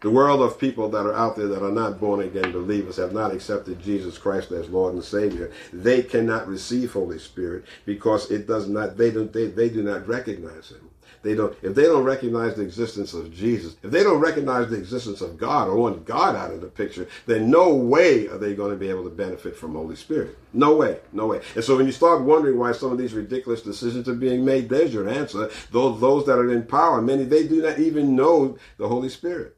The 0.00 0.10
world 0.10 0.40
of 0.40 0.58
people 0.58 0.88
that 0.90 1.04
are 1.04 1.14
out 1.14 1.36
there 1.36 1.48
that 1.48 1.62
are 1.62 1.70
not 1.70 2.00
born 2.00 2.20
again 2.20 2.52
believers 2.52 2.96
have 2.96 3.12
not 3.12 3.34
accepted 3.34 3.82
Jesus 3.82 4.16
Christ 4.16 4.50
as 4.50 4.70
Lord 4.70 4.94
and 4.94 5.04
Savior. 5.04 5.52
They 5.74 6.02
cannot 6.02 6.48
receive 6.48 6.92
Holy 6.92 7.18
Spirit 7.18 7.64
because 7.84 8.30
it 8.30 8.46
does 8.46 8.66
not 8.66 8.96
they 8.96 9.10
don't 9.10 9.30
they, 9.30 9.48
they 9.48 9.68
do 9.68 9.82
not 9.82 10.08
recognize 10.08 10.70
him. 10.70 10.89
They 11.22 11.34
don't 11.34 11.54
if 11.62 11.74
they 11.74 11.84
don't 11.84 12.04
recognize 12.04 12.54
the 12.54 12.62
existence 12.62 13.12
of 13.12 13.32
Jesus, 13.32 13.76
if 13.82 13.90
they 13.90 14.02
don't 14.02 14.20
recognize 14.20 14.70
the 14.70 14.78
existence 14.78 15.20
of 15.20 15.36
God 15.36 15.68
or 15.68 15.76
want 15.76 16.06
God 16.06 16.34
out 16.34 16.52
of 16.52 16.60
the 16.60 16.66
picture, 16.66 17.08
then 17.26 17.50
no 17.50 17.74
way 17.74 18.26
are 18.28 18.38
they 18.38 18.54
going 18.54 18.70
to 18.70 18.76
be 18.76 18.88
able 18.88 19.04
to 19.04 19.10
benefit 19.10 19.56
from 19.56 19.74
Holy 19.74 19.96
Spirit. 19.96 20.38
No 20.52 20.76
way, 20.76 20.98
no 21.12 21.26
way. 21.26 21.42
And 21.54 21.62
so 21.62 21.76
when 21.76 21.86
you 21.86 21.92
start 21.92 22.22
wondering 22.22 22.58
why 22.58 22.72
some 22.72 22.90
of 22.90 22.98
these 22.98 23.12
ridiculous 23.12 23.62
decisions 23.62 24.08
are 24.08 24.14
being 24.14 24.44
made, 24.44 24.68
there's 24.68 24.94
your 24.94 25.08
answer. 25.08 25.50
Those 25.70 26.00
those 26.00 26.26
that 26.26 26.38
are 26.38 26.50
in 26.50 26.64
power, 26.64 27.02
many 27.02 27.24
they 27.24 27.46
do 27.46 27.62
not 27.62 27.78
even 27.78 28.16
know 28.16 28.56
the 28.78 28.88
Holy 28.88 29.10
Spirit. 29.10 29.56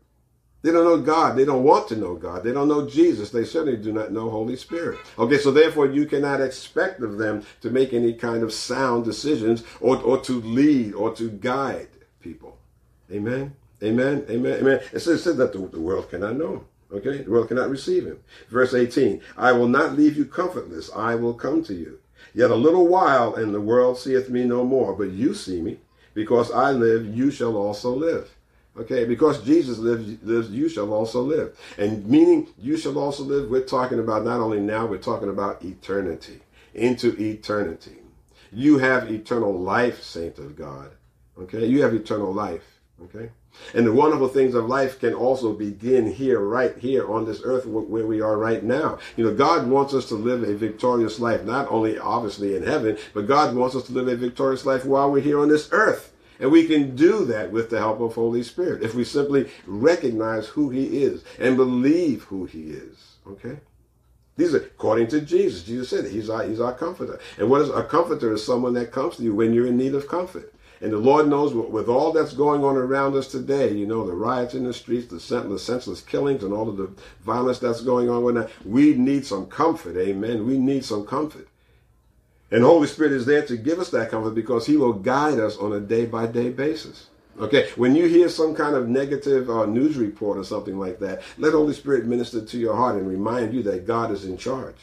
They 0.62 0.70
don't 0.70 0.84
know 0.84 1.00
God. 1.00 1.36
They 1.36 1.44
don't 1.44 1.64
want 1.64 1.88
to 1.88 1.96
know 1.96 2.14
God. 2.14 2.44
They 2.44 2.52
don't 2.52 2.68
know 2.68 2.88
Jesus. 2.88 3.30
They 3.30 3.44
certainly 3.44 3.76
do 3.76 3.92
not 3.92 4.12
know 4.12 4.30
Holy 4.30 4.56
Spirit. 4.56 5.00
Okay, 5.18 5.38
so 5.38 5.50
therefore 5.50 5.86
you 5.86 6.06
cannot 6.06 6.40
expect 6.40 7.02
of 7.02 7.18
them 7.18 7.44
to 7.62 7.70
make 7.70 7.92
any 7.92 8.14
kind 8.14 8.42
of 8.42 8.52
sound 8.52 9.04
decisions 9.04 9.64
or, 9.80 9.96
or 10.02 10.20
to 10.20 10.40
lead 10.40 10.94
or 10.94 11.12
to 11.14 11.30
guide 11.30 11.88
people. 12.20 12.58
Amen. 13.10 13.54
Amen. 13.82 14.24
Amen. 14.30 14.60
Amen. 14.60 14.80
It 14.92 15.00
says, 15.00 15.20
it 15.20 15.22
says 15.22 15.36
that 15.38 15.52
the, 15.52 15.58
the 15.58 15.80
world 15.80 16.08
cannot 16.10 16.36
know. 16.36 16.64
Okay, 16.92 17.22
the 17.22 17.30
world 17.30 17.48
cannot 17.48 17.70
receive 17.70 18.04
him. 18.04 18.20
Verse 18.50 18.74
18, 18.74 19.22
I 19.36 19.52
will 19.52 19.68
not 19.68 19.96
leave 19.96 20.16
you 20.16 20.26
comfortless. 20.26 20.90
I 20.94 21.14
will 21.14 21.34
come 21.34 21.64
to 21.64 21.74
you. 21.74 21.98
Yet 22.34 22.50
a 22.50 22.54
little 22.54 22.86
while, 22.86 23.34
and 23.34 23.54
the 23.54 23.60
world 23.60 23.98
seeth 23.98 24.28
me 24.28 24.44
no 24.44 24.62
more. 24.62 24.94
But 24.94 25.10
you 25.10 25.34
see 25.34 25.60
me. 25.60 25.78
Because 26.14 26.50
I 26.50 26.70
live, 26.70 27.06
you 27.06 27.30
shall 27.30 27.56
also 27.56 27.90
live. 27.94 28.30
Okay, 28.78 29.04
because 29.04 29.42
Jesus 29.42 29.78
lives, 29.78 30.22
lives, 30.22 30.50
you 30.50 30.68
shall 30.68 30.94
also 30.94 31.20
live. 31.20 31.58
And 31.76 32.06
meaning 32.06 32.48
you 32.58 32.78
shall 32.78 32.98
also 32.98 33.22
live, 33.22 33.50
we're 33.50 33.64
talking 33.64 33.98
about 33.98 34.24
not 34.24 34.40
only 34.40 34.60
now, 34.60 34.86
we're 34.86 34.96
talking 34.96 35.28
about 35.28 35.62
eternity, 35.62 36.40
into 36.72 37.14
eternity. 37.20 37.98
You 38.50 38.78
have 38.78 39.10
eternal 39.10 39.58
life, 39.58 40.02
saint 40.02 40.38
of 40.38 40.56
God. 40.56 40.90
Okay, 41.38 41.66
you 41.66 41.82
have 41.82 41.94
eternal 41.94 42.32
life. 42.32 42.80
Okay, 43.04 43.30
and 43.74 43.86
the 43.86 43.92
wonderful 43.92 44.28
things 44.28 44.54
of 44.54 44.66
life 44.66 45.00
can 45.00 45.12
also 45.12 45.52
begin 45.52 46.10
here, 46.10 46.40
right 46.40 46.76
here 46.78 47.10
on 47.10 47.24
this 47.24 47.42
earth 47.44 47.66
where 47.66 48.06
we 48.06 48.20
are 48.20 48.38
right 48.38 48.62
now. 48.62 48.98
You 49.16 49.24
know, 49.24 49.34
God 49.34 49.66
wants 49.68 49.94
us 49.94 50.08
to 50.08 50.14
live 50.14 50.42
a 50.42 50.54
victorious 50.54 51.18
life, 51.18 51.44
not 51.44 51.70
only 51.70 51.98
obviously 51.98 52.56
in 52.56 52.62
heaven, 52.62 52.96
but 53.14 53.26
God 53.26 53.54
wants 53.54 53.76
us 53.76 53.84
to 53.84 53.92
live 53.92 54.08
a 54.08 54.16
victorious 54.16 54.64
life 54.64 54.84
while 54.84 55.10
we're 55.10 55.20
here 55.20 55.40
on 55.40 55.48
this 55.48 55.68
earth. 55.72 56.11
And 56.42 56.50
we 56.50 56.66
can 56.66 56.96
do 56.96 57.24
that 57.26 57.52
with 57.52 57.70
the 57.70 57.78
help 57.78 58.00
of 58.00 58.16
Holy 58.16 58.42
Spirit 58.42 58.82
if 58.82 58.96
we 58.96 59.04
simply 59.04 59.48
recognize 59.64 60.48
who 60.48 60.70
He 60.70 61.04
is 61.04 61.22
and 61.38 61.56
believe 61.56 62.24
who 62.24 62.46
He 62.46 62.70
is. 62.70 63.14
Okay? 63.28 63.60
These 64.36 64.52
are 64.56 64.58
according 64.58 65.06
to 65.08 65.20
Jesus. 65.20 65.62
Jesus 65.62 65.88
said 65.88 66.10
He's 66.10 66.28
our, 66.28 66.42
He's 66.42 66.58
our 66.58 66.74
comforter. 66.74 67.20
And 67.38 67.48
what 67.48 67.60
is 67.60 67.70
a 67.70 67.84
comforter 67.84 68.32
is 68.32 68.44
someone 68.44 68.74
that 68.74 68.90
comes 68.90 69.16
to 69.16 69.22
you 69.22 69.36
when 69.36 69.54
you're 69.54 69.68
in 69.68 69.76
need 69.76 69.94
of 69.94 70.08
comfort. 70.08 70.52
And 70.80 70.92
the 70.92 70.98
Lord 70.98 71.28
knows 71.28 71.54
with 71.54 71.88
all 71.88 72.10
that's 72.10 72.34
going 72.34 72.64
on 72.64 72.76
around 72.76 73.14
us 73.14 73.28
today, 73.28 73.72
you 73.72 73.86
know, 73.86 74.04
the 74.04 74.12
riots 74.12 74.54
in 74.54 74.64
the 74.64 74.74
streets, 74.74 75.06
the 75.06 75.20
senseless, 75.20 75.64
senseless 75.64 76.00
killings, 76.00 76.42
and 76.42 76.52
all 76.52 76.68
of 76.68 76.76
the 76.76 76.90
violence 77.20 77.60
that's 77.60 77.82
going 77.82 78.10
on 78.10 78.48
we 78.64 78.94
need 78.94 79.24
some 79.24 79.46
comfort. 79.46 79.96
Amen. 79.96 80.44
We 80.44 80.58
need 80.58 80.84
some 80.84 81.06
comfort. 81.06 81.46
And 82.52 82.62
Holy 82.62 82.86
Spirit 82.86 83.12
is 83.12 83.24
there 83.24 83.46
to 83.46 83.56
give 83.56 83.78
us 83.78 83.88
that 83.90 84.10
comfort 84.10 84.34
because 84.34 84.66
He 84.66 84.76
will 84.76 84.92
guide 84.92 85.40
us 85.40 85.56
on 85.56 85.72
a 85.72 85.80
day 85.80 86.04
by 86.04 86.26
day 86.26 86.50
basis. 86.50 87.08
Okay, 87.40 87.70
when 87.76 87.96
you 87.96 88.06
hear 88.06 88.28
some 88.28 88.54
kind 88.54 88.76
of 88.76 88.90
negative 88.90 89.48
uh, 89.48 89.64
news 89.64 89.96
report 89.96 90.36
or 90.36 90.44
something 90.44 90.78
like 90.78 90.98
that, 90.98 91.22
let 91.38 91.54
Holy 91.54 91.72
Spirit 91.72 92.04
minister 92.04 92.44
to 92.44 92.58
your 92.58 92.76
heart 92.76 92.96
and 92.96 93.08
remind 93.08 93.54
you 93.54 93.62
that 93.62 93.86
God 93.86 94.10
is 94.10 94.26
in 94.26 94.36
charge. 94.36 94.76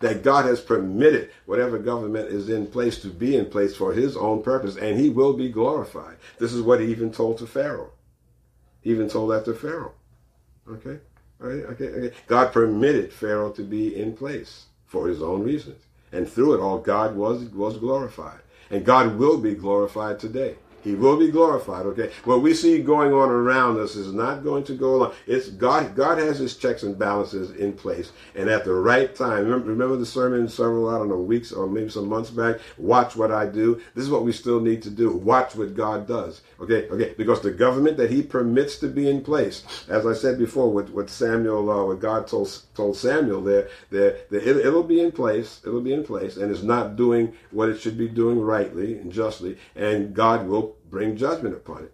That 0.00 0.24
God 0.24 0.44
has 0.46 0.60
permitted 0.60 1.30
whatever 1.46 1.78
government 1.78 2.30
is 2.30 2.48
in 2.48 2.66
place 2.66 3.00
to 3.02 3.08
be 3.08 3.36
in 3.36 3.46
place 3.46 3.76
for 3.76 3.92
his 3.92 4.16
own 4.16 4.42
purpose, 4.42 4.76
and 4.76 4.98
he 4.98 5.08
will 5.08 5.34
be 5.34 5.48
glorified. 5.48 6.16
This 6.40 6.52
is 6.52 6.62
what 6.62 6.80
he 6.80 6.86
even 6.86 7.12
told 7.12 7.38
to 7.38 7.46
Pharaoh. 7.46 7.92
He 8.80 8.90
even 8.90 9.08
told 9.08 9.30
that 9.30 9.44
to 9.44 9.54
Pharaoh. 9.54 9.94
Okay? 10.68 10.98
All 11.40 11.46
right? 11.48 11.64
Okay, 11.66 11.86
okay. 11.86 12.16
God 12.26 12.52
permitted 12.52 13.12
Pharaoh 13.12 13.52
to 13.52 13.62
be 13.62 13.94
in 13.94 14.16
place 14.16 14.66
for 14.86 15.06
his 15.06 15.22
own 15.22 15.44
reasons. 15.44 15.83
And 16.14 16.28
through 16.28 16.54
it 16.54 16.60
all, 16.60 16.78
God 16.78 17.16
was, 17.16 17.44
was 17.46 17.76
glorified. 17.76 18.38
And 18.70 18.84
God 18.84 19.18
will 19.18 19.38
be 19.38 19.54
glorified 19.54 20.20
today. 20.20 20.54
He 20.84 20.94
will 20.94 21.16
be 21.16 21.30
glorified. 21.30 21.86
Okay. 21.86 22.12
What 22.24 22.42
we 22.42 22.52
see 22.52 22.82
going 22.82 23.14
on 23.14 23.30
around 23.30 23.80
us 23.80 23.96
is 23.96 24.12
not 24.12 24.44
going 24.44 24.64
to 24.64 24.74
go 24.74 24.96
along. 24.96 25.14
It's 25.26 25.48
God. 25.48 25.96
God 25.96 26.18
has 26.18 26.38
His 26.38 26.56
checks 26.56 26.82
and 26.82 26.98
balances 26.98 27.52
in 27.52 27.72
place, 27.72 28.12
and 28.34 28.50
at 28.50 28.66
the 28.66 28.74
right 28.74 29.12
time. 29.14 29.44
Remember, 29.44 29.70
remember 29.70 29.96
the 29.96 30.04
sermon 30.04 30.46
several 30.46 30.90
I 30.90 30.98
don't 30.98 31.08
know 31.08 31.18
weeks 31.18 31.52
or 31.52 31.66
maybe 31.66 31.88
some 31.88 32.08
months 32.08 32.30
back. 32.30 32.60
Watch 32.76 33.16
what 33.16 33.32
I 33.32 33.46
do. 33.46 33.80
This 33.94 34.04
is 34.04 34.10
what 34.10 34.24
we 34.24 34.32
still 34.32 34.60
need 34.60 34.82
to 34.82 34.90
do. 34.90 35.10
Watch 35.10 35.54
what 35.54 35.74
God 35.74 36.06
does. 36.06 36.42
Okay. 36.60 36.86
Okay. 36.90 37.14
Because 37.16 37.40
the 37.40 37.50
government 37.50 37.96
that 37.96 38.10
He 38.10 38.22
permits 38.22 38.78
to 38.80 38.88
be 38.88 39.08
in 39.08 39.22
place, 39.22 39.64
as 39.88 40.06
I 40.06 40.12
said 40.12 40.38
before, 40.38 40.70
with 40.70 40.90
what 40.90 41.08
Samuel, 41.08 41.70
uh, 41.70 41.86
what 41.86 42.00
God 42.00 42.26
told 42.26 42.44
told 42.74 42.98
Samuel 42.98 43.40
there, 43.40 43.68
there, 43.90 44.18
there 44.30 44.40
it, 44.40 44.58
it'll 44.58 44.82
be 44.82 45.00
in 45.00 45.12
place. 45.12 45.62
It'll 45.66 45.80
be 45.80 45.94
in 45.94 46.04
place, 46.04 46.36
and 46.36 46.50
it's 46.50 46.62
not 46.62 46.96
doing 46.96 47.32
what 47.52 47.70
it 47.70 47.80
should 47.80 47.96
be 47.96 48.08
doing 48.08 48.38
rightly 48.38 48.98
and 48.98 49.10
justly, 49.10 49.56
and 49.74 50.12
God 50.12 50.46
will 50.46 50.73
bring 50.94 51.16
judgment 51.16 51.56
upon 51.56 51.82
it. 51.82 51.92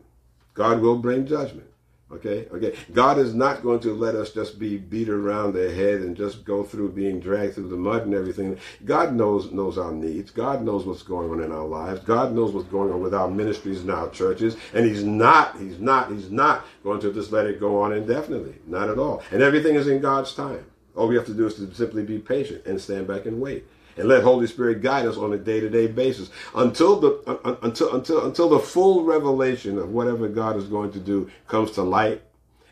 God 0.53 0.83
will 0.83 0.99
bring 0.99 1.27
judgment. 1.27 1.67
Okay, 2.13 2.47
okay. 2.53 2.77
God 2.93 3.19
is 3.19 3.35
not 3.35 3.63
going 3.63 3.81
to 3.81 3.95
let 3.95 4.15
us 4.15 4.33
just 4.33 4.59
be 4.59 4.77
beat 4.77 5.09
around 5.09 5.55
the 5.55 5.73
head 5.73 6.01
and 6.01 6.15
just 6.15 6.45
go 6.45 6.65
through 6.65 6.91
being 6.91 7.19
dragged 7.19 7.55
through 7.55 7.69
the 7.69 7.77
mud 7.77 8.03
and 8.03 8.13
everything. 8.13 8.59
God 8.85 9.15
knows 9.15 9.53
knows 9.53 9.79
our 9.79 9.93
needs. 9.93 10.31
God 10.31 10.63
knows 10.63 10.85
what's 10.85 11.05
going 11.05 11.31
on 11.31 11.41
in 11.41 11.51
our 11.51 11.65
lives. 11.65 12.01
God 12.01 12.35
knows 12.35 12.53
what's 12.53 12.69
going 12.69 12.93
on 12.93 13.01
with 13.01 13.15
our 13.15 13.31
ministries 13.31 13.81
and 13.81 13.91
our 13.91 14.11
churches. 14.11 14.57
And 14.75 14.85
He's 14.85 15.05
not, 15.05 15.57
He's 15.57 15.79
not, 15.79 16.11
He's 16.11 16.31
not 16.31 16.67
going 16.83 17.01
to 17.01 17.13
just 17.13 17.33
let 17.33 17.47
it 17.47 17.59
go 17.59 17.81
on 17.81 17.95
indefinitely. 17.95 18.57
Not 18.67 18.91
at 18.91 18.99
all. 18.99 19.23
And 19.31 19.41
everything 19.41 19.77
is 19.77 19.89
in 19.89 20.03
God's 20.03 20.35
time. 20.35 20.67
All 20.95 21.09
we 21.09 21.17
have 21.17 21.27
to 21.27 21.35
do 21.35 21.47
is 21.47 21.55
to 21.55 21.73
simply 21.75 22.03
be 22.03 22.19
patient 22.19 22.67
and 22.67 22.79
stand 22.79 23.07
back 23.07 23.25
and 23.25 23.41
wait 23.41 23.65
and 24.01 24.09
let 24.09 24.23
Holy 24.23 24.47
Spirit 24.47 24.83
guide 24.83 25.07
us 25.07 25.17
on 25.17 25.33
a 25.33 25.39
day-to-day 25.39 25.89
basis 25.89 26.31
until 26.55 26.99
the 26.99 27.11
uh, 27.27 27.57
until 27.63 27.95
until 27.95 28.27
until 28.27 28.49
the 28.49 28.59
full 28.59 29.05
revelation 29.05 29.79
of 29.79 29.91
whatever 29.91 30.27
God 30.27 30.57
is 30.57 30.65
going 30.65 30.91
to 30.93 30.99
do 30.99 31.31
comes 31.47 31.71
to 31.73 31.83
light 31.83 32.23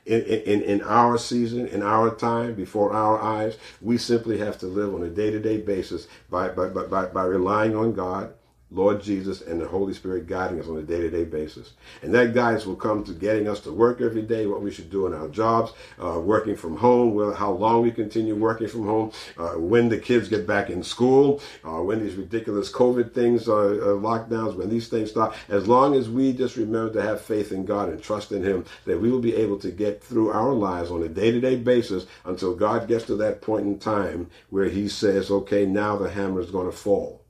in, 0.06 0.22
in, 0.22 0.62
in 0.62 0.82
our 0.82 1.18
season, 1.18 1.66
in 1.66 1.82
our 1.82 2.14
time, 2.14 2.54
before 2.54 2.94
our 2.94 3.20
eyes. 3.20 3.58
We 3.82 3.98
simply 3.98 4.38
have 4.38 4.58
to 4.60 4.66
live 4.66 4.94
on 4.94 5.02
a 5.02 5.10
day-to-day 5.10 5.58
basis 5.58 6.08
by 6.30 6.48
by, 6.48 6.68
by, 6.68 7.06
by 7.06 7.24
relying 7.24 7.76
on 7.76 7.92
God 7.92 8.32
Lord 8.70 9.02
Jesus 9.02 9.40
and 9.40 9.60
the 9.60 9.66
Holy 9.66 9.94
Spirit 9.94 10.26
guiding 10.26 10.60
us 10.60 10.68
on 10.68 10.76
a 10.76 10.82
day 10.82 11.00
to 11.00 11.10
day 11.10 11.24
basis. 11.24 11.72
And 12.02 12.14
that 12.14 12.34
guidance 12.34 12.66
will 12.66 12.76
come 12.76 13.02
to 13.04 13.12
getting 13.12 13.48
us 13.48 13.60
to 13.60 13.72
work 13.72 14.00
every 14.00 14.22
day, 14.22 14.46
what 14.46 14.60
we 14.60 14.70
should 14.70 14.90
do 14.90 15.06
in 15.06 15.14
our 15.14 15.28
jobs, 15.28 15.72
uh, 16.02 16.20
working 16.20 16.54
from 16.54 16.76
home, 16.76 17.14
well, 17.14 17.32
how 17.32 17.50
long 17.50 17.82
we 17.82 17.90
continue 17.90 18.34
working 18.34 18.68
from 18.68 18.84
home, 18.84 19.12
uh, 19.38 19.52
when 19.52 19.88
the 19.88 19.96
kids 19.96 20.28
get 20.28 20.46
back 20.46 20.68
in 20.68 20.82
school, 20.82 21.40
uh, 21.64 21.82
when 21.82 22.02
these 22.02 22.14
ridiculous 22.14 22.70
COVID 22.70 23.14
things, 23.14 23.48
uh, 23.48 23.52
lockdowns, 23.52 24.54
when 24.54 24.68
these 24.68 24.88
things 24.88 25.10
stop. 25.10 25.34
As 25.48 25.66
long 25.66 25.94
as 25.94 26.10
we 26.10 26.32
just 26.32 26.56
remember 26.56 26.92
to 26.92 27.02
have 27.02 27.22
faith 27.22 27.52
in 27.52 27.64
God 27.64 27.88
and 27.88 28.02
trust 28.02 28.32
in 28.32 28.42
Him, 28.42 28.66
that 28.84 29.00
we 29.00 29.10
will 29.10 29.20
be 29.20 29.34
able 29.34 29.58
to 29.60 29.70
get 29.70 30.02
through 30.02 30.30
our 30.30 30.52
lives 30.52 30.90
on 30.90 31.02
a 31.02 31.08
day 31.08 31.30
to 31.30 31.40
day 31.40 31.56
basis 31.56 32.06
until 32.26 32.54
God 32.54 32.86
gets 32.86 33.06
to 33.06 33.16
that 33.16 33.40
point 33.40 33.66
in 33.66 33.78
time 33.78 34.28
where 34.50 34.68
He 34.68 34.88
says, 34.88 35.30
okay, 35.30 35.64
now 35.64 35.96
the 35.96 36.10
hammer 36.10 36.40
is 36.40 36.50
going 36.50 36.70
to 36.70 36.76
fall 36.76 37.22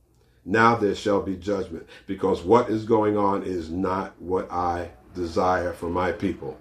now 0.44 0.74
there 0.76 0.94
shall 0.94 1.22
be 1.22 1.36
judgment, 1.36 1.86
because 2.06 2.42
what 2.42 2.70
is 2.70 2.84
going 2.84 3.16
on 3.16 3.42
is 3.42 3.70
not 3.70 4.20
what 4.20 4.50
I 4.50 4.90
desire 5.14 5.72
for 5.72 5.90
my 5.90 6.12
people. 6.12 6.56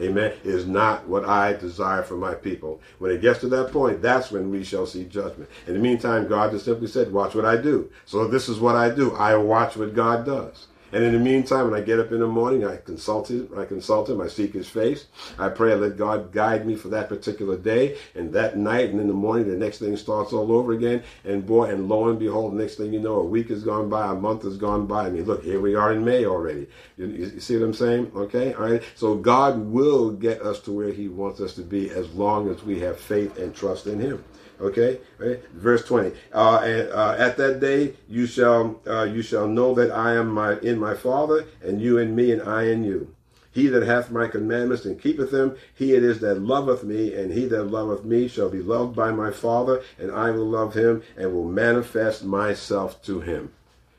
Amen. 0.00 0.32
Is 0.44 0.66
not 0.66 1.08
what 1.08 1.24
I 1.24 1.54
desire 1.54 2.04
for 2.04 2.16
my 2.16 2.34
people. 2.34 2.80
When 2.98 3.10
it 3.10 3.20
gets 3.20 3.40
to 3.40 3.48
that 3.48 3.72
point, 3.72 4.00
that's 4.00 4.30
when 4.30 4.48
we 4.50 4.62
shall 4.62 4.86
see 4.86 5.04
judgment. 5.04 5.50
In 5.66 5.74
the 5.74 5.80
meantime, 5.80 6.28
God 6.28 6.52
just 6.52 6.64
simply 6.64 6.86
said, 6.86 7.12
Watch 7.12 7.34
what 7.34 7.44
I 7.44 7.56
do. 7.56 7.90
So 8.04 8.28
this 8.28 8.48
is 8.48 8.60
what 8.60 8.76
I 8.76 8.90
do. 8.90 9.14
I 9.16 9.34
watch 9.36 9.76
what 9.76 9.94
God 9.94 10.24
does. 10.24 10.68
And 10.92 11.04
in 11.04 11.12
the 11.12 11.18
meantime, 11.18 11.70
when 11.70 11.80
I 11.80 11.84
get 11.84 12.00
up 12.00 12.12
in 12.12 12.20
the 12.20 12.26
morning, 12.26 12.64
I 12.64 12.76
consult 12.76 13.30
him, 13.30 13.50
I 13.56 13.64
consult 13.64 14.08
him, 14.08 14.20
I 14.20 14.28
seek 14.28 14.54
his 14.54 14.68
face. 14.68 15.06
I 15.38 15.48
pray, 15.50 15.72
I 15.72 15.74
let 15.74 15.96
God 15.96 16.32
guide 16.32 16.66
me 16.66 16.76
for 16.76 16.88
that 16.88 17.08
particular 17.08 17.56
day. 17.56 17.98
And 18.14 18.32
that 18.32 18.56
night 18.56 18.90
and 18.90 19.00
in 19.00 19.06
the 19.06 19.14
morning, 19.14 19.48
the 19.48 19.56
next 19.56 19.78
thing 19.78 19.96
starts 19.96 20.32
all 20.32 20.50
over 20.52 20.72
again. 20.72 21.02
And 21.24 21.46
boy, 21.46 21.70
and 21.70 21.88
lo 21.88 22.08
and 22.08 22.18
behold, 22.18 22.54
next 22.54 22.76
thing 22.76 22.92
you 22.92 23.00
know, 23.00 23.16
a 23.16 23.24
week 23.24 23.50
has 23.50 23.62
gone 23.62 23.88
by, 23.88 24.10
a 24.10 24.14
month 24.14 24.42
has 24.44 24.56
gone 24.56 24.86
by. 24.86 25.06
I 25.06 25.10
mean, 25.10 25.24
look, 25.24 25.44
here 25.44 25.60
we 25.60 25.74
are 25.74 25.92
in 25.92 26.04
May 26.04 26.24
already. 26.24 26.66
You, 26.96 27.06
you 27.06 27.40
see 27.40 27.56
what 27.56 27.64
I'm 27.64 27.74
saying? 27.74 28.12
Okay? 28.14 28.54
All 28.54 28.70
right. 28.70 28.82
So 28.94 29.14
God 29.16 29.58
will 29.58 30.10
get 30.10 30.42
us 30.42 30.60
to 30.60 30.72
where 30.72 30.92
he 30.92 31.08
wants 31.08 31.40
us 31.40 31.54
to 31.54 31.62
be 31.62 31.90
as 31.90 32.10
long 32.12 32.48
as 32.48 32.62
we 32.62 32.80
have 32.80 32.98
faith 32.98 33.36
and 33.38 33.54
trust 33.54 33.86
in 33.86 34.00
him. 34.00 34.24
Okay, 34.60 34.98
right? 35.18 35.40
verse 35.52 35.84
twenty. 35.84 36.16
Uh, 36.32 36.58
and 36.64 36.90
uh, 36.90 37.14
at 37.16 37.36
that 37.36 37.60
day 37.60 37.94
you 38.08 38.26
shall 38.26 38.80
uh, 38.86 39.04
you 39.04 39.22
shall 39.22 39.46
know 39.46 39.72
that 39.74 39.92
I 39.92 40.14
am 40.14 40.28
my 40.28 40.58
in 40.60 40.78
my 40.78 40.94
Father, 40.94 41.46
and 41.62 41.80
you 41.80 41.98
in 41.98 42.16
me, 42.16 42.32
and 42.32 42.42
I 42.42 42.64
in 42.64 42.82
you. 42.82 43.14
He 43.50 43.68
that 43.68 43.82
hath 43.82 44.10
my 44.10 44.28
commandments 44.28 44.84
and 44.84 45.00
keepeth 45.00 45.30
them, 45.30 45.56
he 45.74 45.94
it 45.94 46.04
is 46.04 46.20
that 46.20 46.40
loveth 46.40 46.84
me, 46.84 47.14
and 47.14 47.32
he 47.32 47.46
that 47.46 47.64
loveth 47.64 48.04
me 48.04 48.28
shall 48.28 48.48
be 48.48 48.60
loved 48.62 48.94
by 48.94 49.10
my 49.10 49.30
Father, 49.30 49.82
and 49.98 50.12
I 50.12 50.30
will 50.30 50.46
love 50.46 50.74
him, 50.74 51.02
and 51.16 51.32
will 51.32 51.48
manifest 51.48 52.24
myself 52.24 53.02
to 53.02 53.20
him. 53.20 53.52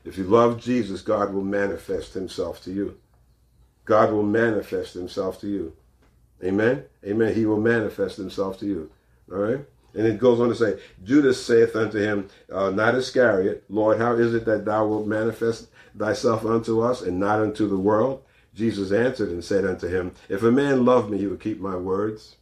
If 0.04 0.16
you 0.16 0.24
love 0.24 0.60
Jesus, 0.60 1.02
God 1.02 1.34
will 1.34 1.44
manifest 1.44 2.14
himself 2.14 2.62
to 2.64 2.72
you. 2.72 2.98
God 3.84 4.12
will 4.12 4.22
manifest 4.22 4.94
himself 4.94 5.40
to 5.40 5.48
you. 5.48 5.72
Amen? 6.42 6.84
Amen. 7.04 7.34
He 7.34 7.44
will 7.44 7.60
manifest 7.60 8.16
himself 8.16 8.58
to 8.60 8.66
you. 8.66 8.90
All 9.30 9.38
right? 9.38 9.60
And 9.94 10.06
it 10.06 10.18
goes 10.18 10.40
on 10.40 10.48
to 10.48 10.54
say, 10.54 10.80
Judas 11.02 11.44
saith 11.44 11.74
unto 11.74 11.98
him, 11.98 12.28
uh, 12.52 12.70
not 12.70 12.94
Iscariot, 12.94 13.64
Lord, 13.68 13.98
how 13.98 14.14
is 14.14 14.34
it 14.34 14.44
that 14.44 14.64
thou 14.64 14.86
wilt 14.86 15.06
manifest 15.06 15.68
thyself 15.96 16.44
unto 16.44 16.80
us 16.80 17.02
and 17.02 17.18
not 17.18 17.40
unto 17.40 17.68
the 17.68 17.78
world? 17.78 18.22
Jesus 18.54 18.92
answered 18.92 19.30
and 19.30 19.44
said 19.44 19.64
unto 19.64 19.88
him, 19.88 20.12
If 20.28 20.42
a 20.42 20.50
man 20.50 20.84
love 20.84 21.10
me, 21.10 21.18
he 21.18 21.26
will 21.26 21.36
keep 21.36 21.60
my 21.60 21.76
words, 21.76 22.36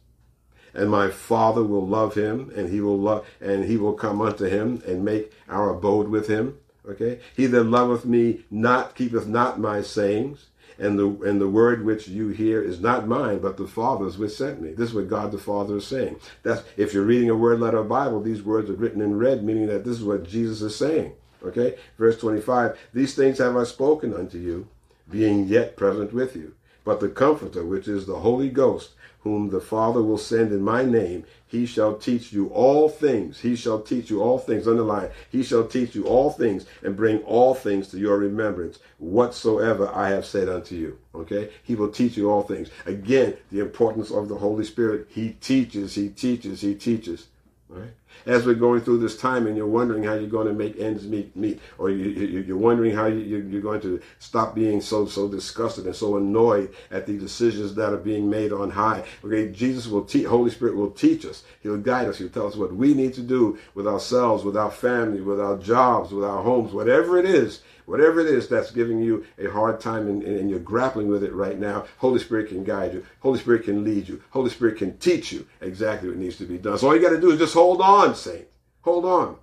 and 0.73 0.89
my 0.89 1.09
Father 1.09 1.63
will 1.63 1.85
love 1.85 2.15
him, 2.15 2.51
and 2.55 2.69
he 2.69 2.81
will 2.81 2.97
love, 2.97 3.27
and 3.39 3.65
he 3.65 3.77
will 3.77 3.93
come 3.93 4.21
unto 4.21 4.45
him 4.45 4.81
and 4.87 5.05
make 5.05 5.31
our 5.47 5.69
abode 5.69 6.09
with 6.09 6.27
him. 6.27 6.57
Okay, 6.87 7.19
he 7.35 7.45
that 7.45 7.65
loveth 7.65 8.05
me 8.05 8.45
not 8.49 8.95
keepeth 8.95 9.27
not 9.27 9.59
my 9.59 9.81
sayings, 9.81 10.48
and 10.79 10.97
the 10.97 11.07
and 11.27 11.39
the 11.39 11.47
word 11.47 11.85
which 11.85 12.07
you 12.07 12.29
hear 12.29 12.61
is 12.61 12.79
not 12.79 13.07
mine, 13.07 13.39
but 13.39 13.57
the 13.57 13.67
Father's 13.67 14.17
which 14.17 14.31
sent 14.31 14.61
me. 14.61 14.71
This 14.71 14.89
is 14.89 14.95
what 14.95 15.09
God 15.09 15.31
the 15.31 15.37
Father 15.37 15.77
is 15.77 15.87
saying. 15.87 16.19
That's 16.43 16.63
if 16.77 16.93
you're 16.93 17.03
reading 17.03 17.29
a 17.29 17.35
word 17.35 17.59
letter 17.59 17.83
Bible, 17.83 18.21
these 18.21 18.43
words 18.43 18.69
are 18.69 18.75
written 18.75 19.01
in 19.01 19.17
red, 19.17 19.43
meaning 19.43 19.67
that 19.67 19.83
this 19.83 19.97
is 19.97 20.03
what 20.03 20.23
Jesus 20.27 20.61
is 20.61 20.75
saying. 20.75 21.13
Okay, 21.43 21.75
verse 21.97 22.19
25. 22.19 22.77
These 22.93 23.15
things 23.15 23.37
have 23.37 23.55
I 23.55 23.63
spoken 23.63 24.13
unto 24.13 24.37
you, 24.37 24.67
being 25.09 25.47
yet 25.47 25.77
present 25.77 26.13
with 26.13 26.35
you. 26.35 26.55
But 26.83 26.99
the 26.99 27.09
Comforter, 27.09 27.65
which 27.65 27.87
is 27.87 28.05
the 28.05 28.19
Holy 28.19 28.49
Ghost, 28.49 28.91
whom 29.21 29.49
the 29.49 29.59
Father 29.59 30.01
will 30.01 30.17
send 30.17 30.51
in 30.51 30.61
my 30.61 30.83
name, 30.83 31.25
he 31.45 31.65
shall 31.65 31.95
teach 31.95 32.31
you 32.31 32.47
all 32.49 32.87
things. 32.87 33.39
He 33.39 33.55
shall 33.55 33.81
teach 33.81 34.09
you 34.09 34.21
all 34.21 34.37
things. 34.37 34.67
Underline, 34.67 35.09
he 35.31 35.43
shall 35.43 35.67
teach 35.67 35.95
you 35.95 36.05
all 36.05 36.29
things 36.29 36.65
and 36.83 36.95
bring 36.95 37.19
all 37.19 37.53
things 37.53 37.89
to 37.89 37.97
your 37.97 38.17
remembrance, 38.17 38.79
whatsoever 38.97 39.89
I 39.93 40.09
have 40.09 40.25
said 40.25 40.47
unto 40.47 40.75
you. 40.75 40.99
Okay? 41.13 41.49
He 41.63 41.75
will 41.75 41.89
teach 41.89 42.15
you 42.17 42.29
all 42.29 42.43
things. 42.43 42.69
Again, 42.85 43.35
the 43.51 43.59
importance 43.59 44.11
of 44.11 44.29
the 44.29 44.37
Holy 44.37 44.63
Spirit. 44.63 45.07
He 45.09 45.31
teaches, 45.41 45.95
he 45.95 46.09
teaches, 46.09 46.61
he 46.61 46.75
teaches. 46.75 47.27
Right? 47.67 47.91
As 48.25 48.45
we're 48.45 48.53
going 48.53 48.81
through 48.81 48.99
this 48.99 49.17
time 49.17 49.47
and 49.47 49.55
you're 49.55 49.67
wondering 49.67 50.03
how 50.03 50.13
you're 50.13 50.29
going 50.29 50.47
to 50.47 50.53
make 50.53 50.79
ends 50.79 51.07
meet, 51.07 51.35
meet 51.35 51.59
or 51.77 51.89
you, 51.89 52.53
are 52.53 52.57
wondering 52.57 52.95
how 52.95 53.05
you, 53.07 53.57
are 53.57 53.61
going 53.61 53.81
to 53.81 54.01
stop 54.19 54.55
being 54.55 54.81
so 54.81 55.05
so 55.05 55.27
disgusted 55.27 55.85
and 55.85 55.95
so 55.95 56.17
annoyed 56.17 56.73
at 56.91 57.05
the 57.05 57.17
decisions 57.17 57.75
that 57.75 57.93
are 57.93 57.97
being 57.97 58.29
made 58.29 58.51
on 58.51 58.69
high. 58.69 59.03
Okay, 59.23 59.51
Jesus 59.51 59.87
will 59.87 60.03
teach, 60.03 60.25
Holy 60.25 60.51
Spirit 60.51 60.75
will 60.75 60.91
teach 60.91 61.25
us. 61.25 61.43
He'll 61.61 61.77
guide 61.77 62.07
us. 62.07 62.17
He'll 62.17 62.29
tell 62.29 62.47
us 62.47 62.55
what 62.55 62.73
we 62.73 62.93
need 62.93 63.13
to 63.15 63.21
do 63.21 63.57
with 63.75 63.87
ourselves, 63.87 64.43
with 64.43 64.57
our 64.57 64.71
family, 64.71 65.21
with 65.21 65.39
our 65.39 65.57
jobs, 65.57 66.11
with 66.11 66.23
our 66.23 66.43
homes, 66.43 66.73
whatever 66.73 67.17
it 67.17 67.25
is 67.25 67.61
Whatever 67.89 68.19
it 68.19 68.27
is 68.27 68.47
that's 68.47 68.69
giving 68.69 69.01
you 69.01 69.25
a 69.39 69.47
hard 69.47 69.79
time 69.79 70.07
and, 70.07 70.21
and, 70.21 70.47
you're 70.47 70.59
grappling 70.59 71.07
with 71.07 71.23
it 71.23 71.33
right 71.33 71.57
now, 71.57 71.85
Holy 71.97 72.19
Spirit 72.19 72.49
can 72.49 72.63
guide 72.63 72.93
you. 72.93 73.03
Holy 73.19 73.39
Spirit 73.39 73.63
can 73.63 73.83
lead 73.83 74.07
you. 74.07 74.21
Holy 74.29 74.51
Spirit 74.51 74.77
can 74.77 74.95
teach 74.99 75.31
you 75.31 75.47
exactly 75.59 76.07
what 76.07 76.19
needs 76.19 76.37
to 76.37 76.45
be 76.45 76.59
done. 76.59 76.77
So 76.77 76.87
all 76.87 76.95
you 76.95 77.01
got 77.01 77.15
to 77.15 77.19
do 77.19 77.31
is 77.31 77.39
just 77.39 77.55
hold 77.55 77.81
on, 77.81 78.08
saint. 78.15 78.47
Hold 78.81 79.05
on. 79.05 79.37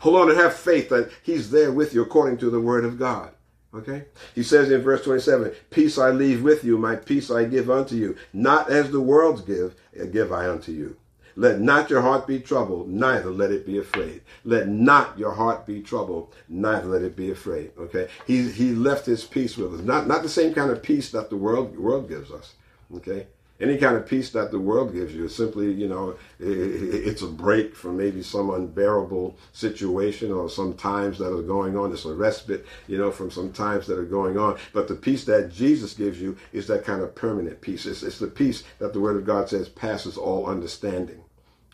Hold 0.00 0.16
on 0.16 0.30
and 0.30 0.38
have 0.38 0.54
faith 0.54 0.90
that 0.90 1.10
He's 1.22 1.50
there 1.50 1.72
with 1.72 1.94
you 1.94 2.02
according 2.02 2.38
to 2.38 2.50
the 2.50 2.60
Word 2.60 2.84
of 2.84 2.98
God. 2.98 3.30
Okay? 3.74 4.04
He 4.34 4.42
says 4.42 4.70
in 4.70 4.82
verse 4.82 5.02
27, 5.02 5.52
Peace 5.70 5.98
I 5.98 6.10
leave 6.10 6.42
with 6.42 6.62
you, 6.62 6.78
my 6.78 6.96
peace 6.96 7.30
I 7.30 7.44
give 7.44 7.70
unto 7.70 7.96
you. 7.96 8.16
Not 8.32 8.70
as 8.70 8.90
the 8.90 9.00
world's 9.00 9.40
give, 9.40 9.74
uh, 10.00 10.04
give 10.04 10.32
I 10.32 10.48
unto 10.48 10.72
you. 10.72 10.96
Let 11.36 11.60
not 11.60 11.90
your 11.90 12.00
heart 12.00 12.28
be 12.28 12.38
troubled, 12.38 12.88
neither 12.88 13.30
let 13.30 13.50
it 13.50 13.66
be 13.66 13.78
afraid. 13.78 14.20
Let 14.44 14.68
not 14.68 15.18
your 15.18 15.32
heart 15.32 15.66
be 15.66 15.82
troubled, 15.82 16.32
neither 16.48 16.86
let 16.86 17.02
it 17.02 17.16
be 17.16 17.30
afraid. 17.32 17.72
Okay? 17.76 18.08
He 18.26 18.48
he 18.50 18.72
left 18.72 19.06
his 19.06 19.24
peace 19.24 19.56
with 19.56 19.74
us. 19.74 19.80
Not 19.80 20.06
not 20.06 20.22
the 20.22 20.28
same 20.28 20.54
kind 20.54 20.70
of 20.70 20.82
peace 20.82 21.10
that 21.10 21.30
the 21.30 21.36
world 21.36 21.76
world 21.76 22.08
gives 22.08 22.30
us. 22.30 22.54
Okay? 22.96 23.26
Any 23.60 23.78
kind 23.78 23.96
of 23.96 24.06
peace 24.06 24.30
that 24.30 24.50
the 24.50 24.58
world 24.58 24.92
gives 24.92 25.14
you 25.14 25.26
is 25.26 25.34
simply, 25.34 25.72
you 25.72 25.86
know, 25.86 26.16
it's 26.40 27.22
a 27.22 27.28
break 27.28 27.76
from 27.76 27.96
maybe 27.96 28.20
some 28.20 28.50
unbearable 28.50 29.36
situation 29.52 30.32
or 30.32 30.50
some 30.50 30.74
times 30.74 31.18
that 31.18 31.32
are 31.32 31.42
going 31.42 31.76
on. 31.76 31.92
It's 31.92 32.04
a 32.04 32.12
respite, 32.12 32.66
you 32.88 32.98
know, 32.98 33.12
from 33.12 33.30
some 33.30 33.52
times 33.52 33.86
that 33.86 33.98
are 33.98 34.04
going 34.04 34.36
on. 34.36 34.58
But 34.72 34.88
the 34.88 34.96
peace 34.96 35.24
that 35.26 35.52
Jesus 35.52 35.94
gives 35.94 36.20
you 36.20 36.36
is 36.52 36.66
that 36.66 36.84
kind 36.84 37.00
of 37.00 37.14
permanent 37.14 37.60
peace. 37.60 37.86
It's, 37.86 38.02
it's 38.02 38.18
the 38.18 38.26
peace 38.26 38.64
that 38.80 38.92
the 38.92 39.00
Word 39.00 39.16
of 39.16 39.24
God 39.24 39.48
says 39.48 39.68
passes 39.68 40.18
all 40.18 40.46
understanding. 40.46 41.22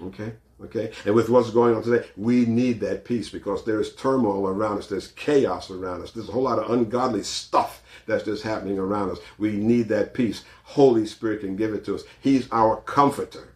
Okay? 0.03 0.35
Okay? 0.63 0.93
And 1.07 1.15
with 1.15 1.31
what's 1.31 1.51
going 1.51 1.75
on 1.75 1.83
today, 1.83 2.07
we 2.17 2.45
need 2.45 2.81
that 2.81 3.05
peace 3.07 3.31
because 3.31 3.65
there 3.65 3.81
is 3.81 3.95
turmoil 3.95 4.47
around 4.47 4.79
us, 4.79 4.87
there's 4.87 5.09
chaos 5.09 5.71
around 5.71 6.03
us, 6.03 6.13
there's 6.13 6.29
a 6.29 6.33
whole 6.33 6.43
lot 6.43 6.59
of 6.59 6.71
ungodly 6.71 7.23
stuff 7.23 7.83
that's 8.11 8.25
just 8.25 8.43
happening 8.43 8.79
around 8.79 9.11
us. 9.11 9.19
We 9.39 9.53
need 9.53 9.89
that 9.89 10.15
peace. 10.15 10.45
Holy 10.65 11.07
Spirit 11.07 11.41
can 11.41 11.57
give 11.57 11.73
it 11.73 11.85
to 11.85 11.95
us. 11.95 12.03
He's 12.21 12.51
our 12.51 12.77
comforter. 12.77 13.55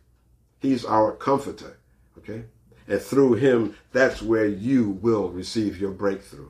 He's 0.60 0.84
our 0.84 1.12
comforter. 1.12 1.78
Okay? 2.18 2.44
And 2.86 3.00
through 3.00 3.34
him, 3.34 3.76
that's 3.92 4.22
where 4.22 4.46
you 4.46 4.90
will 4.90 5.30
receive 5.30 5.80
your 5.80 5.90
breakthrough. 5.90 6.48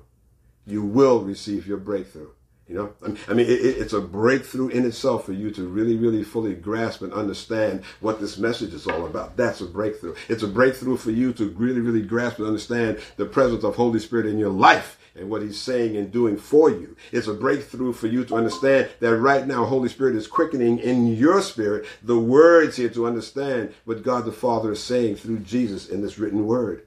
You 0.66 0.82
will 0.82 1.20
receive 1.20 1.66
your 1.66 1.78
breakthrough. 1.78 2.30
You 2.68 2.76
know, 2.76 3.16
I 3.28 3.34
mean, 3.34 3.44
it's 3.48 3.92
a 3.92 4.00
breakthrough 4.00 4.68
in 4.68 4.86
itself 4.86 5.26
for 5.26 5.34
you 5.34 5.50
to 5.50 5.68
really, 5.68 5.96
really 5.96 6.24
fully 6.24 6.54
grasp 6.54 7.02
and 7.02 7.12
understand 7.12 7.84
what 8.00 8.20
this 8.20 8.38
message 8.38 8.72
is 8.72 8.86
all 8.86 9.04
about. 9.04 9.36
That's 9.36 9.60
a 9.60 9.66
breakthrough. 9.66 10.14
It's 10.30 10.42
a 10.42 10.48
breakthrough 10.48 10.96
for 10.96 11.10
you 11.10 11.34
to 11.34 11.50
really, 11.50 11.80
really 11.80 12.00
grasp 12.00 12.38
and 12.38 12.46
understand 12.46 13.00
the 13.18 13.26
presence 13.26 13.64
of 13.64 13.76
Holy 13.76 13.98
Spirit 13.98 14.24
in 14.24 14.38
your 14.38 14.50
life 14.50 14.98
and 15.16 15.30
what 15.30 15.42
he's 15.42 15.60
saying 15.60 15.96
and 15.96 16.10
doing 16.10 16.36
for 16.36 16.70
you. 16.70 16.96
It's 17.12 17.28
a 17.28 17.34
breakthrough 17.34 17.92
for 17.92 18.06
you 18.06 18.24
to 18.24 18.34
understand 18.34 18.90
that 19.00 19.16
right 19.16 19.46
now 19.46 19.64
Holy 19.64 19.88
Spirit 19.88 20.16
is 20.16 20.26
quickening 20.26 20.78
in 20.78 21.14
your 21.14 21.40
spirit 21.40 21.86
the 22.02 22.18
words 22.18 22.76
here 22.76 22.88
to 22.90 23.06
understand 23.06 23.72
what 23.84 24.02
God 24.02 24.24
the 24.24 24.32
Father 24.32 24.72
is 24.72 24.82
saying 24.82 25.16
through 25.16 25.40
Jesus 25.40 25.88
in 25.88 26.02
this 26.02 26.18
written 26.18 26.46
word. 26.46 26.86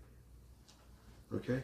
Okay? 1.33 1.63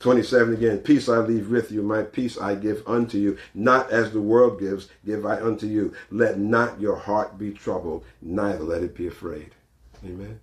27 0.00 0.54
again, 0.54 0.78
peace 0.78 1.10
I 1.10 1.18
leave 1.18 1.50
with 1.50 1.70
you, 1.70 1.82
my 1.82 2.02
peace 2.02 2.38
I 2.38 2.54
give 2.54 2.82
unto 2.86 3.18
you, 3.18 3.36
not 3.52 3.90
as 3.90 4.12
the 4.12 4.20
world 4.20 4.58
gives, 4.58 4.88
give 5.04 5.26
I 5.26 5.40
unto 5.40 5.66
you. 5.66 5.92
Let 6.10 6.38
not 6.38 6.80
your 6.80 6.96
heart 6.96 7.38
be 7.38 7.52
troubled, 7.52 8.04
neither 8.22 8.64
let 8.64 8.82
it 8.82 8.94
be 8.94 9.06
afraid. 9.06 9.54
Amen. 10.02 10.40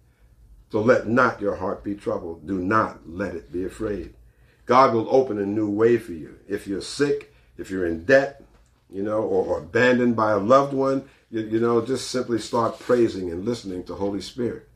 So 0.71 0.81
let 0.81 1.07
not 1.07 1.41
your 1.41 1.55
heart 1.55 1.83
be 1.83 1.95
troubled. 1.95 2.45
Do 2.45 2.59
not 2.59 3.09
let 3.09 3.35
it 3.35 3.51
be 3.51 3.65
afraid. 3.65 4.13
God 4.67 4.93
will 4.93 5.07
open 5.09 5.39
a 5.39 5.45
new 5.45 5.69
way 5.69 5.97
for 5.97 6.11
you. 6.11 6.37
If 6.47 6.67
you're 6.67 6.81
sick, 6.81 7.33
if 7.57 7.71
you're 7.71 7.87
in 7.87 8.03
debt, 8.03 8.43
you 8.91 9.01
know, 9.01 9.21
or, 9.21 9.45
or 9.45 9.59
abandoned 9.59 10.15
by 10.15 10.31
a 10.31 10.37
loved 10.37 10.73
one, 10.73 11.09
you, 11.31 11.41
you 11.41 11.59
know, 11.59 11.83
just 11.83 12.11
simply 12.11 12.37
start 12.37 12.79
praising 12.79 13.31
and 13.31 13.45
listening 13.45 13.83
to 13.85 13.95
Holy 13.95 14.21
Spirit. 14.21 14.67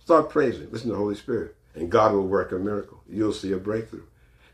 Start 0.00 0.30
praising, 0.30 0.70
listen 0.70 0.90
to 0.90 0.96
Holy 0.96 1.14
Spirit, 1.14 1.56
and 1.74 1.90
God 1.90 2.12
will 2.12 2.26
work 2.26 2.52
a 2.52 2.56
miracle. 2.56 3.02
You'll 3.08 3.32
see 3.32 3.52
a 3.52 3.56
breakthrough. 3.56 4.04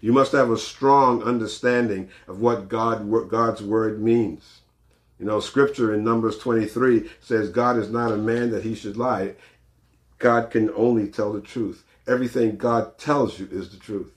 You 0.01 0.13
must 0.13 0.33
have 0.33 0.51
a 0.51 0.59
strong 0.59 1.23
understanding 1.23 2.11
of 2.27 2.41
what 2.41 2.69
God, 2.69 3.11
God's 3.29 3.63
word 3.63 4.01
means. 4.01 4.61
You 5.19 5.27
know, 5.27 5.41
scripture 5.41 5.95
in 5.95 6.03
Numbers 6.03 6.39
23 6.39 7.09
says 7.21 7.51
God 7.51 7.79
is 7.79 7.89
not 7.89 8.13
a 8.13 8.17
man 8.17 8.51
that 8.51 8.65
he 8.65 8.75
should 8.75 8.97
lie. 8.97 9.37
God 10.19 10.51
can 10.51 10.71
only 10.75 11.09
tell 11.09 11.33
the 11.33 11.41
truth. 11.41 11.85
Everything 12.07 12.57
God 12.57 12.99
tells 12.99 13.39
you 13.39 13.49
is 13.53 13.71
the 13.71 13.77
truth. 13.77 14.13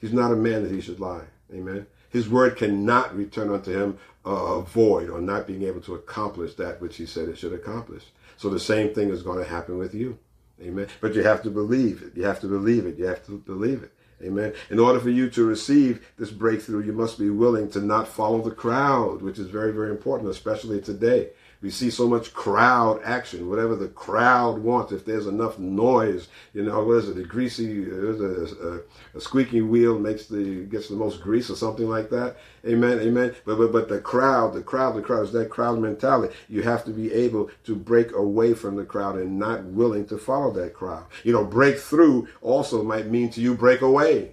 He's 0.00 0.12
not 0.12 0.32
a 0.32 0.36
man 0.36 0.62
that 0.62 0.72
he 0.72 0.80
should 0.80 1.00
lie. 1.00 1.24
Amen. 1.52 1.86
His 2.10 2.28
word 2.28 2.56
cannot 2.56 3.16
return 3.16 3.50
unto 3.50 3.72
him 3.72 3.98
uh, 4.24 4.60
void 4.60 5.08
or 5.08 5.20
not 5.20 5.46
being 5.46 5.62
able 5.62 5.80
to 5.82 5.94
accomplish 5.94 6.54
that 6.54 6.80
which 6.80 6.96
he 6.96 7.06
said 7.06 7.28
it 7.28 7.38
should 7.38 7.52
accomplish. 7.52 8.04
So 8.36 8.50
the 8.50 8.60
same 8.60 8.94
thing 8.94 9.10
is 9.10 9.22
going 9.22 9.38
to 9.38 9.48
happen 9.48 9.78
with 9.78 9.94
you. 9.94 10.18
Amen. 10.60 10.88
But 11.00 11.14
you 11.14 11.22
have 11.22 11.42
to 11.42 11.50
believe 11.50 12.02
it. 12.02 12.16
You 12.16 12.24
have 12.24 12.40
to 12.40 12.46
believe 12.46 12.86
it. 12.86 12.98
You 12.98 13.06
have 13.06 13.24
to 13.26 13.38
believe 13.38 13.82
it. 13.82 13.92
Amen. 14.22 14.52
In 14.68 14.78
order 14.78 15.00
for 15.00 15.08
you 15.08 15.30
to 15.30 15.44
receive 15.46 16.06
this 16.18 16.30
breakthrough, 16.30 16.84
you 16.84 16.92
must 16.92 17.18
be 17.18 17.30
willing 17.30 17.70
to 17.70 17.80
not 17.80 18.06
follow 18.06 18.42
the 18.42 18.50
crowd, 18.50 19.22
which 19.22 19.38
is 19.38 19.48
very, 19.48 19.72
very 19.72 19.90
important, 19.90 20.28
especially 20.28 20.80
today. 20.80 21.30
We 21.62 21.68
see 21.68 21.90
so 21.90 22.08
much 22.08 22.32
crowd 22.32 23.02
action, 23.04 23.50
whatever 23.50 23.76
the 23.76 23.88
crowd 23.88 24.60
wants. 24.60 24.92
If 24.92 25.04
there's 25.04 25.26
enough 25.26 25.58
noise, 25.58 26.28
you 26.54 26.62
know, 26.62 26.82
what 26.82 26.94
is 26.94 27.10
it? 27.10 27.16
The 27.16 27.24
greasy, 27.24 27.84
a, 27.84 28.12
a, 28.12 28.44
uh, 28.44 28.78
a 29.14 29.20
squeaky 29.20 29.60
wheel 29.60 29.98
makes 29.98 30.26
the 30.26 30.64
gets 30.64 30.88
the 30.88 30.96
most 30.96 31.20
grease 31.20 31.50
or 31.50 31.56
something 31.56 31.86
like 31.86 32.08
that. 32.10 32.36
Amen, 32.66 32.98
amen. 33.00 33.34
But 33.44 33.56
but 33.56 33.72
but 33.72 33.88
the 33.90 34.00
crowd, 34.00 34.54
the 34.54 34.62
crowd, 34.62 34.96
the 34.96 35.02
crowd 35.02 35.24
is 35.24 35.32
that 35.32 35.50
crowd 35.50 35.78
mentality. 35.78 36.34
You 36.48 36.62
have 36.62 36.82
to 36.86 36.92
be 36.92 37.12
able 37.12 37.50
to 37.64 37.76
break 37.76 38.12
away 38.12 38.54
from 38.54 38.76
the 38.76 38.84
crowd 38.84 39.16
and 39.16 39.38
not 39.38 39.64
willing 39.64 40.06
to 40.06 40.16
follow 40.16 40.50
that 40.52 40.72
crowd. 40.72 41.04
You 41.24 41.34
know, 41.34 41.44
break 41.44 41.78
through 41.78 42.28
also 42.40 42.82
might 42.82 43.08
mean 43.08 43.28
to 43.30 43.40
you 43.42 43.54
break 43.54 43.82
away. 43.82 44.32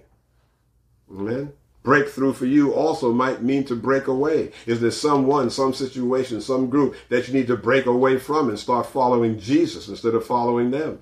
Amen 1.11 1.51
breakthrough 1.87 2.33
for 2.33 2.45
you 2.45 2.73
also 2.73 3.13
might 3.13 3.41
mean 3.41 3.63
to 3.63 3.73
break 3.73 4.07
away. 4.07 4.51
Is 4.65 4.81
there 4.81 4.91
someone, 4.91 5.49
some 5.49 5.73
situation, 5.73 6.41
some 6.41 6.69
group 6.69 6.97
that 7.07 7.29
you 7.29 7.33
need 7.33 7.47
to 7.47 7.55
break 7.55 7.85
away 7.85 8.19
from 8.19 8.49
and 8.49 8.59
start 8.59 8.87
following 8.87 9.39
Jesus 9.39 9.87
instead 9.87 10.13
of 10.13 10.25
following 10.25 10.69
them? 10.69 11.01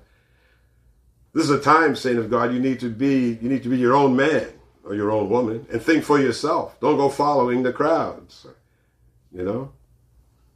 This 1.32 1.42
is 1.42 1.50
a 1.50 1.60
time, 1.60 1.96
saint 1.96 2.20
of 2.20 2.30
God, 2.30 2.54
you 2.54 2.60
need 2.60 2.78
to 2.78 2.88
be 2.88 3.36
you 3.42 3.48
need 3.48 3.64
to 3.64 3.68
be 3.68 3.78
your 3.78 3.96
own 3.96 4.14
man 4.14 4.46
or 4.84 4.94
your 4.94 5.10
own 5.10 5.28
woman 5.28 5.66
and 5.72 5.82
think 5.82 6.04
for 6.04 6.20
yourself. 6.20 6.78
Don't 6.78 6.96
go 6.96 7.08
following 7.08 7.64
the 7.64 7.72
crowds. 7.72 8.46
You 9.32 9.42
know? 9.42 9.72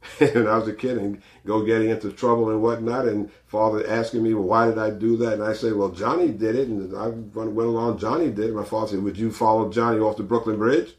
when 0.17 0.47
I 0.47 0.57
was 0.57 0.67
a 0.67 0.73
kid 0.73 0.97
and 0.97 1.21
go 1.45 1.63
getting 1.63 1.89
into 1.89 2.11
trouble 2.11 2.49
and 2.49 2.61
whatnot, 2.61 3.07
and 3.07 3.31
father 3.47 3.87
asking 3.87 4.23
me, 4.23 4.33
well, 4.33 4.43
why 4.43 4.67
did 4.67 4.77
I 4.77 4.89
do 4.89 5.17
that? 5.17 5.33
And 5.33 5.43
I 5.43 5.53
say, 5.53 5.71
well, 5.71 5.89
Johnny 5.89 6.29
did 6.29 6.55
it, 6.55 6.67
and 6.67 6.95
I 6.95 7.07
went 7.09 7.69
along, 7.69 7.99
Johnny 7.99 8.29
did 8.29 8.49
it. 8.49 8.53
My 8.53 8.63
father 8.63 8.89
said, 8.89 9.03
would 9.03 9.17
you 9.17 9.31
follow 9.31 9.71
Johnny 9.71 9.99
off 9.99 10.17
the 10.17 10.23
Brooklyn 10.23 10.57
Bridge? 10.57 10.95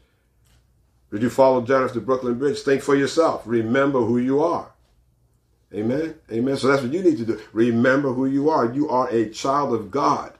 Would 1.11 1.21
you 1.21 1.29
follow 1.29 1.61
Johnny 1.61 1.85
off 1.85 1.93
the 1.93 2.01
Brooklyn 2.01 2.39
Bridge? 2.39 2.59
Think 2.59 2.81
for 2.81 2.95
yourself. 2.95 3.43
Remember 3.45 3.99
who 4.01 4.17
you 4.17 4.41
are. 4.41 4.71
Amen. 5.73 6.15
Amen. 6.31 6.57
So 6.57 6.67
that's 6.67 6.83
what 6.83 6.93
you 6.93 7.03
need 7.03 7.17
to 7.17 7.25
do. 7.25 7.41
Remember 7.51 8.13
who 8.13 8.25
you 8.25 8.49
are. 8.49 8.71
You 8.71 8.89
are 8.89 9.09
a 9.09 9.29
child 9.29 9.73
of 9.73 9.91
God. 9.91 10.33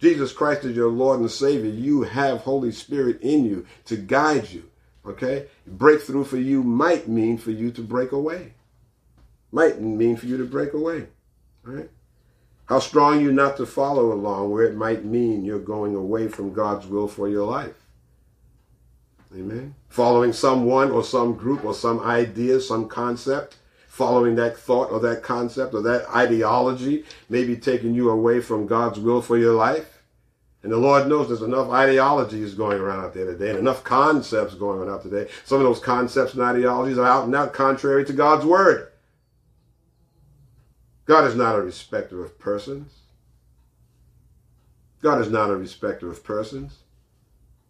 Jesus 0.00 0.32
Christ 0.32 0.64
is 0.64 0.76
your 0.76 0.90
Lord 0.90 1.20
and 1.20 1.30
Savior. 1.30 1.70
You 1.70 2.02
have 2.02 2.40
Holy 2.40 2.70
Spirit 2.70 3.20
in 3.22 3.44
you 3.44 3.66
to 3.86 3.96
guide 3.96 4.50
you 4.50 4.70
Okay? 5.06 5.46
Breakthrough 5.66 6.24
for 6.24 6.38
you 6.38 6.62
might 6.62 7.08
mean 7.08 7.38
for 7.38 7.50
you 7.50 7.70
to 7.72 7.82
break 7.82 8.12
away. 8.12 8.54
Might 9.52 9.80
mean 9.80 10.16
for 10.16 10.26
you 10.26 10.36
to 10.36 10.44
break 10.44 10.72
away. 10.72 11.06
Right? 11.62 11.90
How 12.66 12.80
strong 12.80 13.20
you 13.20 13.30
not 13.32 13.56
to 13.58 13.66
follow 13.66 14.12
along 14.12 14.50
where 14.50 14.64
it 14.64 14.74
might 14.74 15.04
mean 15.04 15.44
you're 15.44 15.60
going 15.60 15.94
away 15.94 16.28
from 16.28 16.52
God's 16.52 16.86
will 16.86 17.06
for 17.06 17.28
your 17.28 17.46
life. 17.46 17.76
Amen. 19.34 19.74
Following 19.88 20.32
someone 20.32 20.90
or 20.90 21.04
some 21.04 21.34
group 21.34 21.64
or 21.64 21.74
some 21.74 22.00
idea, 22.00 22.60
some 22.60 22.88
concept, 22.88 23.56
following 23.86 24.34
that 24.36 24.56
thought 24.56 24.90
or 24.90 25.00
that 25.00 25.22
concept 25.22 25.74
or 25.74 25.82
that 25.82 26.08
ideology, 26.14 27.04
maybe 27.28 27.56
taking 27.56 27.94
you 27.94 28.10
away 28.10 28.40
from 28.40 28.66
God's 28.66 28.98
will 28.98 29.22
for 29.22 29.38
your 29.38 29.54
life. 29.54 29.95
And 30.62 30.72
the 30.72 30.76
Lord 30.76 31.06
knows 31.06 31.28
there's 31.28 31.42
enough 31.42 31.70
ideologies 31.70 32.54
going 32.54 32.80
around 32.80 33.04
out 33.04 33.14
there 33.14 33.26
today 33.26 33.50
and 33.50 33.58
enough 33.58 33.84
concepts 33.84 34.54
going 34.54 34.80
on 34.80 34.88
out 34.88 35.02
today. 35.02 35.30
Some 35.44 35.58
of 35.58 35.64
those 35.64 35.78
concepts 35.78 36.34
and 36.34 36.42
ideologies 36.42 36.98
are 36.98 37.06
out 37.06 37.24
and 37.24 37.34
out 37.34 37.52
contrary 37.52 38.04
to 38.04 38.12
God's 38.12 38.44
word. 38.44 38.90
God 41.04 41.24
is 41.24 41.36
not 41.36 41.54
a 41.54 41.62
respecter 41.62 42.24
of 42.24 42.38
persons. 42.38 42.92
God 45.00 45.20
is 45.20 45.30
not 45.30 45.50
a 45.50 45.56
respecter 45.56 46.10
of 46.10 46.24
persons. 46.24 46.78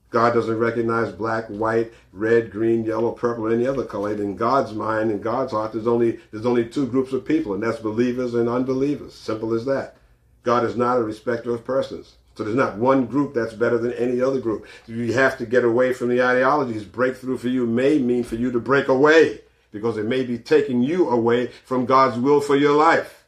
God 0.09 0.32
doesn't 0.32 0.59
recognize 0.59 1.12
black, 1.12 1.47
white, 1.49 1.93
red, 2.12 2.51
green, 2.51 2.84
yellow, 2.84 3.12
purple, 3.12 3.53
any 3.53 3.66
other 3.66 3.84
color. 3.84 4.14
In 4.14 4.37
God's 4.37 4.72
mind, 4.72 5.11
in 5.11 5.20
God's 5.20 5.53
heart, 5.53 5.72
there's 5.72 5.87
only 5.87 6.20
there's 6.30 6.47
only 6.47 6.66
two 6.66 6.87
groups 6.87 7.12
of 7.12 7.26
people, 7.26 7.53
and 7.53 7.62
that's 7.62 7.80
believers 7.80 8.34
and 8.34 8.49
unbelievers. 8.49 9.12
Simple 9.12 9.53
as 9.53 9.66
that. 9.66 9.97
God 10.43 10.64
is 10.64 10.76
not 10.76 10.99
a 10.99 11.03
respecter 11.03 11.53
of 11.53 11.64
persons. 11.64 12.16
So 12.37 12.45
there's 12.45 12.55
not 12.55 12.76
one 12.76 13.07
group 13.07 13.32
that's 13.32 13.55
better 13.55 13.78
than 13.78 13.95
any 13.95 14.20
other 14.20 14.41
group. 14.41 14.66
You 14.87 15.12
have 15.14 15.39
to 15.39 15.47
get 15.47 15.64
away 15.64 15.95
from 15.95 16.09
the 16.09 16.22
ideologies. 16.22 16.84
Breakthrough 16.84 17.39
for 17.39 17.49
you 17.49 17.66
may 17.66 17.99
mean 17.99 18.24
for 18.24 18.37
you 18.37 18.53
to 18.53 18.61
break 18.61 18.89
away 18.89 19.41
because 19.72 19.97
it 19.97 20.05
may 20.05 20.22
be 20.22 20.39
taking 20.39 20.82
you 20.82 21.09
away 21.09 21.47
from 21.64 21.87
God's 21.87 22.18
will 22.18 22.43
for 22.43 22.55
your 22.55 22.76
life. 22.76 23.24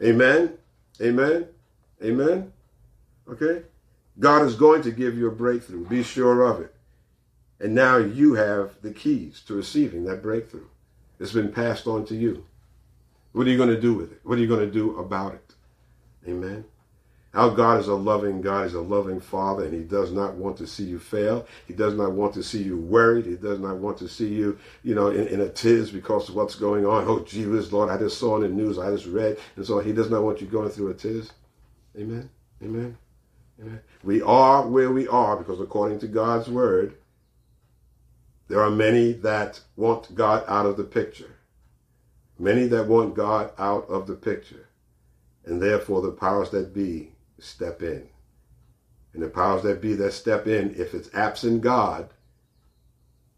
Amen. 0.00 0.54
Amen. 1.02 1.48
Amen. 2.02 2.52
Okay? 3.28 3.64
God 4.20 4.46
is 4.46 4.54
going 4.54 4.82
to 4.82 4.92
give 4.92 5.18
you 5.18 5.26
a 5.26 5.32
breakthrough. 5.32 5.86
Be 5.86 6.04
sure 6.04 6.42
of 6.42 6.60
it. 6.60 6.74
And 7.58 7.74
now 7.74 7.96
you 7.96 8.34
have 8.34 8.80
the 8.82 8.92
keys 8.92 9.42
to 9.46 9.54
receiving 9.54 10.04
that 10.04 10.22
breakthrough. 10.22 10.66
It's 11.18 11.32
been 11.32 11.52
passed 11.52 11.86
on 11.86 12.06
to 12.06 12.14
you. 12.14 12.46
What 13.32 13.46
are 13.46 13.50
you 13.50 13.56
going 13.56 13.74
to 13.74 13.80
do 13.80 13.94
with 13.94 14.12
it? 14.12 14.20
What 14.22 14.38
are 14.38 14.40
you 14.40 14.48
going 14.48 14.66
to 14.66 14.72
do 14.72 14.98
about 14.98 15.34
it? 15.34 15.54
Amen. 16.28 16.64
Our 17.32 17.50
God 17.50 17.78
is 17.78 17.86
a 17.86 17.94
loving 17.94 18.40
God. 18.40 18.64
He's 18.64 18.74
a 18.74 18.80
loving 18.80 19.20
Father, 19.20 19.64
and 19.64 19.72
He 19.72 19.84
does 19.84 20.10
not 20.10 20.34
want 20.34 20.56
to 20.58 20.66
see 20.66 20.82
you 20.82 20.98
fail. 20.98 21.46
He 21.68 21.74
does 21.74 21.94
not 21.94 22.10
want 22.12 22.34
to 22.34 22.42
see 22.42 22.62
you 22.62 22.76
worried. 22.76 23.26
He 23.26 23.36
does 23.36 23.60
not 23.60 23.76
want 23.76 23.98
to 23.98 24.08
see 24.08 24.28
you, 24.28 24.58
you 24.82 24.96
know, 24.96 25.08
in, 25.08 25.28
in 25.28 25.40
a 25.40 25.48
tiz 25.48 25.92
because 25.92 26.28
of 26.28 26.34
what's 26.34 26.56
going 26.56 26.84
on. 26.84 27.04
Oh, 27.06 27.20
Jesus, 27.20 27.72
Lord, 27.72 27.88
I 27.88 27.98
just 27.98 28.18
saw 28.18 28.36
in 28.36 28.42
the 28.42 28.48
news, 28.48 28.78
I 28.78 28.90
just 28.90 29.06
read. 29.06 29.38
And 29.54 29.64
so 29.64 29.78
He 29.78 29.92
does 29.92 30.10
not 30.10 30.24
want 30.24 30.40
you 30.40 30.48
going 30.48 30.70
through 30.70 30.90
a 30.90 30.94
tiz. 30.94 31.30
Amen. 31.96 32.28
Amen. 32.62 32.96
Amen. 33.60 33.80
We 34.02 34.22
are 34.22 34.66
where 34.66 34.90
we 34.90 35.06
are 35.06 35.36
because 35.36 35.60
according 35.60 36.00
to 36.00 36.08
God's 36.08 36.48
word, 36.48 36.96
there 38.48 38.60
are 38.60 38.70
many 38.70 39.12
that 39.12 39.60
want 39.76 40.14
God 40.16 40.44
out 40.48 40.66
of 40.66 40.76
the 40.76 40.84
picture. 40.84 41.36
Many 42.38 42.66
that 42.68 42.88
want 42.88 43.14
God 43.14 43.52
out 43.58 43.88
of 43.88 44.08
the 44.08 44.14
picture. 44.14 44.66
And 45.44 45.62
therefore 45.62 46.02
the 46.02 46.10
powers 46.10 46.50
that 46.50 46.74
be 46.74 47.09
step 47.40 47.82
in. 47.82 48.08
And 49.12 49.22
the 49.22 49.28
powers 49.28 49.62
that 49.62 49.80
be 49.80 49.94
that 49.94 50.12
step 50.12 50.46
in, 50.46 50.74
if 50.76 50.94
it's 50.94 51.12
absent 51.14 51.62
God, 51.62 52.10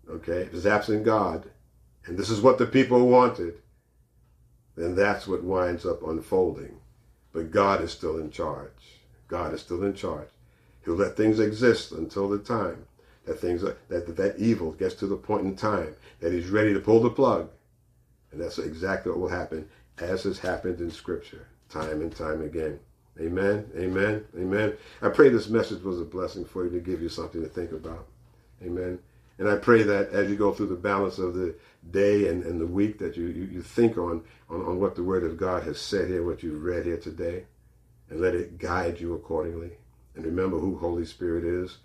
okay, 0.09 0.43
if 0.43 0.55
it's 0.55 0.67
absent 0.67 1.05
God, 1.05 1.51
and 2.05 2.19
this 2.19 2.31
is 2.31 2.41
what 2.41 2.59
the 2.59 2.67
people 2.67 3.09
wanted, 3.09 3.55
then 4.77 4.95
that's 4.95 5.27
what 5.27 5.45
winds 5.45 5.87
up 5.87 6.03
unfolding. 6.03 6.77
But 7.33 7.51
God 7.51 7.81
is 7.83 7.93
still 7.93 8.19
in 8.19 8.31
charge. 8.31 9.01
God 9.29 9.55
is 9.55 9.61
still 9.61 9.83
in 9.85 9.95
charge. 9.95 10.29
He'll 10.85 10.95
let 10.95 11.17
things 11.17 11.39
exist 11.39 11.93
until 11.93 12.29
the 12.29 12.39
time 12.39 12.87
that 13.25 13.39
things 13.39 13.63
that, 13.63 13.89
that 13.89 14.17
that 14.17 14.39
evil 14.39 14.73
gets 14.73 14.95
to 14.97 15.07
the 15.07 15.17
point 15.17 15.47
in 15.47 15.57
time 15.57 15.95
that 16.21 16.33
he's 16.33 16.49
ready 16.49 16.75
to 16.75 16.81
pull 16.81 17.01
the 17.01 17.11
plug. 17.11 17.49
And 18.31 18.41
that's 18.41 18.59
exactly 18.59 19.13
what 19.13 19.21
will 19.21 19.29
happen, 19.29 19.69
as 19.99 20.25
has 20.25 20.39
happened 20.39 20.81
in 20.81 20.91
Scripture, 20.91 21.47
time 21.69 22.01
and 22.01 22.15
time 22.15 22.43
again. 22.43 22.81
Amen. 23.21 23.71
Amen. 23.77 24.25
Amen. 24.37 24.73
I 25.03 25.09
pray 25.11 25.29
this 25.29 25.49
message 25.49 25.83
was 25.83 26.01
a 26.01 26.05
blessing 26.05 26.45
for 26.45 26.65
you 26.65 26.71
to 26.71 26.81
give 26.81 27.03
you 27.03 27.09
something 27.09 27.43
to 27.43 27.49
think 27.49 27.73
about. 27.73 28.07
Amen. 28.63 28.99
And 29.39 29.49
I 29.49 29.57
pray 29.57 29.83
that 29.83 30.11
as 30.11 30.31
you 30.31 30.37
go 30.37 30.53
through 30.53 30.69
the 30.69 30.77
balance 30.77 31.19
of 31.19 31.35
the 31.35 31.55
day 31.91 32.29
and, 32.29 32.45
and 32.45 32.61
the 32.61 32.67
week 32.67 32.99
that 32.99 33.17
you, 33.17 33.27
you, 33.27 33.45
you 33.45 33.63
think 33.63 33.99
on, 33.99 34.23
on, 34.49 34.63
on 34.63 34.81
what 34.81 34.95
the 34.95 35.03
Word 35.03 35.25
of 35.25 35.37
God 35.37 35.65
has 35.65 35.81
said 35.81 36.09
here, 36.09 36.25
what 36.25 36.43
you've 36.43 36.63
read 36.63 36.87
here 36.87 36.97
today, 36.97 37.45
and 38.09 38.21
let 38.21 38.35
it 38.35 38.59
guide 38.59 39.01
you 39.01 39.15
accordingly. 39.15 39.73
And 40.15 40.25
remember 40.25 40.59
who 40.59 40.77
Holy 40.79 41.05
Spirit 41.05 41.45
is. 41.45 41.79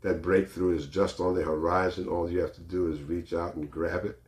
That 0.00 0.22
breakthrough 0.22 0.76
is 0.76 0.86
just 0.86 1.18
on 1.18 1.34
the 1.34 1.42
horizon. 1.42 2.08
All 2.08 2.30
you 2.30 2.40
have 2.40 2.54
to 2.54 2.60
do 2.60 2.90
is 2.92 3.02
reach 3.02 3.32
out 3.32 3.56
and 3.56 3.70
grab 3.70 4.04
it. 4.04 4.20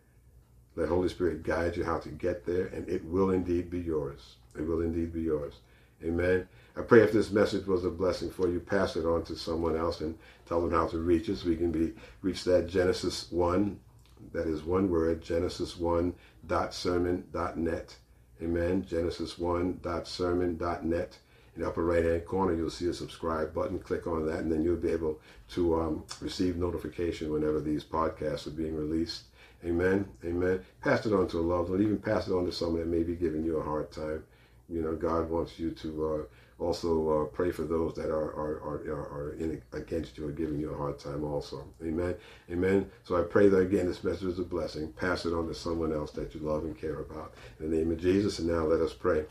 Let 0.75 0.89
Holy 0.89 1.09
Spirit 1.09 1.45
guide 1.45 1.77
you 1.77 1.85
how 1.85 1.99
to 1.99 2.09
get 2.09 2.45
there, 2.45 2.67
and 2.67 2.89
it 2.89 3.05
will 3.05 3.31
indeed 3.31 3.71
be 3.71 3.81
yours. 3.81 4.37
It 4.59 4.67
will 4.67 4.83
indeed 4.83 5.13
be 5.13 5.23
yours. 5.23 5.55
Amen. 6.05 6.47
I 6.77 6.83
pray 6.83 7.03
if 7.03 7.13
this 7.13 7.31
message 7.31 7.67
was 7.67 7.85
a 7.85 7.91
blessing 7.91 8.31
for 8.31 8.49
you, 8.49 8.61
pass 8.61 8.97
it 8.97 9.05
on 9.05 9.25
to 9.25 9.37
someone 9.37 9.77
else 9.77 10.01
and 10.01 10.17
tell 10.47 10.61
them 10.61 10.71
how 10.71 10.87
to 10.89 10.99
reach 10.99 11.29
us. 11.29 11.45
We 11.45 11.57
can 11.57 11.71
be 11.71 11.93
reach 12.23 12.45
that 12.45 12.69
Genesis 12.69 13.31
1, 13.31 13.79
that 14.33 14.47
is 14.47 14.63
one 14.63 14.91
word, 14.91 15.23
genesis1.sermon.net. 15.23 17.97
Amen. 18.43 18.83
Genesis1.sermon.net. 18.85 21.19
In 21.57 21.63
the 21.63 21.69
upper 21.69 21.85
right 21.85 22.05
hand 22.05 22.25
corner, 22.25 22.55
you'll 22.55 22.71
see 22.71 22.89
a 22.89 22.95
subscribe 22.95 23.53
button. 23.53 23.81
Click 23.81 24.07
on 24.07 24.25
that, 24.27 24.39
and 24.39 24.53
then 24.53 24.63
you'll 24.63 24.77
be 24.77 24.93
able 24.93 25.21
to 25.51 25.81
um, 25.81 26.05
receive 26.21 26.57
notification 26.57 27.33
whenever 27.33 27.61
these 27.61 27.83
podcasts 27.85 28.47
are 28.47 28.51
being 28.51 28.77
released. 28.77 29.25
Amen. 29.65 30.09
Amen. 30.25 30.61
Pass 30.81 31.05
it 31.05 31.13
on 31.13 31.29
to 31.29 31.39
a 31.39 31.41
loved 31.41 31.71
one. 31.71 31.83
Even 31.83 31.99
pass 31.99 32.29
it 32.29 32.33
on 32.33 32.47
to 32.47 32.53
someone 32.53 32.81
that 32.81 32.89
may 32.89 33.03
be 33.03 33.15
giving 33.15 33.45
you 33.45 33.59
a 33.59 33.63
hard 33.63 33.91
time. 33.91 34.25
You 34.71 34.83
know, 34.83 34.95
God 34.95 35.29
wants 35.29 35.59
you 35.59 35.71
to 35.73 36.29
uh, 36.61 36.63
also 36.63 37.23
uh, 37.23 37.25
pray 37.27 37.51
for 37.51 37.63
those 37.63 37.95
that 37.95 38.11
are 38.11 38.33
are, 38.35 38.61
are, 38.65 38.91
are 38.91 39.37
in, 39.39 39.61
against 39.73 40.17
you 40.17 40.29
or 40.29 40.31
giving 40.31 40.61
you 40.61 40.73
a 40.73 40.77
hard 40.77 40.99
time 40.99 41.25
also. 41.25 41.65
Amen. 41.83 42.15
Amen. 42.51 42.91
So 43.05 43.17
I 43.17 43.23
pray 43.23 43.49
that 43.49 43.59
again 43.59 43.87
this 43.87 44.05
message 44.05 44.29
is 44.29 44.39
a 44.39 44.45
blessing. 44.45 44.93
Pass 44.93 45.27
it 45.27 45.35
on 45.35 45.49
to 45.49 45.55
someone 45.55 45.93
else 45.93 46.13
that 46.13 46.35
you 46.35 46.41
love 46.41 46.65
and 46.65 46.79
care 46.79 47.01
about. 47.01 47.35
In 47.59 47.71
the 47.71 47.77
name 47.77 47.91
of 47.91 48.01
Jesus. 48.01 48.39
And 48.39 48.49
now 48.49 48.65
let 48.65 48.81
us 48.81 48.93
pray. 48.93 49.25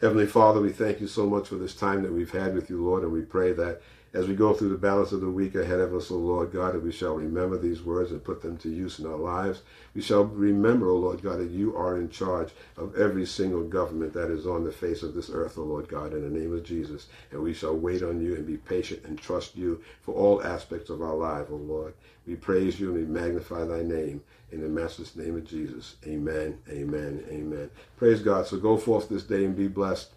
Heavenly 0.00 0.26
Father, 0.26 0.60
we 0.60 0.72
thank 0.72 1.00
you 1.00 1.06
so 1.06 1.24
much 1.26 1.48
for 1.48 1.54
this 1.54 1.74
time 1.74 2.02
that 2.02 2.12
we've 2.12 2.30
had 2.30 2.54
with 2.54 2.68
you, 2.68 2.84
Lord, 2.84 3.04
and 3.04 3.12
we 3.12 3.22
pray 3.22 3.52
that 3.52 3.80
as 4.14 4.28
we 4.28 4.34
go 4.34 4.54
through 4.54 4.68
the 4.68 4.76
balance 4.76 5.10
of 5.10 5.20
the 5.20 5.28
week 5.28 5.56
ahead 5.56 5.80
of 5.80 5.92
us, 5.92 6.08
O 6.12 6.14
Lord 6.14 6.52
God, 6.52 6.74
that 6.74 6.84
we 6.84 6.92
shall 6.92 7.14
remember 7.14 7.58
these 7.58 7.82
words 7.82 8.12
and 8.12 8.22
put 8.22 8.42
them 8.42 8.56
to 8.58 8.70
use 8.70 9.00
in 9.00 9.06
our 9.06 9.16
lives. 9.16 9.62
We 9.92 10.02
shall 10.02 10.24
remember, 10.24 10.88
O 10.88 10.96
Lord 10.96 11.20
God, 11.20 11.40
that 11.40 11.50
you 11.50 11.76
are 11.76 11.98
in 11.98 12.08
charge 12.08 12.50
of 12.76 12.94
every 12.96 13.26
single 13.26 13.64
government 13.64 14.12
that 14.12 14.30
is 14.30 14.46
on 14.46 14.62
the 14.62 14.70
face 14.70 15.02
of 15.02 15.14
this 15.14 15.30
earth, 15.30 15.58
O 15.58 15.62
Lord 15.62 15.88
God, 15.88 16.14
in 16.14 16.22
the 16.22 16.38
name 16.38 16.54
of 16.54 16.62
Jesus. 16.62 17.08
And 17.32 17.42
we 17.42 17.52
shall 17.52 17.76
wait 17.76 18.04
on 18.04 18.20
you 18.20 18.36
and 18.36 18.46
be 18.46 18.56
patient 18.56 19.04
and 19.04 19.18
trust 19.18 19.56
you 19.56 19.82
for 20.00 20.14
all 20.14 20.44
aspects 20.44 20.90
of 20.90 21.02
our 21.02 21.16
life, 21.16 21.46
O 21.50 21.56
Lord. 21.56 21.94
We 22.24 22.36
praise 22.36 22.78
you 22.78 22.94
and 22.94 22.98
we 22.98 23.20
magnify 23.20 23.64
thy 23.64 23.82
name 23.82 24.22
in 24.52 24.62
the 24.62 24.68
Master's 24.68 25.16
name 25.16 25.36
of 25.36 25.44
Jesus. 25.44 25.96
Amen, 26.06 26.58
amen, 26.70 27.24
amen. 27.28 27.68
Praise 27.96 28.22
God. 28.22 28.46
So 28.46 28.58
go 28.58 28.76
forth 28.76 29.08
this 29.08 29.24
day 29.24 29.44
and 29.44 29.56
be 29.56 29.66
blessed. 29.66 30.10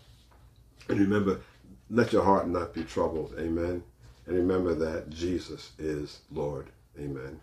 And 0.87 0.99
remember, 0.99 1.41
let 1.89 2.13
your 2.13 2.23
heart 2.23 2.47
not 2.47 2.73
be 2.73 2.83
troubled. 2.83 3.33
Amen. 3.39 3.83
And 4.25 4.35
remember 4.35 4.73
that 4.75 5.09
Jesus 5.09 5.71
is 5.79 6.19
Lord. 6.31 6.67
Amen. 6.99 7.39